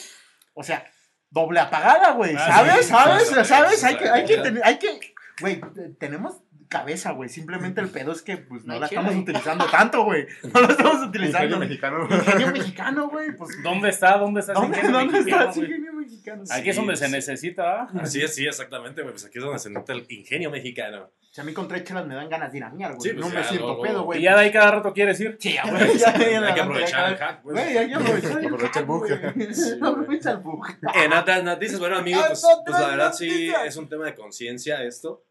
O 0.53 0.63
sea, 0.63 0.85
doble 1.29 1.59
apagada, 1.61 2.11
güey. 2.11 2.35
Ah, 2.37 2.47
¿Sabes? 2.57 2.85
¿Sabes? 2.87 3.47
¿Sabes? 3.47 3.83
Hay 3.85 3.95
que, 3.97 4.09
hay 4.09 4.25
que 4.25 4.61
hay 4.63 4.79
que, 4.79 4.99
güey, 5.39 5.61
te- 5.73 5.89
tenemos 5.97 6.41
cabeza, 6.71 7.11
güey. 7.11 7.29
Simplemente 7.29 7.81
el 7.81 7.89
pedo 7.89 8.13
es 8.13 8.21
que, 8.21 8.37
pues, 8.37 8.63
no 8.65 8.73
No 8.73 8.79
la 8.79 8.85
estamos 8.87 9.13
utilizando 9.13 9.65
tanto, 9.69 10.03
güey. 10.05 10.25
No 10.53 10.61
la 10.61 10.67
estamos 10.69 10.93
Ingenio 11.03 11.09
utilizando. 11.09 11.59
mexicano. 11.59 12.07
Ingenio 12.09 12.51
mexicano, 12.51 13.09
güey. 13.09 13.35
Pues, 13.35 13.61
¿Dónde 13.61 13.89
está? 13.89 14.17
¿Dónde 14.17 14.39
está 14.39 14.53
ese 14.53 14.61
¿dónde, 14.61 14.77
ingenio 14.77 14.97
¿dónde 14.97 15.19
está 15.19 15.25
mexicano, 15.25 15.49
ese 15.51 15.59
güey? 15.59 15.71
ingenio 15.71 15.93
mexicano? 15.93 16.43
Aquí 16.49 16.69
es 16.69 16.75
donde 16.77 16.95
Sí, 16.95 17.03
se 17.05 17.09
necesita, 17.09 17.81
¿ah? 17.81 17.89
Así 18.01 18.21
es, 18.21 18.33
sí, 18.33 18.47
exactamente, 18.47 19.01
güey. 19.01 19.13
Pues 19.13 19.25
aquí 19.25 19.37
es 19.37 19.43
donde 19.43 19.59
se 19.59 19.69
nota 19.69 19.93
el 19.93 20.05
ingenio 20.09 20.49
mexicano. 20.49 21.11
Si 21.31 21.39
a 21.39 21.43
mí 21.45 21.53
con 21.53 21.67
tres 21.67 21.83
chelas 21.85 22.05
me 22.05 22.15
dan 22.15 22.27
ganas 22.29 22.51
de 22.51 22.57
ir 22.57 22.63
a 22.63 22.69
miar, 22.69 22.93
güey. 22.95 23.09
Sí, 23.09 23.15
pues 23.15 23.25
no 23.25 23.33
me 23.33 23.43
siento 23.43 23.81
pedo, 23.81 24.03
güey. 24.03 24.19
Y 24.19 24.23
ya 24.23 24.35
de 24.35 24.41
ahí 24.41 24.51
cada 24.51 24.71
rato 24.71 24.93
quieres 24.93 25.19
ir. 25.21 25.37
Sí, 25.39 25.53
ya, 25.53 25.63
güey. 25.69 25.97
Ya, 25.97 26.17
ya, 26.17 26.47
Hay 26.47 26.53
que 26.53 26.61
aprovechar 26.61 27.09
el 27.11 27.17
hack, 27.17 27.41
pues. 27.41 27.53
Güey, 27.55 27.77
hay 27.77 27.87
que 27.87 27.95
aprovechar 27.95 28.39
el 28.39 28.45
Aprovecha 28.47 28.79
el 28.79 28.85
güey. 28.85 29.09
Sí, 29.53 29.77
güey. 29.79 29.91
Aprovecha 29.91 30.31
el 30.31 30.37
bug. 30.37 30.67
En 30.93 31.13
otras 31.13 31.43
noticias, 31.43 31.79
bueno, 31.79 31.97
amigos, 31.97 32.25
pues, 32.27 32.45
pues 32.65 32.79
la 32.79 32.87
verdad 32.87 33.13
sí 33.13 33.51
es 33.65 33.75
un 33.77 33.87
tema 33.87 34.05
de 34.05 34.15
conciencia 34.15 34.83
esto. 34.83 35.23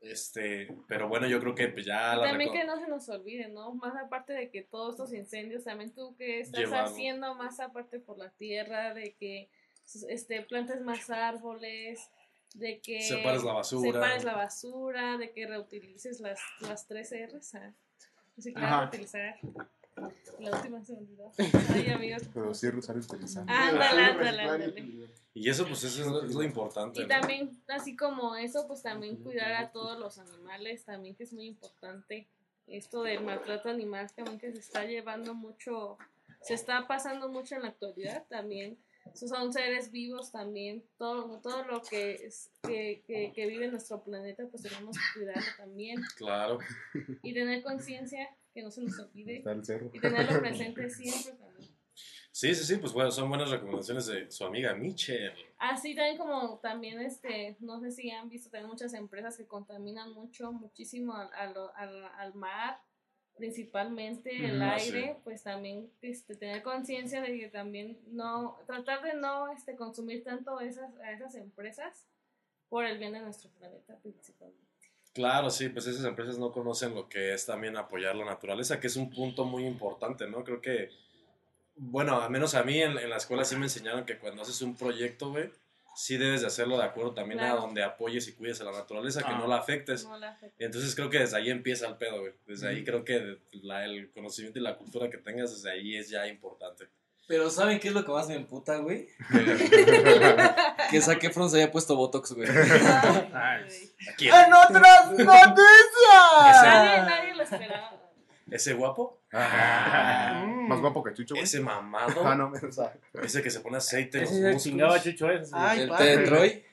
Este, 0.00 0.68
pero 0.86 1.08
bueno, 1.08 1.26
yo 1.26 1.40
creo 1.40 1.54
que 1.54 1.68
pues 1.68 1.84
ya 1.84 2.14
la 2.14 2.28
También 2.28 2.52
que 2.52 2.64
no 2.64 2.78
se 2.78 2.86
nos 2.86 3.08
olvide, 3.08 3.48
¿no? 3.48 3.74
Más 3.74 3.96
aparte 3.96 4.32
de 4.32 4.50
que 4.50 4.62
todos 4.62 4.94
estos 4.94 5.12
incendios, 5.12 5.64
también 5.64 5.92
tú 5.92 6.14
que 6.16 6.40
estás 6.40 6.70
haciendo 6.72 7.34
más 7.34 7.58
aparte 7.58 7.98
por 7.98 8.16
la 8.16 8.30
tierra, 8.30 8.94
de 8.94 9.14
que 9.14 9.50
este, 10.08 10.42
plantes 10.42 10.80
más 10.82 11.10
árboles, 11.10 12.10
de 12.54 12.80
que 12.80 13.02
Separes 13.02 13.42
la 13.42 13.54
basura. 13.54 13.92
separes 13.92 14.24
la 14.24 14.36
basura, 14.36 15.18
de 15.18 15.32
que 15.32 15.46
reutilices 15.46 16.20
las, 16.20 16.40
las 16.60 16.86
tres 16.86 17.12
R's, 17.12 17.54
¿ah? 17.56 17.74
reciclar, 18.36 18.90
Ajá. 18.94 19.68
La 20.40 20.56
última 20.56 20.84
se 20.84 20.92
me 20.92 20.98
olvidó. 20.98 21.32
Ay, 21.74 21.90
amigos. 21.90 22.22
Producir, 22.28 22.74
usar 22.76 22.96
y 22.96 23.00
utilizar. 23.00 23.44
Ándale, 23.48 24.02
ándale, 24.02 24.42
ándale. 24.42 24.68
utilizar. 24.68 25.08
Y 25.34 25.48
eso, 25.48 25.66
pues, 25.66 25.84
eso 25.84 26.00
es 26.02 26.06
lo, 26.08 26.24
es 26.24 26.34
lo 26.34 26.42
importante. 26.42 27.00
Y 27.00 27.02
¿no? 27.02 27.08
también, 27.08 27.62
así 27.68 27.96
como 27.96 28.34
eso, 28.36 28.66
pues 28.66 28.82
también 28.82 29.16
cuidar 29.16 29.52
a 29.52 29.70
todos 29.70 29.98
los 29.98 30.18
animales, 30.18 30.84
también 30.84 31.14
que 31.14 31.24
es 31.24 31.32
muy 31.32 31.46
importante. 31.46 32.28
Esto 32.66 33.02
del 33.02 33.22
maltrato 33.22 33.70
animal 33.70 34.12
también 34.14 34.38
que 34.38 34.52
se 34.52 34.58
está 34.58 34.84
llevando 34.84 35.34
mucho, 35.34 35.96
se 36.42 36.54
está 36.54 36.86
pasando 36.86 37.28
mucho 37.28 37.54
en 37.54 37.62
la 37.62 37.68
actualidad 37.68 38.26
también. 38.28 38.78
Esos 39.14 39.30
son 39.30 39.52
seres 39.52 39.90
vivos 39.90 40.32
también, 40.32 40.84
todo, 40.98 41.40
todo 41.40 41.64
lo 41.64 41.82
que, 41.82 42.26
es, 42.26 42.50
que, 42.62 43.02
que, 43.06 43.32
que 43.32 43.46
vive 43.46 43.66
en 43.66 43.70
nuestro 43.70 44.02
planeta, 44.02 44.44
pues 44.50 44.64
tenemos 44.64 44.96
que 44.96 45.20
cuidarlo 45.20 45.50
también. 45.56 46.02
Claro. 46.16 46.58
Y 47.22 47.32
tener 47.32 47.62
conciencia, 47.62 48.28
que 48.58 48.64
no 48.64 48.72
se 48.72 48.82
nos 48.82 48.98
olvide, 48.98 49.36
Está 49.36 49.52
el 49.52 49.64
cerro. 49.64 49.88
y 49.92 50.00
tenerlo 50.00 50.40
presente 50.40 50.90
siempre 50.90 51.32
también. 51.34 51.70
Sí, 52.32 52.54
sí, 52.54 52.64
sí, 52.64 52.76
pues 52.76 52.92
bueno, 52.92 53.10
son 53.12 53.28
buenas 53.28 53.50
recomendaciones 53.50 54.06
de 54.06 54.30
su 54.32 54.44
amiga 54.44 54.74
Michelle. 54.74 55.32
Así 55.58 55.94
también 55.94 56.18
como 56.18 56.58
también 56.58 57.00
este, 57.00 57.56
no 57.60 57.80
sé 57.80 57.92
si 57.92 58.10
han 58.10 58.28
visto 58.28 58.50
también 58.50 58.68
muchas 58.68 58.94
empresas 58.94 59.36
que 59.36 59.46
contaminan 59.46 60.12
mucho, 60.12 60.52
muchísimo 60.52 61.14
al, 61.14 61.54
al, 62.16 62.34
mar, 62.34 62.80
principalmente 63.36 64.44
el 64.44 64.60
aire, 64.60 65.20
pues 65.22 65.44
también 65.44 65.92
este, 66.02 66.34
tener 66.34 66.64
conciencia 66.64 67.20
de 67.20 67.38
que 67.38 67.48
también 67.48 68.00
no, 68.08 68.58
tratar 68.66 69.02
de 69.02 69.14
no 69.14 69.52
este, 69.52 69.76
consumir 69.76 70.24
tanto 70.24 70.58
esas, 70.60 70.96
a 70.98 71.12
esas 71.12 71.36
empresas 71.36 72.08
por 72.68 72.84
el 72.84 72.98
bien 72.98 73.12
de 73.12 73.20
nuestro 73.20 73.50
planeta 73.50 73.98
principalmente. 74.00 74.67
Claro, 75.18 75.50
sí, 75.50 75.68
pues 75.68 75.84
esas 75.88 76.04
empresas 76.04 76.38
no 76.38 76.52
conocen 76.52 76.94
lo 76.94 77.08
que 77.08 77.34
es 77.34 77.44
también 77.44 77.76
apoyar 77.76 78.14
la 78.14 78.24
naturaleza, 78.24 78.78
que 78.78 78.86
es 78.86 78.94
un 78.94 79.10
punto 79.10 79.44
muy 79.44 79.66
importante, 79.66 80.28
¿no? 80.28 80.44
Creo 80.44 80.60
que, 80.60 80.90
bueno, 81.74 82.22
al 82.22 82.30
menos 82.30 82.54
a 82.54 82.62
mí 82.62 82.80
en, 82.80 82.96
en 82.96 83.10
la 83.10 83.16
escuela 83.16 83.44
sí 83.44 83.56
me 83.56 83.66
enseñaron 83.66 84.06
que 84.06 84.16
cuando 84.18 84.42
haces 84.42 84.62
un 84.62 84.76
proyecto, 84.76 85.30
güey, 85.30 85.50
sí 85.96 86.16
debes 86.18 86.42
de 86.42 86.46
hacerlo 86.46 86.78
de 86.78 86.84
acuerdo 86.84 87.14
también 87.14 87.40
Claro. 87.40 87.58
a 87.58 87.60
donde 87.62 87.82
apoyes 87.82 88.28
y 88.28 88.34
cuides 88.34 88.60
a 88.60 88.64
la 88.64 88.70
naturaleza, 88.70 89.20
que 89.24 89.32
Ah. 89.32 89.38
no 89.38 89.48
la 89.48 89.56
afectes. 89.56 90.04
No 90.04 90.16
la. 90.16 90.38
Entonces 90.60 90.94
creo 90.94 91.10
que 91.10 91.18
desde 91.18 91.36
ahí 91.36 91.50
empieza 91.50 91.88
el 91.88 91.96
pedo, 91.96 92.20
güey. 92.20 92.34
Desde 92.46 92.68
ahí 92.68 92.84
creo 92.84 93.04
que 93.04 93.38
la- 93.62 93.84
el 93.86 94.12
conocimiento 94.12 94.60
y 94.60 94.62
la 94.62 94.76
cultura 94.76 95.10
que 95.10 95.18
tengas 95.18 95.50
desde 95.50 95.72
ahí 95.72 95.96
es 95.96 96.08
ya 96.10 96.28
importante. 96.28 96.86
Pero 97.28 97.50
¿saben 97.50 97.78
qué 97.78 97.88
es 97.88 97.94
lo 97.94 98.04
que 98.04 98.10
más 98.10 98.26
me 98.26 98.34
emputa, 98.36 98.76
güey? 98.78 99.06
que 100.90 101.00
Zac 101.02 101.22
Efron 101.22 101.50
se 101.50 101.58
haya 101.58 101.70
puesto 101.70 101.94
Botox, 101.94 102.32
güey. 102.32 102.48
Ay, 102.48 103.64
güey. 103.66 103.90
¿Quién? 104.16 104.34
¡En 104.34 104.52
otras 104.54 105.10
noticias! 105.10 106.62
nadie, 106.62 106.98
nadie 107.02 107.34
lo 107.34 107.42
esperaba. 107.42 107.92
¿Ese 108.50 108.72
guapo? 108.72 109.20
Más 109.30 110.80
guapo 110.80 111.04
que 111.04 111.12
Chucho, 111.12 111.34
güey. 111.34 111.44
¿Ese 111.44 111.60
mamado? 111.60 112.26
Ah, 112.26 112.34
no, 112.34 112.50
o 112.50 112.72
sea, 112.72 112.94
¿Ese 113.22 113.42
que 113.42 113.50
se 113.50 113.60
pone 113.60 113.76
aceite 113.76 114.18
en 114.18 114.24
los 114.24 114.32
músculos? 114.32 114.62
chingaba 114.62 115.02
Chucho 115.02 115.30
ese. 115.30 115.50
Ay, 115.54 115.80
El 115.82 115.88
padre. 115.90 116.16
de 116.16 116.24
Troy. 116.24 116.64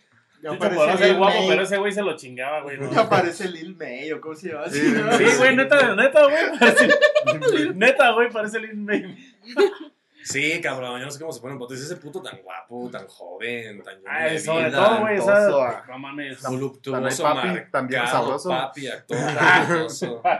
Ya 0.41 0.52
Chucho 0.52 0.56
aparece 0.65 0.76
podrá 0.78 0.98
ser 0.98 1.08
Lil 1.10 1.18
guapo, 1.18 1.38
May. 1.39 1.48
pero 1.50 1.63
ese 1.63 1.78
güey 1.78 1.91
se 1.91 2.02
lo 2.02 2.15
chingaba, 2.15 2.62
güey. 2.62 2.78
¿no? 2.78 2.91
Ya 2.94 3.02
aparece 3.02 3.50
Lil 3.50 3.76
May, 3.76 4.12
o 4.13 4.22
cómo 4.22 4.36
se 4.36 4.50
llama. 4.54 4.70
Sí, 4.70 4.82
¿no? 4.84 5.18
Sí, 5.18 5.24
güey, 5.38 5.56
neta, 5.58 5.96
neta, 5.96 6.24
güey. 6.24 6.60
parece- 6.60 7.74
Neta, 7.74 8.12
güey, 8.12 8.30
parece 8.32 8.60
Lin 8.60 8.86
May. 8.86 9.34
Sí, 10.25 10.59
cabrón, 10.59 10.99
yo 10.99 11.05
no 11.05 11.11
sé 11.11 11.19
cómo 11.19 11.31
se 11.31 11.39
pone 11.39 11.55
botox. 11.55 11.79
Ese 11.79 11.97
puto 11.97 12.19
tan 12.19 12.41
guapo, 12.41 12.89
tan 12.89 13.05
joven, 13.07 13.83
tan 13.83 13.95
lleno 13.97 14.09
Ay, 14.09 14.33
de 14.33 14.39
sobre 14.39 14.67
vida, 14.69 14.85
todo, 14.85 14.99
güey, 15.01 15.17
esa. 15.17 15.83
No 15.88 15.99
mames. 15.99 16.41
voluptuoso, 16.41 17.23
papi, 17.23 17.47
también 17.71 18.07
sabroso. 18.07 18.49
papi, 18.49 18.88
actor 18.88 19.17
bruja. 19.69 20.39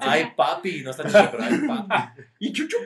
Ay, 0.00 0.32
papi, 0.36 0.82
no 0.82 0.90
está 0.90 1.04
chido, 1.08 1.30
pero 1.30 1.42
ay, 1.42 1.58
papi. 1.66 2.22
¿Y 2.38 2.52
Chucho? 2.52 2.76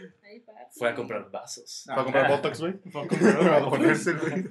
Fue 0.74 0.88
a 0.88 0.94
comprar 0.94 1.30
vasos. 1.30 1.85
Para 1.87 2.02
comprar 2.04 2.30
Botox, 2.30 2.61
güey. 2.61 2.72
Para 2.72 3.64
ponerse, 3.68 4.14
güey. 4.14 4.44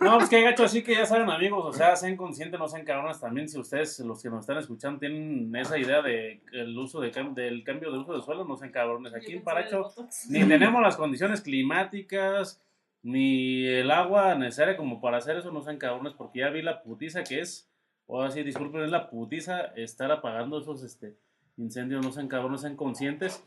No, 0.00 0.18
pues 0.18 0.28
que 0.28 0.42
gacho, 0.42 0.64
así 0.64 0.82
que 0.84 0.94
ya 0.94 1.06
saben, 1.06 1.28
amigos, 1.28 1.64
o 1.64 1.72
sea, 1.72 1.96
sean 1.96 2.16
conscientes, 2.16 2.58
no 2.60 2.68
sean 2.68 2.84
cabrones 2.84 3.18
también. 3.20 3.48
Si 3.48 3.58
ustedes, 3.58 3.98
los 4.00 4.22
que 4.22 4.30
nos 4.30 4.40
están 4.40 4.58
escuchando, 4.58 5.00
tienen 5.00 5.54
esa 5.56 5.76
idea 5.78 6.02
de 6.02 6.40
el 6.52 6.78
uso 6.78 7.00
de 7.00 7.10
cam- 7.12 7.34
del 7.34 7.64
cambio 7.64 7.90
de 7.90 7.98
uso 7.98 8.14
de 8.14 8.22
suelo, 8.22 8.44
no 8.44 8.56
sean 8.56 8.70
cabrones. 8.70 9.12
Aquí 9.14 9.32
en 9.32 9.42
Paracho 9.42 9.92
ni 10.28 10.44
tenemos 10.44 10.80
las 10.82 10.96
condiciones 10.96 11.40
climáticas, 11.40 12.62
ni 13.02 13.66
el 13.66 13.90
agua 13.90 14.34
necesaria 14.34 14.76
como 14.76 15.00
para 15.00 15.18
hacer 15.18 15.36
eso, 15.36 15.50
no 15.50 15.62
sean 15.62 15.78
cabrones, 15.78 16.14
porque 16.14 16.40
ya 16.40 16.50
vi 16.50 16.62
la 16.62 16.82
putiza 16.82 17.24
que 17.24 17.40
es, 17.40 17.68
o 18.06 18.22
así, 18.22 18.42
disculpen, 18.42 18.82
es 18.84 18.90
la 18.90 19.10
putiza 19.10 19.60
estar 19.76 20.10
apagando 20.12 20.60
esos 20.60 20.82
este, 20.82 21.16
incendios, 21.56 22.04
no 22.04 22.12
sean 22.12 22.28
cabrones, 22.28 22.60
sean 22.60 22.76
conscientes. 22.76 23.42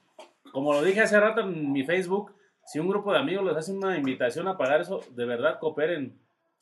Como 0.51 0.73
lo 0.73 0.83
dije 0.83 1.01
hace 1.01 1.19
rato 1.19 1.41
en 1.41 1.71
mi 1.71 1.83
Facebook, 1.83 2.33
si 2.65 2.79
un 2.79 2.87
grupo 2.89 3.13
de 3.13 3.19
amigos 3.19 3.45
les 3.45 3.55
hace 3.55 3.71
una 3.71 3.97
invitación 3.97 4.47
a 4.47 4.51
apagar 4.51 4.81
eso, 4.81 5.01
de 5.11 5.25
verdad 5.25 5.59
cooperen. 5.59 6.19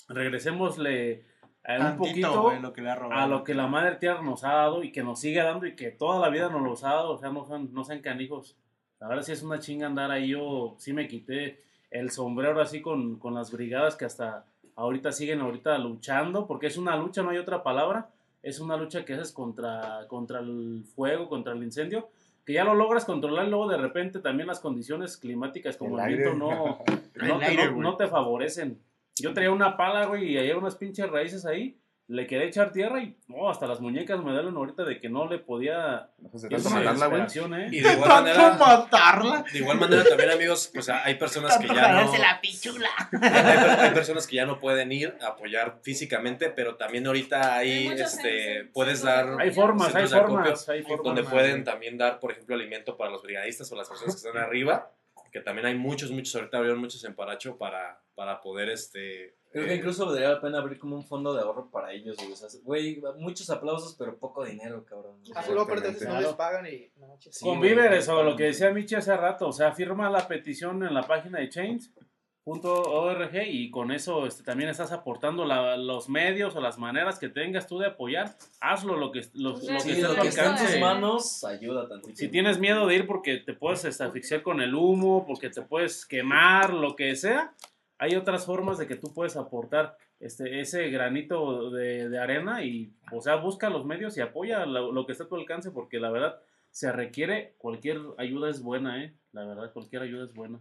Regresémosle 0.08 1.26
a 1.64 1.74
un 1.74 1.80
Tantito, 1.80 1.98
poquito 2.04 2.42
güey, 2.44 2.62
lo 2.62 2.74
que 2.74 2.82
le 2.82 2.90
ha 2.92 2.96
robado. 2.96 3.22
a 3.22 3.28
lo 3.28 3.44
que 3.44 3.56
la 3.56 3.66
madre 3.68 3.96
tierra 3.96 4.22
nos 4.22 4.44
ha 4.44 4.54
dado 4.54 4.84
y 4.84 4.92
que 4.92 5.04
nos 5.04 5.20
sigue 5.20 5.42
dando 5.42 5.66
y 5.66 5.76
que 5.76 5.90
toda 5.90 6.20
la 6.20 6.30
vida 6.30 6.50
nos 6.50 6.62
los 6.62 6.84
ha 6.84 6.90
dado, 6.90 7.12
o 7.14 7.18
sea, 7.18 7.32
no 7.32 7.46
sean, 7.46 7.74
no 7.74 7.84
sean 7.84 8.02
canijos. 8.02 8.56
La 9.00 9.08
verdad 9.08 9.24
sí 9.24 9.32
es 9.32 9.42
una 9.42 9.60
chinga 9.60 9.88
andar 9.88 10.12
ahí, 10.12 10.30
yo 10.30 10.76
sí 10.78 10.94
me 10.94 11.08
quité 11.08 11.64
el 11.90 12.12
sombrero 12.12 12.62
así 12.62 12.82
con, 12.82 13.18
con 13.18 13.34
las 13.34 13.52
brigadas 13.52 13.96
que 13.96 14.06
hasta 14.06 14.46
ahorita 14.76 15.12
siguen 15.12 15.42
ahorita 15.42 15.78
luchando, 15.78 16.46
porque 16.46 16.68
es 16.68 16.78
una 16.78 16.96
lucha, 16.96 17.24
no 17.24 17.32
hay 17.32 17.38
otra 17.38 17.64
palabra, 17.64 18.10
es 18.44 18.60
una 18.60 18.78
lucha 18.78 19.04
que 19.04 19.14
haces 19.14 19.32
contra, 19.32 20.06
contra 20.08 20.40
el 20.40 20.84
fuego, 20.96 21.28
contra 21.28 21.54
el 21.54 21.64
incendio, 21.64 22.10
que 22.46 22.54
ya 22.54 22.64
lo 22.64 22.76
logras 22.76 23.06
controlar 23.06 23.48
y 23.48 23.50
luego 23.50 23.68
de 23.68 23.78
repente 23.78 24.20
también 24.20 24.48
las 24.48 24.60
condiciones 24.60 25.18
climáticas 25.18 25.78
como 25.78 26.00
el, 26.00 26.12
El 26.14 26.18
viento 26.18 26.36
no, 26.38 26.84
El 27.16 27.28
no, 27.28 27.40
te- 27.40 27.46
aire, 27.46 27.66
no- 27.66 27.72
güey. 27.72 27.82
no 27.84 27.98
te 27.98 28.08
favorecen. 28.08 28.80
Yo 29.18 29.34
traía 29.34 29.52
una 29.52 29.78
pala, 29.78 30.06
güey, 30.06 30.34
y 30.34 30.38
había 30.38 30.58
unas 30.58 30.76
pinches 30.76 31.10
raíces 31.10 31.46
ahí. 31.46 31.80
Le 32.08 32.28
quería 32.28 32.46
echar 32.46 32.72
tierra 32.72 33.02
y 33.02 33.18
no, 33.28 33.50
hasta 33.50 33.66
las 33.66 33.80
muñecas 33.80 34.24
me 34.24 34.32
duelen 34.32 34.56
ahorita 34.56 34.84
de 34.84 35.00
que 35.00 35.10
no 35.10 35.28
le 35.28 35.40
podía. 35.40 36.12
Trata 36.32 36.48
de 36.48 36.76
matarla, 36.76 37.08
güey. 37.08 37.22
desesperación, 37.22 37.54
¿eh? 37.56 37.68
Y 37.72 37.82
de 37.82 37.94
igual 37.94 38.10
¿Tanto 38.10 38.24
manera, 38.24 38.58
matarla? 38.58 39.46
de 39.52 39.58
igual 39.58 39.80
manera 39.80 40.04
también, 40.04 40.30
amigos, 40.30 40.70
pues 40.72 40.88
hay 40.90 41.16
personas 41.16 41.58
que 41.58 41.68
ya 41.68 42.04
no... 42.04 42.16
la 42.16 42.40
pichula. 42.40 42.90
Hay, 43.22 43.88
hay 43.88 43.92
personas 43.92 44.28
que 44.28 44.36
ya 44.36 44.46
no 44.46 44.60
pueden 44.60 44.92
ir 44.92 45.18
a 45.20 45.30
apoyar 45.30 45.80
físicamente, 45.82 46.50
pero 46.52 46.76
también 46.76 47.08
ahorita 47.08 47.56
Hay 47.56 47.88
hay, 47.88 47.88
este, 47.88 48.70
puedes 48.72 49.00
centros 49.00 49.26
de 49.26 49.32
dar 49.32 49.42
Hay 49.42 49.52
formas, 49.52 49.96
hay 49.96 50.08
formas, 50.08 50.70
hay 50.70 50.84
formas. 50.84 51.04
donde 51.04 51.24
pueden 51.24 51.64
también 51.64 51.98
dar, 51.98 52.20
por 52.20 52.32
ejemplo, 52.32 52.54
alimento 52.56 52.98
para 52.98 53.10
los 53.10 53.24
brigadistas 53.24 53.72
o 53.72 53.76
las 53.76 53.90
personas 53.90 54.14
que 54.16 54.28
están 54.28 54.42
arriba, 54.42 54.92
que 55.32 55.42
también 55.42 55.66
hay 55.66 55.76
muchos, 55.76 56.12
muchos, 56.12 56.36
ahorita 56.36 56.58
abrieron 56.58 56.80
muchos 56.80 57.04
en 57.04 57.16
Paracho 57.16 57.58
para, 57.58 58.00
para 58.14 58.42
poder, 58.42 58.70
este... 58.70 59.36
Creo 59.56 59.68
que 59.68 59.76
incluso 59.76 60.06
valdría 60.06 60.30
la 60.30 60.42
pena 60.42 60.58
abrir 60.60 60.78
como 60.78 60.96
un 60.98 61.04
fondo 61.04 61.34
de 61.34 61.42
ahorro 61.42 61.70
para 61.72 61.92
ellos, 61.94 62.18
güey. 62.18 62.32
O 62.32 62.36
sea, 62.36 62.50
güey, 62.64 63.02
muchos 63.20 63.50
aplausos, 63.50 63.96
pero 63.98 64.18
poco 64.18 64.44
dinero, 64.44 64.84
cabrón. 64.84 65.16
Así 65.34 65.52
luego 65.52 65.64
aparte 65.72 65.92
no 66.06 66.20
les 66.22 66.34
pagan 66.34 66.68
y. 66.68 66.90
No. 66.98 67.18
Sí, 67.20 67.46
Con 67.46 67.62
víveres 67.62 68.08
o 68.10 68.22
lo 68.24 68.36
que 68.36 68.44
decía 68.46 68.72
Michi 68.72 68.96
hace 68.96 69.16
rato, 69.16 69.48
o 69.48 69.54
sea, 69.54 69.72
firma 69.72 70.10
la 70.10 70.28
petición 70.28 70.84
en 70.86 70.94
la 70.94 71.04
página 71.04 71.40
de 71.40 71.48
change.org 71.50 73.32
y 73.48 73.72
con 73.72 73.92
eso 73.92 74.26
este, 74.28 74.44
también 74.44 74.70
estás 74.70 74.92
aportando 74.92 75.46
la- 75.46 75.78
los 75.78 76.10
medios 76.10 76.56
o 76.56 76.62
las 76.62 76.78
maneras 76.78 77.18
que 77.18 77.30
tengas 77.30 77.66
tú 77.68 77.80
de 77.80 77.88
apoyar. 77.88 78.36
Hazlo 78.62 78.98
lo 78.98 79.12
que, 79.12 79.22
lo, 79.34 79.52
lo 79.52 79.56
que 79.60 79.80
Sí, 79.80 79.92
esté 79.92 80.06
a 80.06 80.10
lo 80.10 80.22
que 80.22 80.28
está 80.28 80.58
en 80.60 80.66
tus 80.66 80.80
manos 80.80 81.44
ayuda 81.44 81.88
tantito. 81.88 82.16
Si 82.16 82.28
tienes 82.28 82.60
miedo 82.60 82.86
de 82.88 82.96
ir 82.96 83.08
porque 83.08 83.38
te 83.38 83.54
puedes 83.54 83.86
este, 83.86 84.04
asfixiar 84.04 84.42
con 84.44 84.62
el 84.62 84.76
humo, 84.76 85.26
porque 85.26 85.50
te 85.50 85.62
puedes 85.62 86.06
quemar, 86.06 86.74
lo 86.74 86.96
que 86.96 87.16
sea, 87.16 87.54
hay 87.98 88.16
otras 88.16 88.46
formas 88.46 88.78
de 88.78 88.88
que 88.88 88.96
tú 88.96 89.14
puedes 89.14 89.36
aportar 89.38 89.98
este, 90.20 90.60
ese 90.60 90.90
granito 90.90 91.72
de, 91.72 92.10
de 92.10 92.20
arena 92.20 92.64
y, 92.64 92.94
o 93.12 93.22
sea, 93.22 93.36
busca 93.36 93.70
los 93.70 93.86
medios 93.86 94.18
y 94.18 94.22
apoya 94.22 94.66
lo, 94.66 94.92
lo 94.92 95.06
que 95.06 95.14
esté 95.14 95.24
a 95.24 95.28
tu 95.28 95.36
alcance 95.36 95.72
porque 95.72 96.00
la 96.00 96.12
verdad 96.12 96.40
se 96.72 96.92
requiere, 96.92 97.56
cualquier 97.58 98.02
ayuda 98.18 98.50
es 98.50 98.62
buena, 98.62 99.02
¿eh? 99.02 99.16
La 99.32 99.46
verdad, 99.46 99.72
cualquier 99.72 100.02
ayuda 100.02 100.26
es 100.26 100.34
buena. 100.34 100.60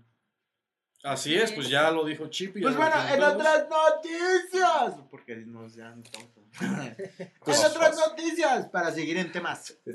Así 1.02 1.34
es, 1.34 1.52
pues 1.52 1.68
ya 1.68 1.90
lo 1.90 2.04
dijo 2.04 2.28
Chip. 2.28 2.56
y 2.56 2.60
ya 2.60 2.68
Pues 2.68 2.76
bueno, 2.76 2.94
en 3.12 3.18
todos. 3.20 3.34
otras 3.34 3.68
noticias. 3.68 4.94
Porque 5.10 5.36
nos 5.36 5.74
ya 5.74 5.90
no 5.90 6.02
estamos. 6.02 6.28
Pues, 7.40 7.58
en 7.58 7.66
otras 7.66 7.90
pues. 7.90 8.08
noticias, 8.08 8.66
para 8.68 8.90
seguir 8.90 9.18
en 9.18 9.30
temas. 9.30 9.76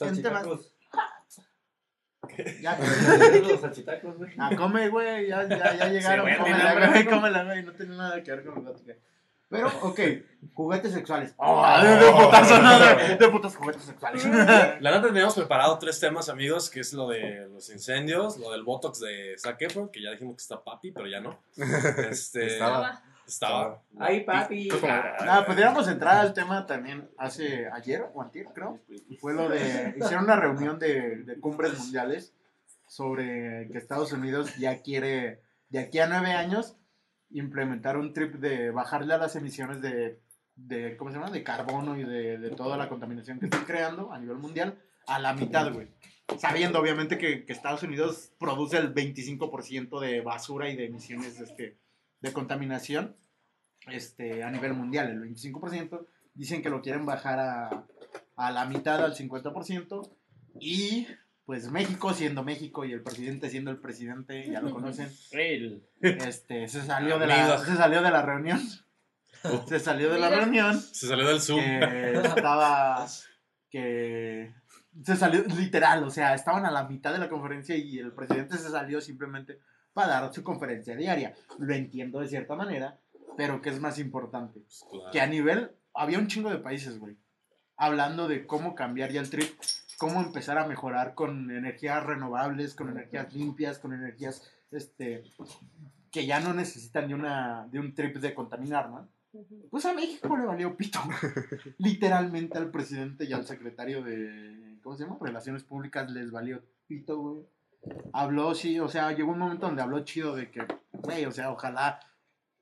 En 0.00 0.22
temas. 0.22 0.73
Ya, 2.60 2.78
los 3.48 3.60
salchitacos, 3.60 4.16
güey. 4.18 4.32
Ah, 4.38 4.50
come, 4.56 4.88
güey, 4.88 5.28
ya, 5.28 5.46
ya, 5.48 5.76
ya 5.76 5.88
llegaron. 5.88 6.24
güey, 6.26 6.36
cómela, 6.38 6.88
güey, 6.88 7.04
cómela, 7.04 7.44
güey, 7.44 7.62
no 7.62 7.72
tiene 7.72 7.96
nada 7.96 8.22
que 8.22 8.30
ver 8.30 8.44
con 8.44 8.56
el 8.58 8.62
plática. 8.62 8.94
Pero, 9.48 9.68
ok, 9.82 10.00
juguetes 10.52 10.92
sexuales. 10.92 11.34
Ah, 11.38 11.80
de, 11.84 12.04
de 12.04 12.12
putazo, 12.12 12.60
no, 12.60 12.78
de, 12.78 13.16
de 13.16 13.28
putos 13.28 13.54
juguetes 13.54 13.82
sexuales. 13.82 14.24
La 14.24 14.90
neta 14.90 15.02
teníamos 15.06 15.34
preparado 15.34 15.78
tres 15.78 16.00
temas, 16.00 16.28
amigos, 16.28 16.70
que 16.70 16.80
es 16.80 16.92
lo 16.92 17.08
de 17.08 17.48
los 17.52 17.70
incendios, 17.70 18.36
lo 18.38 18.50
del 18.50 18.64
Botox 18.64 18.98
de 19.00 19.36
Zac 19.38 19.60
Efron, 19.62 19.90
que 19.90 20.02
ya 20.02 20.10
dijimos 20.10 20.36
que 20.36 20.42
está 20.42 20.62
papi, 20.64 20.90
pero 20.90 21.06
ya 21.06 21.20
no. 21.20 21.38
Este, 22.10 22.46
Estaba. 22.46 23.02
Estaba. 23.26 23.82
Ay, 23.98 24.24
papi. 24.24 24.68
Nada, 24.82 25.46
podríamos 25.46 25.88
entrar 25.88 26.18
al 26.18 26.34
tema 26.34 26.66
también 26.66 27.08
hace 27.16 27.68
ayer 27.70 28.06
o 28.12 28.22
antier, 28.22 28.46
creo. 28.54 28.80
Fue 29.20 29.34
lo 29.34 29.48
de. 29.48 29.94
Hicieron 29.96 30.24
una 30.24 30.36
reunión 30.36 30.78
de, 30.78 31.24
de 31.24 31.40
cumbres 31.40 31.78
mundiales 31.78 32.34
sobre 32.86 33.68
que 33.70 33.78
Estados 33.78 34.12
Unidos 34.12 34.56
ya 34.56 34.82
quiere, 34.82 35.40
de 35.70 35.78
aquí 35.78 35.98
a 35.98 36.06
nueve 36.06 36.32
años, 36.32 36.76
implementar 37.30 37.96
un 37.96 38.12
trip 38.12 38.34
de 38.34 38.70
bajarle 38.70 39.14
a 39.14 39.18
las 39.18 39.36
emisiones 39.36 39.80
de, 39.80 40.20
de 40.56 40.96
¿cómo 40.96 41.10
se 41.10 41.16
llama? 41.16 41.30
De 41.30 41.42
carbono 41.42 41.96
y 41.98 42.04
de, 42.04 42.38
de 42.38 42.50
toda 42.50 42.76
la 42.76 42.88
contaminación 42.88 43.40
que 43.40 43.46
están 43.46 43.64
creando 43.64 44.12
a 44.12 44.18
nivel 44.18 44.36
mundial 44.36 44.78
a 45.06 45.18
la 45.18 45.34
mitad, 45.34 45.72
güey. 45.72 45.88
Sabiendo, 46.38 46.80
obviamente, 46.80 47.18
que, 47.18 47.44
que 47.44 47.52
Estados 47.52 47.82
Unidos 47.82 48.32
produce 48.38 48.78
el 48.78 48.94
25% 48.94 50.00
de 50.00 50.20
basura 50.22 50.70
y 50.70 50.76
de 50.76 50.86
emisiones 50.86 51.38
este, 51.40 51.76
de 52.24 52.32
contaminación 52.32 53.14
este, 53.86 54.42
a 54.42 54.50
nivel 54.50 54.72
mundial, 54.72 55.10
el 55.10 55.20
25%. 55.20 56.06
Dicen 56.32 56.62
que 56.62 56.70
lo 56.70 56.80
quieren 56.80 57.04
bajar 57.04 57.38
a, 57.38 57.86
a 58.36 58.50
la 58.50 58.64
mitad, 58.64 59.04
al 59.04 59.14
50%. 59.14 60.10
Y 60.58 61.06
pues 61.44 61.70
México 61.70 62.14
siendo 62.14 62.42
México 62.42 62.86
y 62.86 62.92
el 62.92 63.02
presidente 63.02 63.50
siendo 63.50 63.70
el 63.70 63.78
presidente, 63.78 64.50
ya 64.50 64.62
lo 64.62 64.70
conocen, 64.70 65.12
este, 66.00 66.68
se, 66.68 66.82
salió 66.82 67.18
de 67.18 67.26
la, 67.26 67.58
se 67.58 67.76
salió 67.76 68.00
de 68.00 68.10
la 68.10 68.22
reunión. 68.22 68.60
Se 69.68 69.78
salió 69.78 70.10
de 70.10 70.18
la 70.18 70.30
reunión 70.30 70.80
Se 70.80 71.06
salió 71.06 71.28
del 71.28 71.38
Zoom. 71.38 71.60
que 71.60 72.12
estaba 72.14 73.06
que 73.68 74.54
se 75.02 75.16
salió 75.16 75.44
literal, 75.58 76.02
o 76.02 76.08
sea, 76.08 76.34
estaban 76.34 76.64
a 76.64 76.70
la 76.70 76.88
mitad 76.88 77.12
de 77.12 77.18
la 77.18 77.28
conferencia 77.28 77.76
y 77.76 77.98
el 77.98 78.12
presidente 78.12 78.56
se 78.56 78.70
salió 78.70 79.02
simplemente 79.02 79.60
para 79.94 80.20
dar 80.20 80.34
su 80.34 80.42
conferencia 80.42 80.96
diaria. 80.96 81.34
Lo 81.58 81.74
entiendo 81.74 82.20
de 82.20 82.28
cierta 82.28 82.54
manera, 82.54 82.98
pero 83.36 83.62
¿qué 83.62 83.70
es 83.70 83.80
más 83.80 83.98
importante? 83.98 84.60
Claro. 84.90 85.10
Que 85.10 85.20
a 85.20 85.26
nivel, 85.26 85.70
había 85.94 86.18
un 86.18 86.26
chingo 86.26 86.50
de 86.50 86.58
países, 86.58 86.98
güey, 86.98 87.16
hablando 87.76 88.28
de 88.28 88.46
cómo 88.46 88.74
cambiar 88.74 89.12
ya 89.12 89.20
el 89.20 89.30
trip, 89.30 89.48
cómo 89.96 90.20
empezar 90.20 90.58
a 90.58 90.66
mejorar 90.66 91.14
con 91.14 91.50
energías 91.50 92.04
renovables, 92.04 92.74
con 92.74 92.90
energías 92.90 93.32
limpias, 93.32 93.78
con 93.78 93.94
energías, 93.94 94.42
este, 94.70 95.24
que 96.10 96.26
ya 96.26 96.40
no 96.40 96.52
necesitan 96.52 97.08
de, 97.08 97.14
una, 97.14 97.66
de 97.70 97.78
un 97.78 97.94
trip 97.94 98.16
de 98.16 98.34
contaminar, 98.34 98.90
¿no? 98.90 99.08
Pues 99.68 99.84
a 99.84 99.92
México 99.92 100.36
le 100.36 100.46
valió 100.46 100.76
pito. 100.76 101.00
Literalmente 101.78 102.56
al 102.56 102.70
presidente 102.70 103.24
y 103.24 103.32
al 103.32 103.44
secretario 103.44 104.02
de, 104.02 104.78
¿cómo 104.82 104.96
se 104.96 105.04
llama? 105.04 105.18
Relaciones 105.20 105.64
Públicas 105.64 106.08
les 106.10 106.30
valió 106.30 106.62
pito, 106.86 107.18
güey. 107.18 107.44
Habló, 108.12 108.54
sí, 108.54 108.78
o 108.80 108.88
sea, 108.88 109.12
llegó 109.12 109.32
un 109.32 109.38
momento 109.38 109.66
donde 109.66 109.82
habló 109.82 110.00
chido 110.04 110.34
de 110.36 110.50
que, 110.50 110.64
güey, 110.92 111.24
o 111.26 111.32
sea, 111.32 111.50
ojalá 111.50 112.00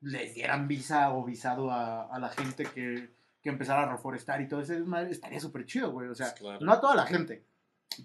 les 0.01 0.33
dieran 0.33 0.67
visa 0.67 1.13
o 1.13 1.23
visado 1.23 1.71
a, 1.71 2.03
a 2.13 2.19
la 2.19 2.29
gente 2.29 2.65
que, 2.65 3.09
que 3.41 3.49
empezara 3.49 3.83
a 3.83 3.91
reforestar 3.91 4.41
y 4.41 4.47
todo 4.47 4.61
eso. 4.61 4.73
Estaría 5.09 5.39
súper 5.39 5.65
chido, 5.65 5.91
güey. 5.91 6.09
O 6.09 6.15
sea, 6.15 6.33
Claro. 6.33 6.59
no 6.61 6.73
a 6.73 6.81
toda 6.81 6.95
la 6.95 7.05
gente, 7.05 7.45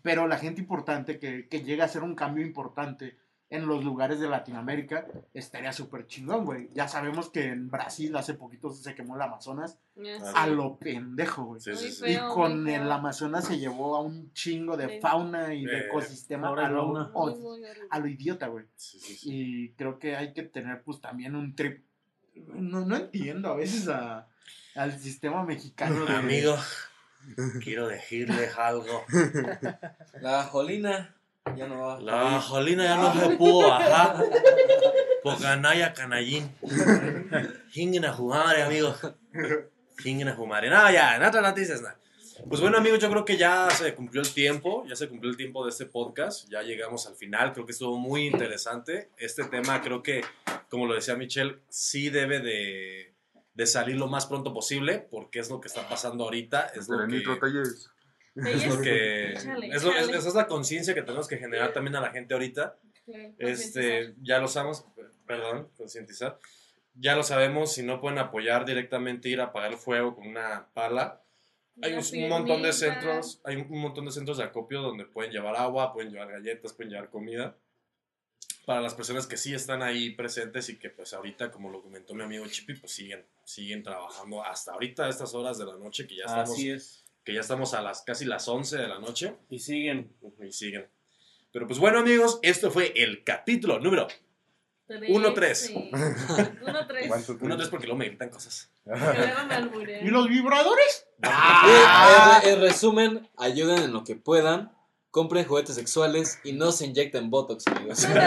pero 0.03 0.27
la 0.29 0.39
gente 0.39 0.61
importante 0.61 1.19
que, 1.19 1.49
que 1.49 1.62
llega 1.62 1.85
a 1.85 1.87
hacer 1.87 2.03
un 2.03 2.14
cambio 2.14 2.45
importante 2.45 3.16
en 3.51 3.66
los 3.66 3.82
lugares 3.82 4.20
de 4.20 4.28
Latinoamérica 4.28 5.07
estaría 5.32 5.72
súper 5.72 6.07
chingón, 6.07 6.44
güey. 6.44 6.68
Ya 6.74 6.86
sabemos 6.86 7.30
que 7.30 7.46
en 7.46 7.70
Brasil 7.70 8.14
hace 8.16 8.34
poquito 8.34 8.70
se 8.70 8.94
quemó 8.94 9.16
el 9.16 9.22
Amazonas 9.22 9.78
Ah, 10.34 10.42
a 10.42 10.46
lo 10.46 10.76
pendejo, 10.76 11.44
güey. 11.44 11.61
Sí, 11.61 11.74
sí, 11.74 11.84
Muy 11.84 11.92
sí. 11.92 12.05
Y 12.05 12.14
feo, 12.16 12.28
con 12.34 12.68
el. 12.68 12.90
Amazonas 12.92 13.46
se 13.46 13.59
llevó 13.59 13.96
a 13.96 14.01
un 14.03 14.32
chingo 14.34 14.76
de 14.76 14.88
Sí. 14.88 15.01
fauna 15.01 15.55
y 15.55 15.64
de 15.64 15.78
Eh, 15.78 15.86
ecosistema 15.86 16.49
a 16.51 16.68
lo, 16.68 16.88
o- 17.14 17.57
a 17.90 17.99
lo 17.99 18.07
idiota, 18.07 18.49
güey. 18.49 18.66
Sí, 18.76 18.99
sí, 19.01 19.14
sí. 19.16 19.28
Y 19.32 19.68
creo 19.70 19.99
que 19.99 20.14
hay 20.16 20.32
que 20.34 20.42
tener 20.42 20.82
pues 20.82 21.01
también 21.01 21.34
un 21.34 21.55
trip. 21.57 21.82
No, 22.34 22.84
no 22.84 22.96
entiendo 22.96 23.49
a 23.51 23.57
veces 23.57 23.88
a- 23.88 24.28
al 24.76 24.99
sistema 25.01 25.42
mexicano. 25.42 26.05
de- 26.05 26.14
Amigo, 26.14 26.55
quiero 27.64 27.88
decirles 27.88 28.57
algo. 28.59 29.03
La 30.20 30.44
Jolina 30.44 31.14
ya 31.57 31.66
no 31.66 31.80
va. 31.80 32.01
La 32.01 32.40
Jolina 32.40 32.84
ya 32.84 32.96
no 32.96 33.14
se 33.14 33.36
pudo 33.36 33.68
bajar. 33.68 34.24
Por 35.22 35.40
canalla 35.40 35.92
canallín. 35.92 36.51
Jinguen 37.70 38.05
a 38.05 38.12
jugar, 38.12 38.61
amigo. 38.61 38.94
Jinguen 39.99 40.28
a 40.28 40.34
jugar. 40.34 40.64
No, 40.68 40.90
ya, 40.90 41.16
en 41.16 41.22
otras 41.22 41.42
noticias, 41.42 41.82
nada. 41.82 41.99
Pues 42.49 42.61
bueno, 42.61 42.78
amigos, 42.78 43.01
yo 43.01 43.11
creo 43.11 43.24
que 43.24 43.36
ya 43.36 43.68
se 43.70 43.94
cumplió 43.94 44.22
el 44.22 44.32
tiempo, 44.32 44.84
ya 44.86 44.94
se 44.94 45.09
cumplió 45.09 45.30
el 45.30 45.36
tiempo 45.36 45.64
de 45.64 45.70
este 45.70 45.86
podcast, 45.86 46.49
ya 46.49 46.62
llegamos 46.62 47.07
al 47.09 47.16
final, 47.16 47.53
creo 47.53 47.66
que 47.66 47.72
estuvo 47.72 47.99
muy 47.99 48.26
interesante. 48.26 49.11
Este 49.18 49.44
tema 49.44 49.82
creo 49.82 50.03
que, 50.03 50.22
como 50.70 50.86
lo 50.86 50.94
decía 50.94 51.16
Michelle, 51.16 51.59
sí 51.68 52.11
debe 52.11 52.38
de, 52.38 53.14
de 53.55 53.66
salir 53.66 53.96
lo 53.96 54.07
más 54.07 54.26
pronto 54.26 54.55
posible, 54.55 55.07
porque 55.11 55.40
es 55.40 55.51
lo 55.51 55.61
que 55.61 55.66
está 55.66 55.88
pasando 55.88 56.24
ahorita, 56.24 56.70
es 56.74 56.88
lo 56.88 57.07
que. 57.09 57.22
Es 58.37 58.66
lo 58.66 58.81
que, 58.81 59.33
es 59.74 59.83
lo- 59.85 59.91
es- 59.93 60.09
esa 60.16 60.29
es 60.29 60.35
la 60.35 60.47
conciencia 60.47 60.95
que 60.95 61.03
tenemos 61.03 61.26
que 61.29 61.39
generar 61.39 61.72
también 61.72 61.97
a 61.97 62.01
la 62.01 62.11
gente 62.11 62.35
ahorita. 62.35 62.76
Este, 63.39 64.14
ya 64.22 64.39
lo 64.39 64.49
sabemos, 64.49 64.85
perdón, 65.26 65.68
concientizar. 65.76 66.39
Ya 66.95 67.14
lo 67.14 67.22
sabemos, 67.22 67.72
si 67.72 67.83
no 67.83 68.01
pueden 68.01 68.18
apoyar 68.18 68.64
directamente 68.64 69.29
ir 69.29 69.41
a 69.41 69.45
apagar 69.45 69.72
el 69.72 69.79
fuego 69.79 70.14
con 70.16 70.26
una 70.26 70.68
pala. 70.74 71.22
Hay 71.81 71.93
un, 71.93 71.99
un 72.24 72.29
montón 72.29 72.62
de 72.62 72.72
centros, 72.72 73.41
hay 73.45 73.57
un 73.57 73.81
montón 73.81 74.05
de 74.05 74.11
centros 74.11 74.39
de 74.39 74.45
acopio 74.45 74.83
donde 74.83 75.05
pueden 75.05 75.31
llevar 75.31 75.55
agua, 75.57 75.93
pueden 75.93 76.11
llevar 76.11 76.31
galletas, 76.33 76.72
pueden 76.72 76.91
llevar 76.93 77.09
comida. 77.09 77.57
Para 78.66 78.81
las 78.83 78.95
personas 78.95 79.26
que 79.26 79.37
sí 79.39 79.55
están 79.55 79.83
ahí 79.83 80.11
presentes 80.11 80.68
y 80.68 80.76
que 80.79 80.91
pues 80.91 81.14
ahorita, 81.14 81.51
como 81.51 81.70
lo 81.70 81.81
comentó 81.81 82.14
mi 82.14 82.24
amigo 82.24 82.47
Chipi, 82.49 82.74
pues 82.74 82.93
siguen, 82.93 83.24
siguen 83.45 83.83
trabajando 83.83 84.45
hasta 84.45 84.72
ahorita 84.72 85.07
a 85.07 85.09
estas 85.09 85.33
horas 85.35 85.57
de 85.57 85.64
la 85.66 85.76
noche 85.76 86.07
que 86.07 86.16
ya 86.16 86.24
estamos, 86.24 86.51
Así 86.51 86.70
es. 86.70 87.05
Que 87.29 87.35
ya 87.35 87.41
estamos 87.43 87.74
a 87.74 87.83
las 87.83 88.01
casi 88.01 88.24
las 88.24 88.49
11 88.49 88.79
de 88.79 88.89
la 88.89 88.99
noche 89.01 89.37
Y 89.51 89.59
siguen. 89.59 90.11
y 90.43 90.51
siguen. 90.51 90.89
Pero 91.53 91.66
pues 91.66 91.79
bueno 91.79 91.99
amigos, 91.99 92.39
esto 92.41 92.70
fue 92.70 92.95
el 92.97 93.22
capítulo 93.22 93.79
número 93.81 94.09
Uno, 95.11 95.35
tres. 95.35 95.66
Sí. 95.66 95.74
Uno, 95.93 96.87
tres. 96.87 97.07
¿Cuánto 97.07 97.37
Uno, 97.43 97.59
tres, 97.59 97.68
porque 97.68 97.87
luego 97.87 97.99
me 97.99 98.07
gritan 98.07 98.31
cosas. 98.31 98.70
¿Y 100.03 100.09
los 100.09 100.26
vibradores? 100.26 101.07
Y, 101.22 102.49
en, 102.49 102.55
en 102.55 102.61
resumen, 102.62 103.29
ayuden 103.37 103.76
en 103.83 103.93
lo 103.93 104.05
que 104.05 104.16
puedan, 104.16 104.72
compren 105.11 105.44
juguetes 105.46 105.74
sexuales 105.74 106.38
y 106.44 106.52
no 106.52 106.70
se 106.70 106.84
inyecten 106.86 107.30
Botox, 107.30 107.66
amigos. 107.66 108.06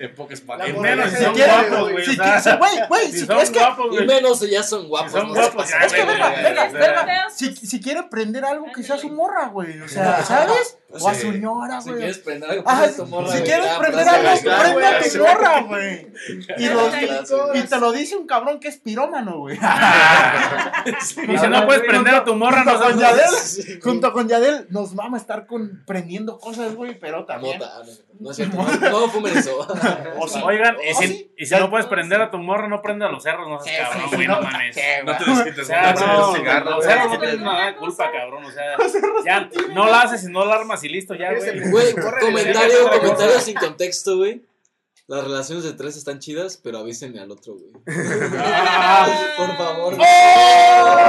En 0.00 0.14
pocas 0.14 0.40
La 0.40 0.46
palabras. 0.46 0.78
menos 0.78 1.10
si 1.10 1.16
Si 1.16 1.24
son 1.24 1.34
quieres, 1.34 1.70
guapos, 1.70 1.92
güey. 1.92 2.04
si 2.04 2.14
sea, 2.16 2.56
güey, 2.56 2.72
güey, 2.88 3.06
si 3.12 3.18
si 3.20 3.26
son 3.26 3.38
es 3.38 3.50
que 3.50 3.58
guapos, 3.58 4.00
y 4.00 4.04
menos 4.06 4.38
si 4.38 4.50
ya 4.50 4.62
son 4.62 4.88
guapos. 4.88 5.12
Si 5.12 5.18
son 5.18 5.28
guapos, 5.34 5.68
de 5.68 5.74
güey, 5.88 6.06
verga. 6.06 6.30
verga, 6.42 6.68
verga. 6.72 7.30
Si, 7.34 7.54
si 7.56 7.80
quiere 7.80 8.02
prender 8.04 8.44
algo, 8.44 8.66
quizás 8.74 9.00
su 9.00 9.08
morra, 9.08 9.48
güey. 9.48 9.80
O 9.80 9.88
sea, 9.88 10.22
¿sabes? 10.24 10.78
O 10.96 11.08
a 11.08 11.14
su 11.14 11.32
ñora, 11.32 11.80
Si 11.80 11.88
güey. 11.88 11.98
quieres 12.00 12.18
prender 12.18 12.50
algo, 12.50 12.64
Ah, 12.66 12.86
tu 12.94 13.06
morra, 13.06 13.32
si 13.32 13.42
quieres 13.42 13.64
Ya, 13.66 13.78
prender 13.78 14.08
algo, 14.08 14.40
prende 14.40 14.86
a 14.86 15.00
tu 15.02 15.18
morra, 15.18 15.60
güey. 15.62 16.06
Y, 17.54 17.62
te 17.62 17.78
lo 17.78 17.92
dice 17.92 18.16
un 18.16 18.26
cabrón 18.26 18.60
que 18.60 18.68
es 18.68 18.76
pirómano, 18.76 19.38
güey. 19.38 19.58
Y 20.86 21.38
si 21.38 21.48
no 21.48 21.66
puedes 21.66 21.82
prender 21.82 22.14
a 22.14 22.24
tu 22.24 22.34
morra, 22.34 22.62
no 22.64 22.72
Junto 22.72 22.84
con 22.90 23.00
sabes. 23.00 23.56
Yadel, 23.56 23.80
junto 23.82 24.12
con 24.12 24.28
Yadel, 24.28 24.66
nos 24.70 24.94
vamos 24.94 25.18
a 25.18 25.20
estar 25.20 25.46
con, 25.46 25.82
prendiendo 25.94 26.38
cosas, 26.38 26.74
güey, 26.74 26.98
pero 26.98 27.24
también. 27.24 27.60
Ah, 27.62 27.80
no, 27.84 27.92
no 28.20 28.30
es 28.30 28.36
cierto, 28.36 28.56
no, 28.56 28.90
no 28.90 29.08
fumen 29.08 29.36
eso. 29.36 29.66
O 30.18 30.26
sí. 30.28 30.40
Oigan, 30.44 30.76
y 30.84 30.92
¿Oh, 30.92 31.00
si, 31.00 31.06
sí? 31.06 31.32
y 31.36 31.46
si 31.46 31.54
no 31.54 31.70
puedes 31.70 31.86
prender 31.86 32.20
a 32.20 32.30
tu 32.30 32.38
morra, 32.38 32.66
no 32.68 32.82
prenda 32.82 33.06
a 33.06 33.10
los 33.10 33.22
cerros, 33.22 33.48
no 33.48 33.60
seas 33.60 33.76
Sí, 33.76 33.82
cabrón, 33.92 34.10
sí, 34.10 34.16
güey, 34.16 34.28
no, 34.28 34.36
no 34.36 34.42
mames. 34.42 34.76
No 35.04 35.16
te 35.16 35.24
güey. 35.24 35.32
O 35.32 35.36
desquites. 35.44 35.66
sea, 35.68 35.94
no, 35.94 36.06
no, 36.06 36.34
cigarro, 36.34 36.70
los 36.70 36.76
güey. 36.84 36.88
cerros 36.88 37.12
no 37.12 37.18
tienen 37.20 37.40
no 37.44 37.52
nada 37.52 37.66
de 37.66 37.76
culpa, 37.76 38.10
cabrón. 38.10 38.44
O 38.44 38.50
sea, 38.50 38.76
ya 39.24 39.48
no 39.72 39.86
lo 39.86 39.94
haces 39.94 40.24
y 40.24 40.32
no 40.32 40.44
lo 40.44 40.52
armas 40.52 40.82
y 40.84 40.88
listo, 40.88 41.14
ya, 41.14 41.32
güey. 41.32 41.70
Güey, 41.70 41.94
comentario, 41.94 42.90
comentario 42.90 43.38
sin 43.40 43.54
contexto, 43.54 44.16
güey. 44.16 44.42
Las 45.06 45.22
relaciones 45.22 45.64
de 45.64 45.74
tres 45.74 45.98
están 45.98 46.18
chidas, 46.18 46.58
pero 46.62 46.78
avísenme 46.78 47.20
al 47.20 47.30
otro, 47.30 47.56
güey. 47.56 47.72
Ah, 48.38 49.06
Por 49.36 49.54
favor. 49.58 49.94
¡Oh! 49.98 51.00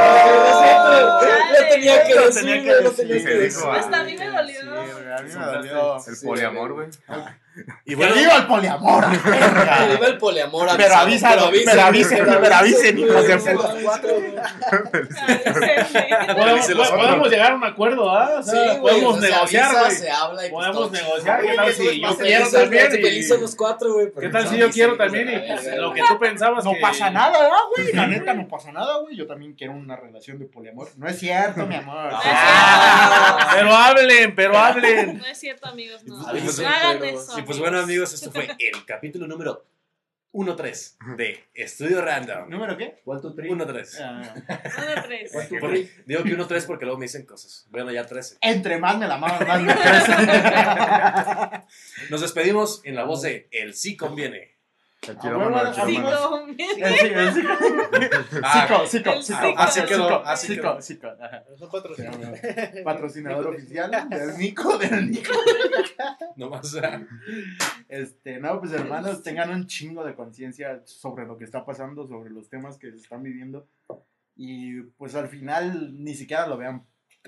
Lo 1.51 1.67
tenía 1.69 2.03
que 2.03 2.13
decir, 2.19 2.65
lo 2.83 2.91
tenía 2.91 3.23
que 3.23 3.33
decir. 3.35 3.63
ah. 3.65 3.75
Hasta 3.79 4.01
a 4.01 4.03
mí 4.03 4.17
me 4.17 4.27
dolió. 4.29 4.59
Sí, 5.17 5.23
güey, 5.23 5.35
a 5.35 5.39
mí 5.39 5.45
me 5.45 5.45
dolió. 5.57 5.95
El 6.07 6.15
Sí, 6.15 6.25
poliamor, 6.25 6.73
güey. 6.73 6.89
Y 7.85 7.89
Que 7.91 7.95
bueno, 7.95 8.15
viva 8.15 8.37
el 8.37 8.47
poliamor, 8.47 9.05
Que 9.23 9.29
viva 9.95 10.07
el 10.07 10.17
poliamor. 10.17 10.67
Pero 10.75 10.95
avísalo, 10.95 11.51
pero 11.65 11.81
avisen, 11.81 12.25
pero 12.25 12.55
avisen, 12.55 12.99
hijos 12.99 13.27
de 13.27 13.37
güey. 13.37 13.55
puta. 13.55 13.73
Podemos, 16.35 17.29
llegar 17.29 17.51
a 17.53 17.55
un 17.55 17.63
acuerdo, 17.63 18.11
¿ah? 18.11 18.41
Podemos 18.81 19.19
negociar, 19.21 19.65
avisa, 19.65 19.79
güey. 19.81 19.95
Se 19.95 20.11
habla 20.11 20.47
y 20.47 20.49
Podemos 20.49 20.91
negociar. 20.91 21.41
¿Qué 21.41 21.55
tal 21.55 21.73
si 21.73 21.99
yo 22.01 22.17
quiero 22.17 22.49
también? 22.49 22.89
¿Qué 24.19 24.29
tal 24.29 24.47
si 24.47 24.57
yo 24.57 24.69
quiero 24.71 24.97
también? 24.97 25.29
Y 25.29 25.77
lo 25.77 25.93
que 25.93 26.01
tú 26.07 26.19
pensabas 26.19 26.65
No 26.65 26.73
pasa 26.81 27.09
nada, 27.09 27.39
¿verdad, 27.39 27.57
güey? 27.75 27.93
La 27.93 28.07
neta 28.15 28.33
no 28.33 28.47
pasa 28.47 28.71
nada, 28.71 28.97
güey. 28.99 29.15
Yo 29.15 29.27
también 29.27 29.53
quiero 29.53 29.73
una 29.73 29.95
relación 29.95 30.39
de 30.39 30.45
poliamor. 30.45 30.89
No 30.97 31.07
es 31.07 31.19
cierto, 31.19 31.65
mi 31.65 31.75
amor. 31.75 32.11
Pero 33.53 33.73
hablen, 33.73 34.35
pero 34.35 34.57
hablen. 34.57 35.19
No 35.19 35.25
es 35.25 35.37
cierto, 35.37 35.67
amigos, 35.67 36.03
no. 36.03 36.25
Hagan 36.27 37.03
eso. 37.05 37.44
Pues 37.45 37.59
bueno 37.59 37.79
amigos, 37.79 38.13
esto 38.13 38.31
fue 38.31 38.45
el 38.59 38.85
capítulo 38.85 39.27
número 39.27 39.65
1-3 40.33 41.15
de 41.15 41.45
Estudio 41.53 42.01
Random. 42.01 42.49
¿Número 42.49 42.75
qué? 42.75 43.01
One, 43.05 43.21
two, 43.21 43.33
three. 43.33 43.49
1-3. 43.49 43.99
Ah, 44.01 44.33
three. 45.07 45.89
Digo 46.05 46.23
que 46.23 46.37
1-3 46.37 46.65
porque 46.65 46.83
luego 46.85 46.99
me 46.99 47.05
dicen 47.05 47.25
cosas. 47.25 47.65
Bueno, 47.69 47.91
ya 47.91 48.05
13. 48.05 48.37
entre 48.41 48.77
más 48.77 48.97
me 48.97 49.07
la 49.07 49.17
maman, 49.17 49.47
más 49.47 49.61
me 49.61 49.73
crece. 49.81 50.13
Nos 52.09 52.19
despedimos 52.21 52.81
en 52.83 52.95
la 52.95 53.05
voz 53.05 53.21
de 53.21 53.47
El 53.51 53.73
sí 53.75 53.95
conviene. 53.95 54.54
El 55.09 55.17
Ah, 55.17 55.19
quirómano 55.21 55.51
bueno, 55.51 55.71
del 55.71 55.79
ah, 55.81 55.85
Sí, 55.85 55.91
quirómano. 55.91 56.29
conviene. 56.29 56.81
El 56.81 56.93
sí- 56.95 57.07
el 57.07 57.33
sí- 57.33 57.41
Ah, 58.43 58.67
Sico, 58.67 58.87
sico, 58.87 59.09
El 59.11 59.23
sico. 59.23 59.39
sico. 59.39 59.59
Así 59.59 59.81
quedó, 59.85 60.25
así 60.25 60.47
sico, 60.47 60.61
quedó. 60.61 60.81
sico, 60.81 61.07
ajá. 61.07 61.43
Son 61.57 61.69
patrocinados. 61.71 62.39
Patrocinador 62.83 63.47
oficial 63.47 63.91
del 64.09 64.37
Nico, 64.37 64.77
del 64.77 65.11
Nico. 65.11 65.31
nomás. 66.35 66.75
ah, 66.83 67.01
Este, 67.89 68.39
no, 68.39 68.59
pues 68.59 68.71
hermanos, 68.73 69.21
tengan 69.23 69.49
un 69.51 69.67
chingo 69.67 70.03
de 70.03 70.15
conciencia 70.15 70.81
sobre 70.85 71.25
lo 71.25 71.37
que 71.37 71.43
está 71.45 71.65
pasando, 71.65 72.07
sobre 72.07 72.29
los 72.31 72.49
temas 72.49 72.77
que 72.77 72.91
se 72.91 72.97
están 72.97 73.23
viviendo. 73.23 73.67
Y 74.35 74.81
pues 74.97 75.15
al 75.15 75.27
final 75.29 76.03
ni 76.03 76.13
siquiera 76.13 76.45
lo 76.47 76.57
vean, 76.57 76.85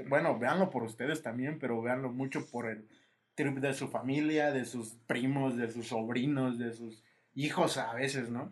bueno, 0.10 0.38
véanlo 0.38 0.70
por 0.70 0.84
ustedes 0.84 1.22
también, 1.22 1.58
pero 1.60 1.82
véanlo 1.82 2.12
mucho 2.12 2.46
por 2.52 2.68
el 2.68 2.88
trip 3.36 3.60
de 3.60 3.74
su 3.74 3.88
familia, 3.88 4.52
de 4.52 4.66
sus 4.66 4.96
primos, 5.08 5.56
de 5.56 5.70
sus 5.72 5.88
sobrinos, 5.88 6.58
de 6.58 6.74
sus 6.74 7.04
hijos 7.38 7.78
a 7.78 7.94
veces, 7.94 8.30
¿no? 8.30 8.52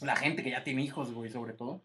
La 0.00 0.16
gente 0.16 0.42
que 0.42 0.50
ya 0.50 0.64
tiene 0.64 0.82
hijos, 0.82 1.12
güey, 1.12 1.30
sobre 1.30 1.52
todo. 1.52 1.84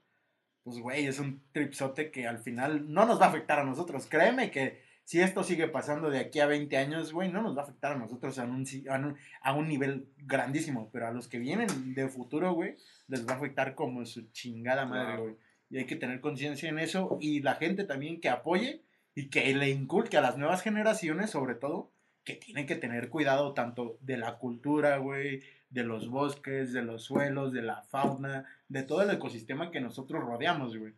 Pues, 0.64 0.80
güey, 0.80 1.08
es 1.08 1.20
un 1.20 1.44
tripsote 1.52 2.12
que 2.12 2.28
al 2.28 2.38
final 2.38 2.92
no 2.94 3.06
nos 3.06 3.20
va 3.20 3.26
a 3.26 3.30
afectar 3.30 3.60
a 3.60 3.64
nosotros. 3.64 4.06
Créeme 4.06 4.52
que 4.52 4.82
si 5.04 5.20
esto 5.22 5.44
sigue 5.44 5.68
pasando 5.68 6.12
de 6.12 6.20
aquí 6.20 6.40
a 6.40 6.46
20 6.46 6.78
años, 6.78 7.12
güey, 7.12 7.32
no 7.32 7.42
nos 7.42 7.58
va 7.58 7.62
a 7.62 7.64
afectar 7.64 7.94
a 7.94 7.98
nosotros 7.98 8.38
a 8.38 8.44
un, 8.44 8.66
a 8.90 8.96
un, 8.98 9.18
a 9.42 9.54
un 9.54 9.68
nivel 9.68 10.10
grandísimo. 10.18 10.90
Pero 10.92 11.08
a 11.08 11.12
los 11.12 11.28
que 11.28 11.40
vienen 11.40 11.96
de 11.96 12.08
futuro, 12.08 12.54
güey, 12.54 12.78
les 13.08 13.28
va 13.28 13.34
a 13.34 13.38
afectar 13.38 13.74
como 13.74 14.06
su 14.06 14.32
chingada 14.32 14.86
madre, 14.86 15.18
güey. 15.18 15.36
Y 15.72 15.78
hay 15.80 15.86
que 15.86 15.96
tener 15.96 16.22
conciencia 16.22 16.70
en 16.70 16.78
eso. 16.78 17.18
Y 17.20 17.42
la 17.42 17.56
gente 17.56 17.86
también 17.86 18.22
que 18.22 18.30
apoye 18.30 18.84
y 19.16 19.30
que 19.30 19.54
le 19.56 19.70
inculque 19.70 20.18
a 20.18 20.22
las 20.22 20.38
nuevas 20.38 20.62
generaciones, 20.62 21.32
sobre 21.32 21.56
todo, 21.56 21.92
que 22.24 22.36
tienen 22.36 22.68
que 22.68 22.76
tener 22.76 23.10
cuidado 23.10 23.54
tanto 23.54 23.98
de 24.02 24.18
la 24.18 24.38
cultura, 24.38 24.98
güey, 24.98 25.42
de 25.70 25.84
los 25.84 26.10
bosques, 26.10 26.74
de 26.74 26.82
los 26.82 27.04
suelos, 27.04 27.54
de 27.54 27.62
la 27.62 27.82
fauna, 27.84 28.46
de 28.68 28.84
todo 28.84 29.02
el 29.02 29.12
ecosistema 29.12 29.72
que 29.72 29.82
nosotros 29.82 30.24
rodeamos, 30.24 30.78
güey. 30.78 30.94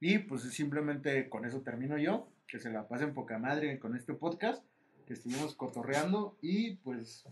Y 0.00 0.18
pues 0.18 0.42
simplemente 0.42 1.28
con 1.28 1.44
eso 1.44 1.60
termino 1.60 1.98
yo. 1.98 2.28
Que 2.46 2.58
se 2.58 2.70
la 2.70 2.88
pasen 2.88 3.14
poca 3.14 3.38
madre 3.38 3.78
con 3.78 3.96
este 3.96 4.14
podcast. 4.14 4.64
Que 5.06 5.12
estuvimos 5.12 5.54
cotorreando. 5.54 6.36
Y 6.40 6.76
pues 6.76 7.24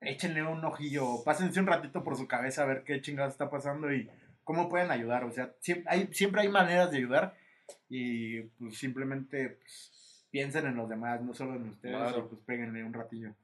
échenle 0.00 0.42
un 0.42 0.64
ojillo. 0.64 1.22
Pásense 1.24 1.60
un 1.60 1.66
ratito 1.66 2.04
por 2.04 2.16
su 2.16 2.26
cabeza 2.26 2.62
a 2.62 2.66
ver 2.66 2.84
qué 2.84 3.00
chingados 3.00 3.32
está 3.32 3.48
pasando 3.48 3.92
y 3.92 4.10
cómo 4.42 4.68
pueden 4.68 4.90
ayudar. 4.90 5.24
O 5.24 5.30
sea, 5.30 5.54
siempre 5.60 5.92
hay, 5.92 6.08
siempre 6.12 6.42
hay 6.42 6.48
maneras 6.48 6.90
de 6.90 6.98
ayudar. 6.98 7.36
Y 7.88 8.42
pues 8.42 8.76
simplemente 8.76 9.50
pues, 9.60 10.26
piensen 10.30 10.66
en 10.66 10.76
los 10.76 10.88
demás, 10.88 11.22
no 11.22 11.32
solo 11.32 11.54
en 11.54 11.68
ustedes. 11.68 11.96
Claro. 11.96 12.18
Y 12.18 12.28
pues 12.28 12.40
péguenle 12.42 12.84
un 12.84 12.92
ratillo. 12.92 13.34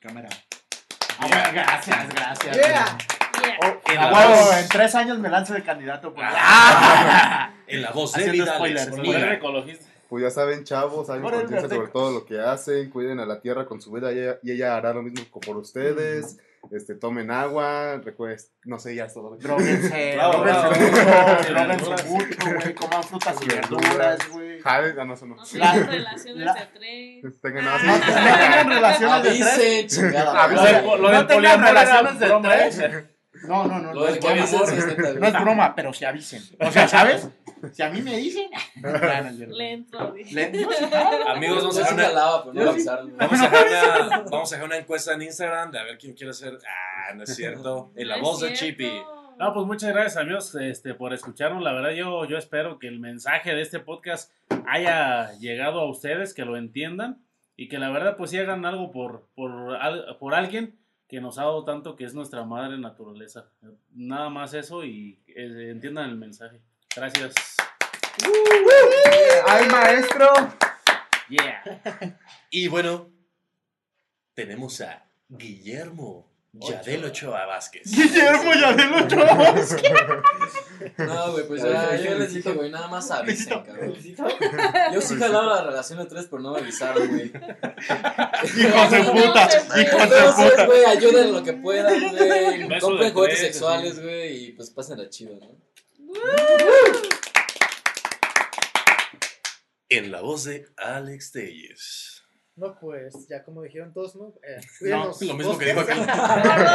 Cámara. 0.00 0.28
Ah, 1.20 1.50
gracias, 1.52 2.08
gracias. 2.14 2.56
Yeah. 2.56 2.98
Oh, 3.62 3.90
En 3.92 3.96
la 3.96 4.10
voz. 4.10 4.56
en 4.56 4.68
tres 4.68 4.94
años 4.94 5.18
me 5.18 5.28
lanzo 5.28 5.54
de 5.54 5.62
candidato. 5.62 6.14
Pues. 6.14 6.26
En 7.66 7.82
la 7.82 7.90
voz 7.90 8.12
de 8.14 8.20
Haciendo 8.22 8.44
Vidal. 8.44 8.56
spoilers. 8.56 9.80
Pues 10.08 10.22
ya 10.22 10.30
saben, 10.30 10.64
chavos, 10.64 11.10
hagan 11.10 11.22
Por 11.22 11.32
conciencia 11.34 11.68
sobre 11.68 11.88
todo 11.88 12.12
lo 12.12 12.24
que 12.24 12.40
hacen, 12.40 12.88
cuiden 12.88 13.20
a 13.20 13.26
la 13.26 13.40
tierra 13.42 13.66
con 13.66 13.82
su 13.82 13.92
vida 13.92 14.10
y 14.10 14.18
ella, 14.18 14.38
y 14.42 14.52
ella 14.52 14.76
hará 14.76 14.94
lo 14.94 15.02
mismo 15.02 15.26
por 15.40 15.58
ustedes. 15.58 16.38
Este, 16.70 16.94
tomen 16.94 17.30
agua, 17.30 18.00
recuerden, 18.02 18.38
no 18.64 18.78
sé, 18.78 18.94
ya 18.94 19.04
es 19.04 19.12
todo. 19.12 19.36
Droguense, 19.40 20.16
droguense 20.16 20.80
mucho, 20.80 21.52
droguense 21.52 22.04
mucho, 22.08 22.54
güey. 22.58 22.74
Coman 22.74 23.04
frutas 23.04 23.36
y 23.42 23.46
verduras, 23.46 24.28
güey. 24.30 24.47
Jale, 24.68 24.94
ah, 25.00 25.04
no, 25.04 25.14
eso 25.14 25.26
no. 25.26 25.36
No 25.36 25.42
La- 25.54 25.72
tengan 25.72 25.90
relaciones 25.90 26.44
la- 26.44 26.54
de 26.54 26.66
tres. 26.66 27.24
No, 27.24 27.32
tengan 27.40 27.64
relaciones 27.64 29.22
de 29.22 29.30
tres. 29.30 30.02
No 30.02 31.26
tengan 31.26 31.62
relaciones 31.62 32.18
de 32.18 32.26
broma, 32.26 32.48
tres. 32.50 32.82
No, 33.44 33.64
no, 33.66 33.78
no. 33.78 33.94
Lo 33.94 34.00
no 34.00 34.06
del 34.06 34.14
es 34.16 34.20
broma. 34.20 35.64
No 35.64 35.66
es 35.68 35.72
pero 35.76 35.92
se 35.94 36.06
avisen. 36.06 36.42
O 36.60 36.70
sea, 36.70 36.88
¿sabes? 36.88 37.28
Si 37.72 37.82
a 37.82 37.88
mí 37.88 38.02
me 38.02 38.16
dicen. 38.16 38.50
Ya, 38.82 39.20
no 39.22 39.28
es 39.30 39.36
cierto. 39.36 39.56
Le 39.56 39.72
entro. 39.72 40.12
dije. 40.12 40.34
Le- 40.34 40.62
yo 40.62 40.70
sí 40.70 40.84
jalo. 40.90 41.28
Amigos, 41.28 41.58
vamos 41.58 41.78
a 41.78 41.86
sí 41.88 41.96
dejar 41.96 43.04
una, 43.04 43.16
vamos 43.16 43.40
a 43.40 43.48
dejar 43.48 43.66
una, 44.06 44.18
vamos 44.30 44.52
a 44.52 44.54
dejar 44.56 44.64
una 44.64 44.76
encuesta 44.76 45.12
en 45.14 45.22
Instagram 45.22 45.70
de 45.70 45.78
a 45.78 45.84
ver 45.84 45.98
quién 45.98 46.14
quiere 46.14 46.32
ser. 46.32 46.58
Ah, 46.66 47.14
no 47.14 47.22
es 47.24 47.34
cierto. 47.34 47.90
En 47.96 48.08
la 48.08 48.18
voz 48.18 48.40
de. 48.40 48.52
Chippy. 48.52 49.02
No, 49.38 49.54
pues 49.54 49.66
muchas 49.66 49.92
gracias 49.92 50.16
amigos 50.16 50.52
este, 50.56 50.94
por 50.94 51.12
escucharnos. 51.12 51.62
La 51.62 51.72
verdad 51.72 51.92
yo, 51.92 52.24
yo 52.24 52.36
espero 52.36 52.80
que 52.80 52.88
el 52.88 52.98
mensaje 52.98 53.54
de 53.54 53.62
este 53.62 53.78
podcast 53.78 54.32
haya 54.66 55.32
llegado 55.34 55.78
a 55.80 55.88
ustedes, 55.88 56.34
que 56.34 56.44
lo 56.44 56.56
entiendan 56.56 57.24
y 57.56 57.68
que 57.68 57.78
la 57.78 57.88
verdad 57.90 58.16
pues 58.16 58.30
sí 58.32 58.38
hagan 58.38 58.66
algo 58.66 58.90
por, 58.90 59.28
por, 59.36 59.78
por 60.18 60.34
alguien 60.34 60.76
que 61.06 61.20
nos 61.20 61.38
ha 61.38 61.42
dado 61.42 61.64
tanto 61.64 61.94
que 61.94 62.02
es 62.02 62.14
nuestra 62.14 62.42
madre 62.42 62.78
naturaleza. 62.78 63.48
Nada 63.92 64.28
más 64.28 64.54
eso 64.54 64.84
y 64.84 65.22
eh, 65.28 65.70
entiendan 65.70 66.10
el 66.10 66.16
mensaje. 66.16 66.60
Gracias. 66.96 67.34
Ay, 69.46 69.68
maestro. 69.68 70.26
Yeah. 71.28 72.18
Y 72.50 72.66
bueno, 72.66 73.08
tenemos 74.34 74.80
a 74.80 75.08
Guillermo 75.28 76.27
Yadel 76.60 77.04
Ochoa 77.04 77.46
Vázquez. 77.46 77.82
Guillermo 77.90 78.52
ya 78.54 78.72
de 78.72 78.84
los 78.86 79.08
chavos. 79.08 79.76
No, 80.96 81.32
güey, 81.32 81.46
pues 81.46 81.62
ya, 81.62 81.96
yo 81.96 82.18
les 82.18 82.34
dije, 82.34 82.52
güey, 82.52 82.70
nada 82.70 82.88
más 82.88 83.10
avisen, 83.10 83.62
cabrón. 83.62 83.94
Yo 84.92 85.00
sí 85.00 85.16
jalaba 85.16 85.56
la 85.56 85.64
relación 85.64 85.98
de 85.98 86.06
tres, 86.06 86.26
pero 86.30 86.42
no 86.42 86.52
me 86.52 86.60
avisaron, 86.60 87.08
güey. 87.08 87.26
Hijos 87.26 88.90
de 88.90 89.00
puta. 89.04 89.48
Hijos 89.80 90.10
de 90.10 90.50
puta. 90.50 90.66
güey, 90.66 90.84
ayuden 90.84 91.26
en 91.28 91.32
lo 91.32 91.42
que 91.42 91.52
puedan, 91.54 92.10
güey. 92.10 92.80
Compren 92.80 93.12
juguetes 93.12 93.40
sexuales, 93.40 94.02
güey, 94.02 94.44
y 94.44 94.52
pues 94.52 94.70
pásenla 94.70 95.08
chido, 95.08 95.36
¿no? 95.36 95.48
En 99.88 100.12
la 100.12 100.20
voz 100.20 100.44
de 100.44 100.66
Alex 100.76 101.32
Telles. 101.32 102.24
No, 102.58 102.76
pues, 102.80 103.28
ya 103.28 103.44
como 103.44 103.62
dijeron 103.62 103.92
todos, 103.92 104.16
¿no? 104.16 104.32
Eh, 104.42 104.60
No, 104.90 105.12
lo 105.20 105.34
mismo 105.34 105.56
que 105.58 105.64
dijo 105.66 105.80
aquel. 105.80 105.98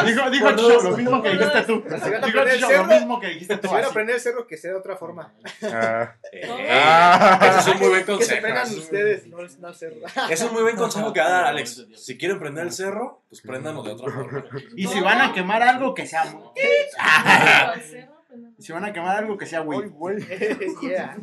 Dijo, 0.05 0.29
dijo 0.29 0.49
lo 0.81 0.97
mismo 0.97 1.21
que 1.21 1.29
dijiste 1.31 1.61
tú. 1.63 1.84
Si 1.84 1.89
van 1.89 2.23
a 2.23 2.27
Dijo 2.53 2.71
lo 2.71 2.84
mismo 2.86 3.19
que 3.19 3.27
dijiste 3.27 3.55
si 3.55 3.59
tú. 3.61 3.67
van 3.67 3.77
a 3.84 3.86
así. 3.86 3.93
prender 3.93 4.15
el 4.15 4.21
cerro, 4.21 4.47
que 4.47 4.55
sea 4.57 4.71
de 4.71 4.77
otra 4.77 4.95
forma. 4.95 5.34
Ah, 5.63 6.15
Eh, 6.31 6.47
Ah. 6.71 7.39
ese 7.49 7.59
es 7.59 7.67
un 7.75 7.79
muy 7.81 7.89
buen 7.89 7.99
Que 8.01 8.05
se 8.05 8.11
consejo. 8.17 8.41
prendan 8.41 8.77
ustedes, 8.77 9.27
no, 9.27 9.38
no 9.38 9.67
el 9.69 9.75
cerro. 9.75 9.95
Es 10.29 10.41
un 10.41 10.53
muy 10.53 10.61
buen 10.63 10.75
consejo 10.77 11.11
que 11.11 11.19
va 11.19 11.25
a 11.27 11.29
dar 11.31 11.45
Alex. 11.45 11.86
Si 11.97 12.17
quieren 12.17 12.39
prender 12.39 12.65
el 12.65 12.71
cerro, 12.71 13.21
pues 13.29 13.41
préndanlo 13.41 13.84
de 13.84 13.91
otra 13.91 14.11
forma. 14.11 14.45
Y 14.77 14.88
si 14.88 15.01
van 15.01 15.19
a 15.21 15.34
quemar 15.34 15.61
algo 15.63 15.93
que 15.93 16.07
sea. 16.07 16.23
Si 18.57 18.71
van 18.71 18.84
a 18.86 18.93
quemar 18.93 19.17
algo 19.17 19.38
que 19.38 19.45
sea, 19.45 19.59
güey. 19.59 19.91
yeah. 20.81 21.15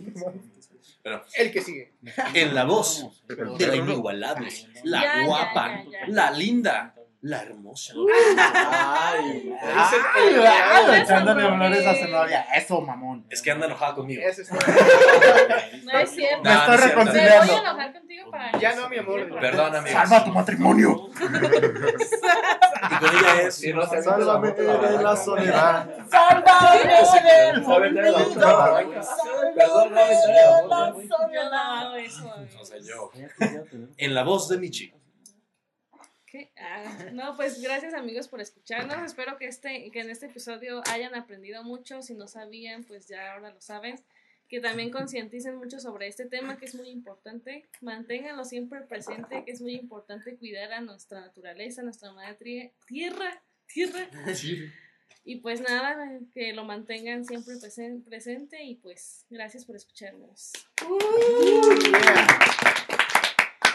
Pero- 1.03 1.25
El 1.35 1.51
que 1.51 1.63
sigue. 1.63 1.93
En 2.35 2.55
la 2.55 2.65
voz 2.65 3.23
de 3.27 3.67
la 3.67 3.77
inigualable, 3.77 4.51
la 4.85 5.25
guapa, 5.25 5.85
la 6.09 6.31
linda, 6.31 6.95
la 7.23 7.43
hermosa. 7.43 7.93
Ay, 8.39 9.55
Ay, 9.63 10.35
Eso 10.35 10.47
ay, 10.47 11.01
echándole 11.03 11.43
a 11.87 11.95
su 11.95 12.09
novia. 12.09 12.47
Eso, 12.55 12.81
mamón. 12.81 13.27
Es 13.29 13.43
que 13.43 13.51
anda 13.51 13.67
enojada 13.67 13.95
conmigo. 13.95 14.23
Eso 14.25 14.41
es. 14.43 14.51
No 14.51 14.57
es 14.59 14.65
cierto. 14.67 15.85
Me 15.85 15.91
No, 15.91 15.95
estoy 15.95 16.09
cierto. 16.09 16.43
Me 16.43 16.51
voy 16.51 16.73
a 16.73 16.77
reconciliando. 16.77 17.59
enojar 17.59 17.93
contigo 17.93 18.31
para. 18.31 18.59
Ya 18.59 18.75
no, 18.75 18.89
mi 18.89 18.99
amor. 18.99 19.41
Perdón, 19.41 19.77
amigos. 19.77 20.01
Salva 20.09 20.25
tu 20.25 20.31
matrimonio. 20.31 21.09
Y 21.21 22.95
con 22.99 23.17
ella 23.17 23.43
es. 23.43 23.65
Y 23.65 23.73
no 23.75 23.87
se 23.87 24.03
Sálvame 24.03 24.53
de 24.53 25.03
la 25.03 25.17
soledad. 25.17 25.89
Saben 26.11 27.95
de 27.95 28.13
la 28.37 28.53
barranca. 28.55 29.01
Perdón, 29.57 29.93
no. 29.93 30.01
Yo 31.33 31.51
no 31.51 31.97
eso. 31.97 32.33
O 32.61 32.65
sea, 32.65 32.79
yo. 32.79 33.11
En 33.99 34.15
la 34.15 34.23
voz 34.23 34.49
de 34.49 34.57
Michi. 34.57 34.95
¿Qué? 36.31 36.51
Ah, 36.57 37.11
no, 37.13 37.35
pues 37.37 37.61
gracias 37.61 37.93
amigos 37.95 38.29
por 38.29 38.41
escucharnos. 38.41 39.03
Espero 39.05 39.37
que, 39.37 39.47
este, 39.47 39.91
que 39.91 40.01
en 40.01 40.11
este 40.11 40.27
episodio 40.27 40.81
hayan 40.91 41.15
aprendido 41.15 41.65
mucho. 41.65 42.03
Si 42.03 42.15
no 42.15 42.29
sabían, 42.29 42.85
pues 42.85 43.09
ya 43.09 43.33
ahora 43.35 43.51
lo 43.51 43.61
saben. 43.61 43.97
Que 44.49 44.61
también 44.61 44.91
concienticen 44.91 45.57
mucho 45.57 45.79
sobre 45.81 46.07
este 46.09 46.27
tema 46.27 46.57
que 46.59 46.67
es 46.67 46.75
muy 46.75 46.89
importante. 46.89 47.67
Manténganlo 47.81 48.45
siempre 48.45 48.81
presente, 48.81 49.45
que 49.45 49.51
es 49.53 49.61
muy 49.61 49.75
importante 49.75 50.37
cuidar 50.37 50.73
a 50.73 50.81
nuestra 50.81 51.21
naturaleza, 51.21 51.81
a 51.83 51.85
nuestra 51.85 52.13
madre 52.13 52.73
tierra, 52.87 53.43
tierra. 53.67 54.09
Y 55.23 55.37
pues 55.37 55.61
nada, 55.61 56.19
que 56.33 56.55
lo 56.55 56.65
mantengan 56.65 57.27
siempre 57.27 57.55
presen- 57.57 58.03
presente 58.03 58.65
y 58.65 58.77
pues 58.77 59.27
gracias 59.29 59.67
por 59.67 59.77
escucharnos. 59.77 60.51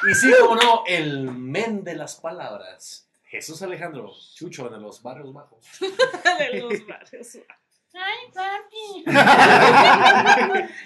Y 0.08 0.14
sí, 0.14 0.34
como 0.40 0.56
no, 0.56 0.84
el 0.88 1.32
men 1.32 1.84
de 1.84 1.96
las 1.96 2.16
palabras. 2.16 3.10
Jesús 3.26 3.62
Alejandro, 3.62 4.12
Chucho 4.34 4.70
de 4.70 4.80
los 4.80 5.02
barrios 5.02 5.34
bajos. 5.34 5.66
de 5.80 6.60
los 6.60 6.88
barrios. 6.88 7.38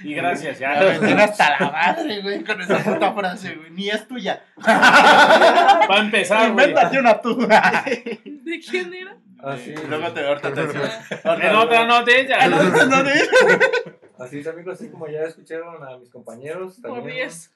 Y 0.04 0.14
gracias, 0.14 0.60
Ya 0.60 0.80
me 0.80 1.00
tiene 1.00 1.24
hasta 1.24 1.60
la 1.60 1.72
madre, 1.72 2.22
güey, 2.22 2.44
con 2.44 2.62
esa 2.62 2.78
puta 2.84 3.14
frase, 3.14 3.56
güey. 3.56 3.72
Ni 3.72 3.90
es 3.90 4.08
tuya. 4.08 4.44
Para 4.64 6.00
empezar, 6.00 6.52
güey. 6.52 6.70
Invéntate 6.70 7.00
una 7.00 7.20
tú. 7.20 7.36
¿De 7.38 8.60
quién 8.60 8.94
era? 8.94 9.18
Así, 9.42 9.74
Luego 9.88 10.12
te 10.12 10.28
ahorita 10.28 10.54
te 10.54 10.68
decimos. 10.68 10.90
En 11.24 11.56
otra 11.56 11.86
noticia. 11.86 12.38
Así 14.20 14.40
es, 14.40 14.48
amigos, 14.48 14.74
así 14.76 14.90
como 14.90 15.08
ya 15.08 15.22
escucharon 15.24 15.84
a 15.84 15.98
mis 15.98 16.10
compañeros, 16.10 16.80
Por 16.82 16.96
también 16.96 17.16
10. 17.18 17.52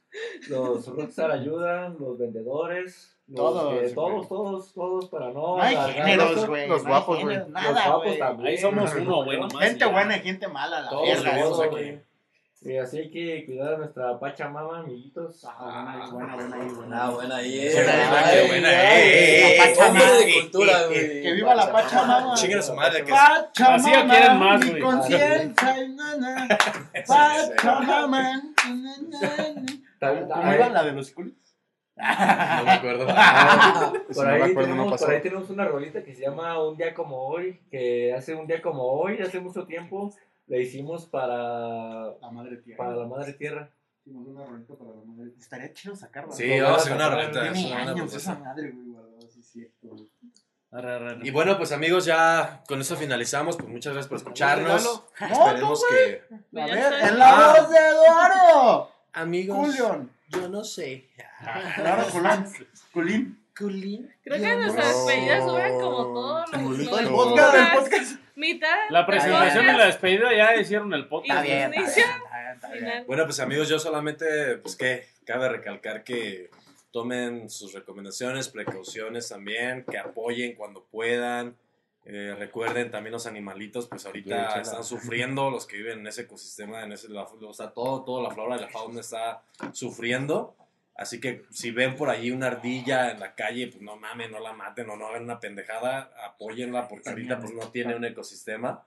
los 0.50 0.88
Rockstar 0.88 1.32
ayudan, 1.32 1.98
los 2.00 2.18
vendedores, 2.18 3.16
los 3.28 3.36
Todos, 3.38 3.74
que- 3.74 3.80
güey. 3.82 3.94
todos, 3.94 4.28
todos, 4.28 4.74
todos, 4.74 5.10
para 5.10 5.28
no. 5.32 5.58
No 5.58 5.62
hay 5.62 5.76
géneros, 5.76 6.46
güey. 6.48 6.68
los 6.68 6.84
no 6.84 6.90
guapos, 6.90 7.18
géneros, 7.20 7.48
Los 7.50 7.64
guapos 7.86 8.04
güey. 8.04 8.20
también. 8.20 8.48
Ahí 8.50 8.58
somos 8.58 8.96
uno, 8.96 9.24
güey. 9.24 9.40
Gente 9.60 9.80
ya. 9.80 9.88
buena 9.88 10.18
y 10.18 10.20
gente 10.22 10.48
mala, 10.48 10.82
la 10.82 10.90
Todos 10.90 11.24
verga. 11.24 11.66
aquí. 11.66 11.70
güey. 11.70 12.02
Y 12.66 12.78
así 12.78 12.98
hay 12.98 13.12
que 13.12 13.46
cuidar 13.46 13.74
a 13.74 13.78
nuestra 13.78 14.18
Pachamama, 14.20 14.80
amiguitos. 14.80 15.44
Ah, 15.46 16.08
buena, 16.12 16.36
buena, 16.36 16.56
buena, 16.56 16.74
buena. 16.74 17.04
Ah, 17.04 17.10
buena 17.10 17.36
ahí, 17.38 17.60
eh. 17.60 17.74
Buena, 17.74 17.92
buena, 18.10 18.26
Ay, 18.28 18.48
buena, 18.48 18.70
ay, 18.70 19.02
eh. 19.04 19.74
Hombre 19.86 20.06
de 20.06 20.22
Eh, 20.30 20.34
cultura, 20.42 20.84
eh, 20.84 20.88
güey. 20.88 21.22
Que 21.24 21.34
viva 21.34 21.56
la 21.56 21.72
Pachamama. 21.72 22.34
Chinguen 22.36 22.60
a 22.60 22.62
su 22.62 22.74
madre. 22.74 23.04
Que 23.04 23.12
Pachamama, 23.12 23.76
Así 23.76 23.92
ya 23.92 24.08
quieren 24.08 24.40
más, 24.40 24.64
mi 24.64 24.70
güey. 24.70 24.82
conciencia 24.82 25.84
y 25.84 25.90
nana. 25.90 26.48
Pachamama. 27.06 28.42
¿Cómo 30.34 30.54
iba 30.54 30.70
la 30.70 30.84
de 30.84 30.92
los 30.94 31.12
culis? 31.12 31.34
no 31.96 32.64
me 32.64 32.72
acuerdo. 32.72 33.06
Por 34.16 34.26
no 34.26 34.32
ahí, 34.32 34.40
me 34.40 34.46
acuerdo, 34.46 34.70
no 34.70 34.76
tenemos, 34.76 35.02
por 35.02 35.12
ahí 35.12 35.22
tenemos 35.22 35.50
una 35.50 35.66
rolita 35.66 36.04
que 36.04 36.16
se 36.16 36.22
llama 36.22 36.60
Un 36.64 36.76
día 36.76 36.94
como 36.94 37.18
hoy, 37.28 37.60
que 37.70 38.14
hace 38.14 38.34
un 38.34 38.48
día 38.48 38.62
como 38.62 38.84
hoy, 38.84 39.20
hace 39.22 39.40
mucho 39.40 39.66
tiempo, 39.66 40.12
la 40.58 40.62
hicimos 40.64 41.06
para, 41.08 42.16
La 42.22 42.30
madre 42.32 42.58
tierra. 42.58 42.78
para 42.78 42.96
la 42.96 43.06
madre 43.08 43.34
tierra. 43.34 43.70
Hicimos 44.06 44.28
una 44.28 44.46
rolita 44.46 44.74
para 44.76 44.92
la 44.92 45.02
madre. 45.06 45.32
Estaría 45.40 45.74
chido 45.74 45.96
sacarla. 45.96 46.32
Sí, 46.34 46.60
vamos 46.60 46.78
a 46.78 46.82
hacer 46.82 46.94
una 46.94 47.10
renta. 47.10 47.42
Tiene 47.42 47.60
es 47.60 47.66
una 47.66 47.76
buena 47.76 47.92
años 47.92 48.14
esa 48.14 48.32
propuesta. 48.36 48.50
madre, 48.50 48.72
güey, 48.72 48.88
guardado, 48.90 49.22
sí 49.32 49.40
es 49.40 49.46
cierto, 49.48 49.88
güey. 49.90 50.10
Arre, 50.72 50.92
arre, 50.96 51.10
arre. 51.12 51.28
Y 51.28 51.32
bueno, 51.32 51.58
pues 51.58 51.72
amigos, 51.72 52.06
ya 52.06 52.64
con 52.68 52.82
eso 52.82 52.96
finalizamos. 52.96 53.56
Pues 53.58 53.70
muchas 53.70 53.94
gracias 53.94 54.10
por 54.10 54.18
escucharnos. 54.18 54.84
No, 54.84 55.28
Esperemos 55.28 55.84
que. 55.90 56.24
A 56.62 56.66
ver, 56.66 56.94
en 57.10 57.18
la 57.20 57.30
Ah. 57.30 57.56
voz 57.60 57.70
de 57.70 57.78
Eduardo. 57.78 58.92
Amigos, 59.14 59.58
Julián. 59.58 60.10
yo 60.30 60.50
no 60.50 60.64
sé. 60.64 61.10
Eduardo 61.78 62.12
Culán. 62.12 62.46
Culín. 62.92 63.40
Creo 64.24 64.42
que 64.42 64.56
nuestras 64.56 64.88
despedidas 64.88 65.46
duran 65.46 65.80
como 65.80 66.04
todos 66.14 66.52
los. 66.52 66.86
Todo 66.90 67.00
el 67.00 67.10
podcast. 67.10 68.23
Mitad. 68.36 68.90
La 68.90 69.06
presentación 69.06 69.66
y 69.66 69.78
la 69.78 69.86
despedida 69.86 70.34
ya 70.36 70.56
hicieron 70.56 70.94
el 70.94 71.08
podcast. 71.08 71.46
Está 71.46 71.70
bien, 71.70 71.74
inicio, 71.74 72.04
está 72.04 72.42
bien, 72.42 72.54
está 72.56 72.68
bien. 72.70 72.80
final. 72.80 73.06
Bueno, 73.06 73.24
pues 73.26 73.40
amigos, 73.40 73.70
yo 73.70 73.80
solamente, 73.80 74.58
pues 74.58 74.76
que 74.76 75.08
cabe 75.26 75.50
recalcar 75.50 76.04
que 76.04 76.50
tomen 76.92 77.50
sus 77.50 77.74
recomendaciones, 77.74 78.50
precauciones 78.50 79.30
también, 79.30 79.84
que 79.90 79.98
apoyen 79.98 80.56
cuando 80.56 80.84
puedan. 80.84 81.56
Eh, 82.06 82.36
recuerden 82.38 82.92
también 82.92 83.14
los 83.14 83.28
animalitos, 83.28 83.88
pues 83.88 84.06
ahorita 84.06 84.60
están 84.62 84.84
sufriendo, 84.84 85.50
los 85.50 85.66
que 85.66 85.78
viven 85.78 86.00
en 86.00 86.08
ese 86.08 86.24
ecosistema, 86.24 86.84
en 86.84 86.92
ese, 86.92 87.10
la, 87.10 87.24
o 87.24 87.54
sea, 87.54 87.70
todo, 87.70 88.04
toda 88.04 88.24
la 88.24 88.32
flora 88.32 88.58
y 88.58 88.60
la 88.60 88.68
fauna 88.70 89.00
está 89.00 89.42
sufriendo. 89.72 90.56
Así 90.96 91.20
que 91.20 91.44
si 91.50 91.72
ven 91.72 91.96
por 91.96 92.10
ahí 92.10 92.30
una 92.32 92.48
ardilla 92.48 93.12
en 93.12 93.20
la 93.20 93.34
calle, 93.36 93.68
pues 93.68 93.82
no 93.82 93.96
mamen, 93.98 94.32
no 94.32 94.40
la 94.40 94.54
maten 94.54 94.90
o 94.90 94.96
no 94.96 95.08
hagan 95.08 95.24
una 95.24 95.40
pendejada, 95.40 96.12
apóyenla 96.26 96.88
porque 96.88 97.10
ahorita 97.10 97.40
pues 97.40 97.54
no 97.54 97.70
tiene 97.70 97.96
un 97.96 98.06
ecosistema. 98.06 98.86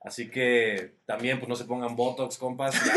Así 0.00 0.30
que 0.30 0.94
también 1.06 1.38
pues 1.38 1.48
no 1.48 1.56
se 1.56 1.64
pongan 1.64 1.96
botox, 1.96 2.38
compas. 2.38 2.74
ya. 2.74 2.92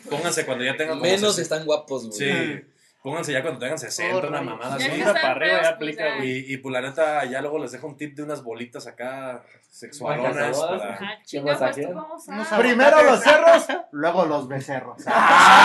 pónganse 0.10 0.46
cuando 0.46 0.64
ya 0.64 0.76
tengan 0.76 0.98
como 0.98 1.10
Menos 1.10 1.34
60. 1.36 1.42
están 1.42 1.66
guapos, 1.66 2.06
güey. 2.08 2.18
Sí, 2.18 2.60
pónganse 3.04 3.32
ya 3.32 3.42
cuando 3.42 3.60
tengan 3.60 3.78
60, 3.78 4.28
una 4.28 4.40
Oh, 4.40 4.44
mamada 4.44 4.78
Ya 4.78 4.86
así. 4.86 5.02
para 5.02 5.30
arriba, 5.32 5.62
ya 5.62 5.68
aplica. 5.68 6.24
Y, 6.24 6.52
y 6.54 6.56
pues 6.56 6.72
la 6.72 6.80
neta, 6.80 7.22
ya 7.26 7.42
luego 7.42 7.58
les 7.58 7.70
dejo 7.70 7.86
un 7.86 7.98
tip 7.98 8.16
de 8.16 8.22
unas 8.22 8.42
bolitas 8.42 8.86
acá 8.86 9.42
sexualonas. 9.68 10.58
Para... 10.58 10.94
Ajá, 10.94 11.18
¿Qué 11.30 11.40
pasa 11.42 11.70
pues 11.70 11.86
sabes. 12.24 12.48
Primero 12.58 13.02
los 13.02 13.20
cerros, 13.22 13.66
luego 13.92 14.24
los 14.24 14.48
becerros. 14.48 15.02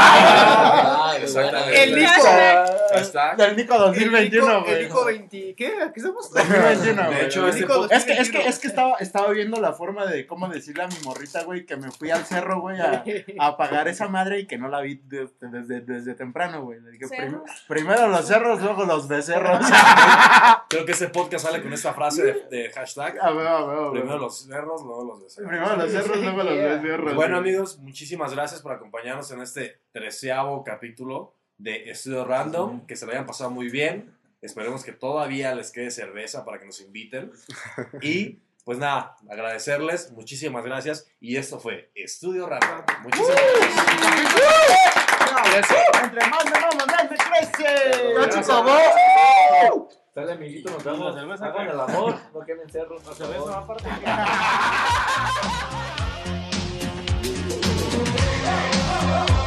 Ah, 0.02 1.16
qué. 1.18 1.84
El 1.84 1.96
Nico. 1.96 2.12
Ahí 2.94 3.02
está. 3.02 3.36
Del 3.36 3.56
Nico 3.56 3.78
2021, 3.78 4.58
El 4.58 4.64
güey. 4.64 4.84
Nico 4.84 5.06
20. 5.06 5.56
¿Qué? 5.56 5.74
¿Aquí 5.84 6.00
estamos? 6.00 6.32
2021, 6.34 7.02
De 7.02 7.08
güey. 7.08 7.26
hecho, 7.26 7.52
Nico 7.54 7.74
podcast- 7.74 7.92
Es 7.98 8.06
que, 8.06 8.14
es 8.14 8.32
que, 8.32 8.48
es 8.48 8.60
que 8.60 8.68
estaba, 8.68 8.96
estaba 9.00 9.30
viendo 9.32 9.60
la 9.62 9.74
forma 9.74 10.06
de 10.06 10.26
cómo 10.28 10.48
decirle 10.50 10.84
a 10.84 10.88
mi 10.88 10.96
morrita, 11.04 11.44
güey, 11.44 11.66
que 11.66 11.78
me 11.78 11.92
fui 11.92 12.12
al 12.12 12.26
cerro, 12.26 12.62
güey, 12.62 12.80
a, 12.80 13.04
a 13.40 13.48
apagar 13.48 13.88
esa 13.88 14.08
madre 14.08 14.40
y 14.42 14.48
que 14.48 14.58
no 14.58 14.68
la 14.70 14.82
vi 14.82 14.96
de- 15.06 15.30
desde, 15.42 15.82
desde 15.82 16.14
temprano, 16.16 16.64
güey. 16.64 16.80
Le 16.82 16.92
dije. 16.92 17.06
"Prim- 17.30 17.42
primero 17.68 18.08
los 18.08 18.28
cerros, 18.28 18.62
luego 18.62 18.86
los 18.86 19.08
becerros. 19.08 19.60
Creo 20.70 20.86
que 20.86 20.92
ese 20.92 21.10
podcast 21.10 21.46
sale 21.46 21.62
con 21.62 21.74
esta 21.74 21.94
frase 21.94 22.24
de, 22.24 22.34
de 22.50 22.72
hashtag. 22.72 23.18
A 23.22 23.32
ver, 23.32 23.48
a 23.48 23.66
ver, 23.66 23.78
a 23.78 23.82
ver. 23.82 23.92
Primero 23.92 24.18
los 24.18 24.40
cerros, 24.46 24.82
luego 24.84 25.04
los 25.04 25.24
becerros. 25.24 25.50
Primero 25.50 25.76
los 25.76 25.92
cerros, 25.92 26.18
luego 26.18 26.44
los 26.44 26.56
becerros. 26.56 27.16
Bueno, 27.16 27.38
amigos, 27.38 27.78
muchísimas 27.80 28.34
gracias 28.34 28.62
por 28.62 28.72
acompañarnos 28.74 29.30
en 29.32 29.42
este 29.42 29.82
treceavo 29.92 30.64
capítulo 30.64 31.34
de 31.58 31.90
Estudio 31.90 32.26
Random. 32.26 32.86
Que 32.86 32.96
se 32.96 33.06
lo 33.06 33.12
hayan 33.12 33.26
pasado 33.26 33.50
muy 33.50 33.70
bien. 33.70 34.16
Esperemos 34.42 34.84
que 34.86 34.94
todavía 34.94 35.54
les 35.56 35.72
quede 35.72 35.92
cerveza 35.92 36.46
para 36.46 36.60
que 36.60 36.66
nos 36.66 36.80
inviten. 36.82 37.32
Y 38.02 38.40
pues 38.66 38.78
nada, 38.78 39.16
agradecerles. 39.30 40.12
Muchísimas 40.12 40.64
gracias. 40.64 41.08
Y 41.20 41.38
esto 41.38 41.60
fue 41.60 41.90
Estudio 41.96 42.48
Random. 42.48 42.84
Muchísimas 43.04 43.36
gracias. 43.60 44.99
¡Uh! 45.32 46.04
Entre 46.04 46.28
más 46.28 46.46
me 46.46 46.52
mamo, 46.52 46.86
más 46.88 47.10
me 47.10 47.18
crece. 47.18 48.14
¡No, 48.16 48.26
chico, 48.30 48.64
vos! 48.64 48.82
¡Uh! 49.74 49.88
Dale, 50.16 50.32
amiguito, 50.34 50.70
nos 50.72 50.84
vemos. 50.84 51.42
Hagan 51.42 51.54
pues. 51.54 51.70
el 51.74 51.80
amor, 51.80 52.16
no 52.34 52.40
queden 52.42 52.70
cerros. 52.70 53.06
La 53.06 53.14
cerveza 53.14 53.58
aparte. 53.58 53.90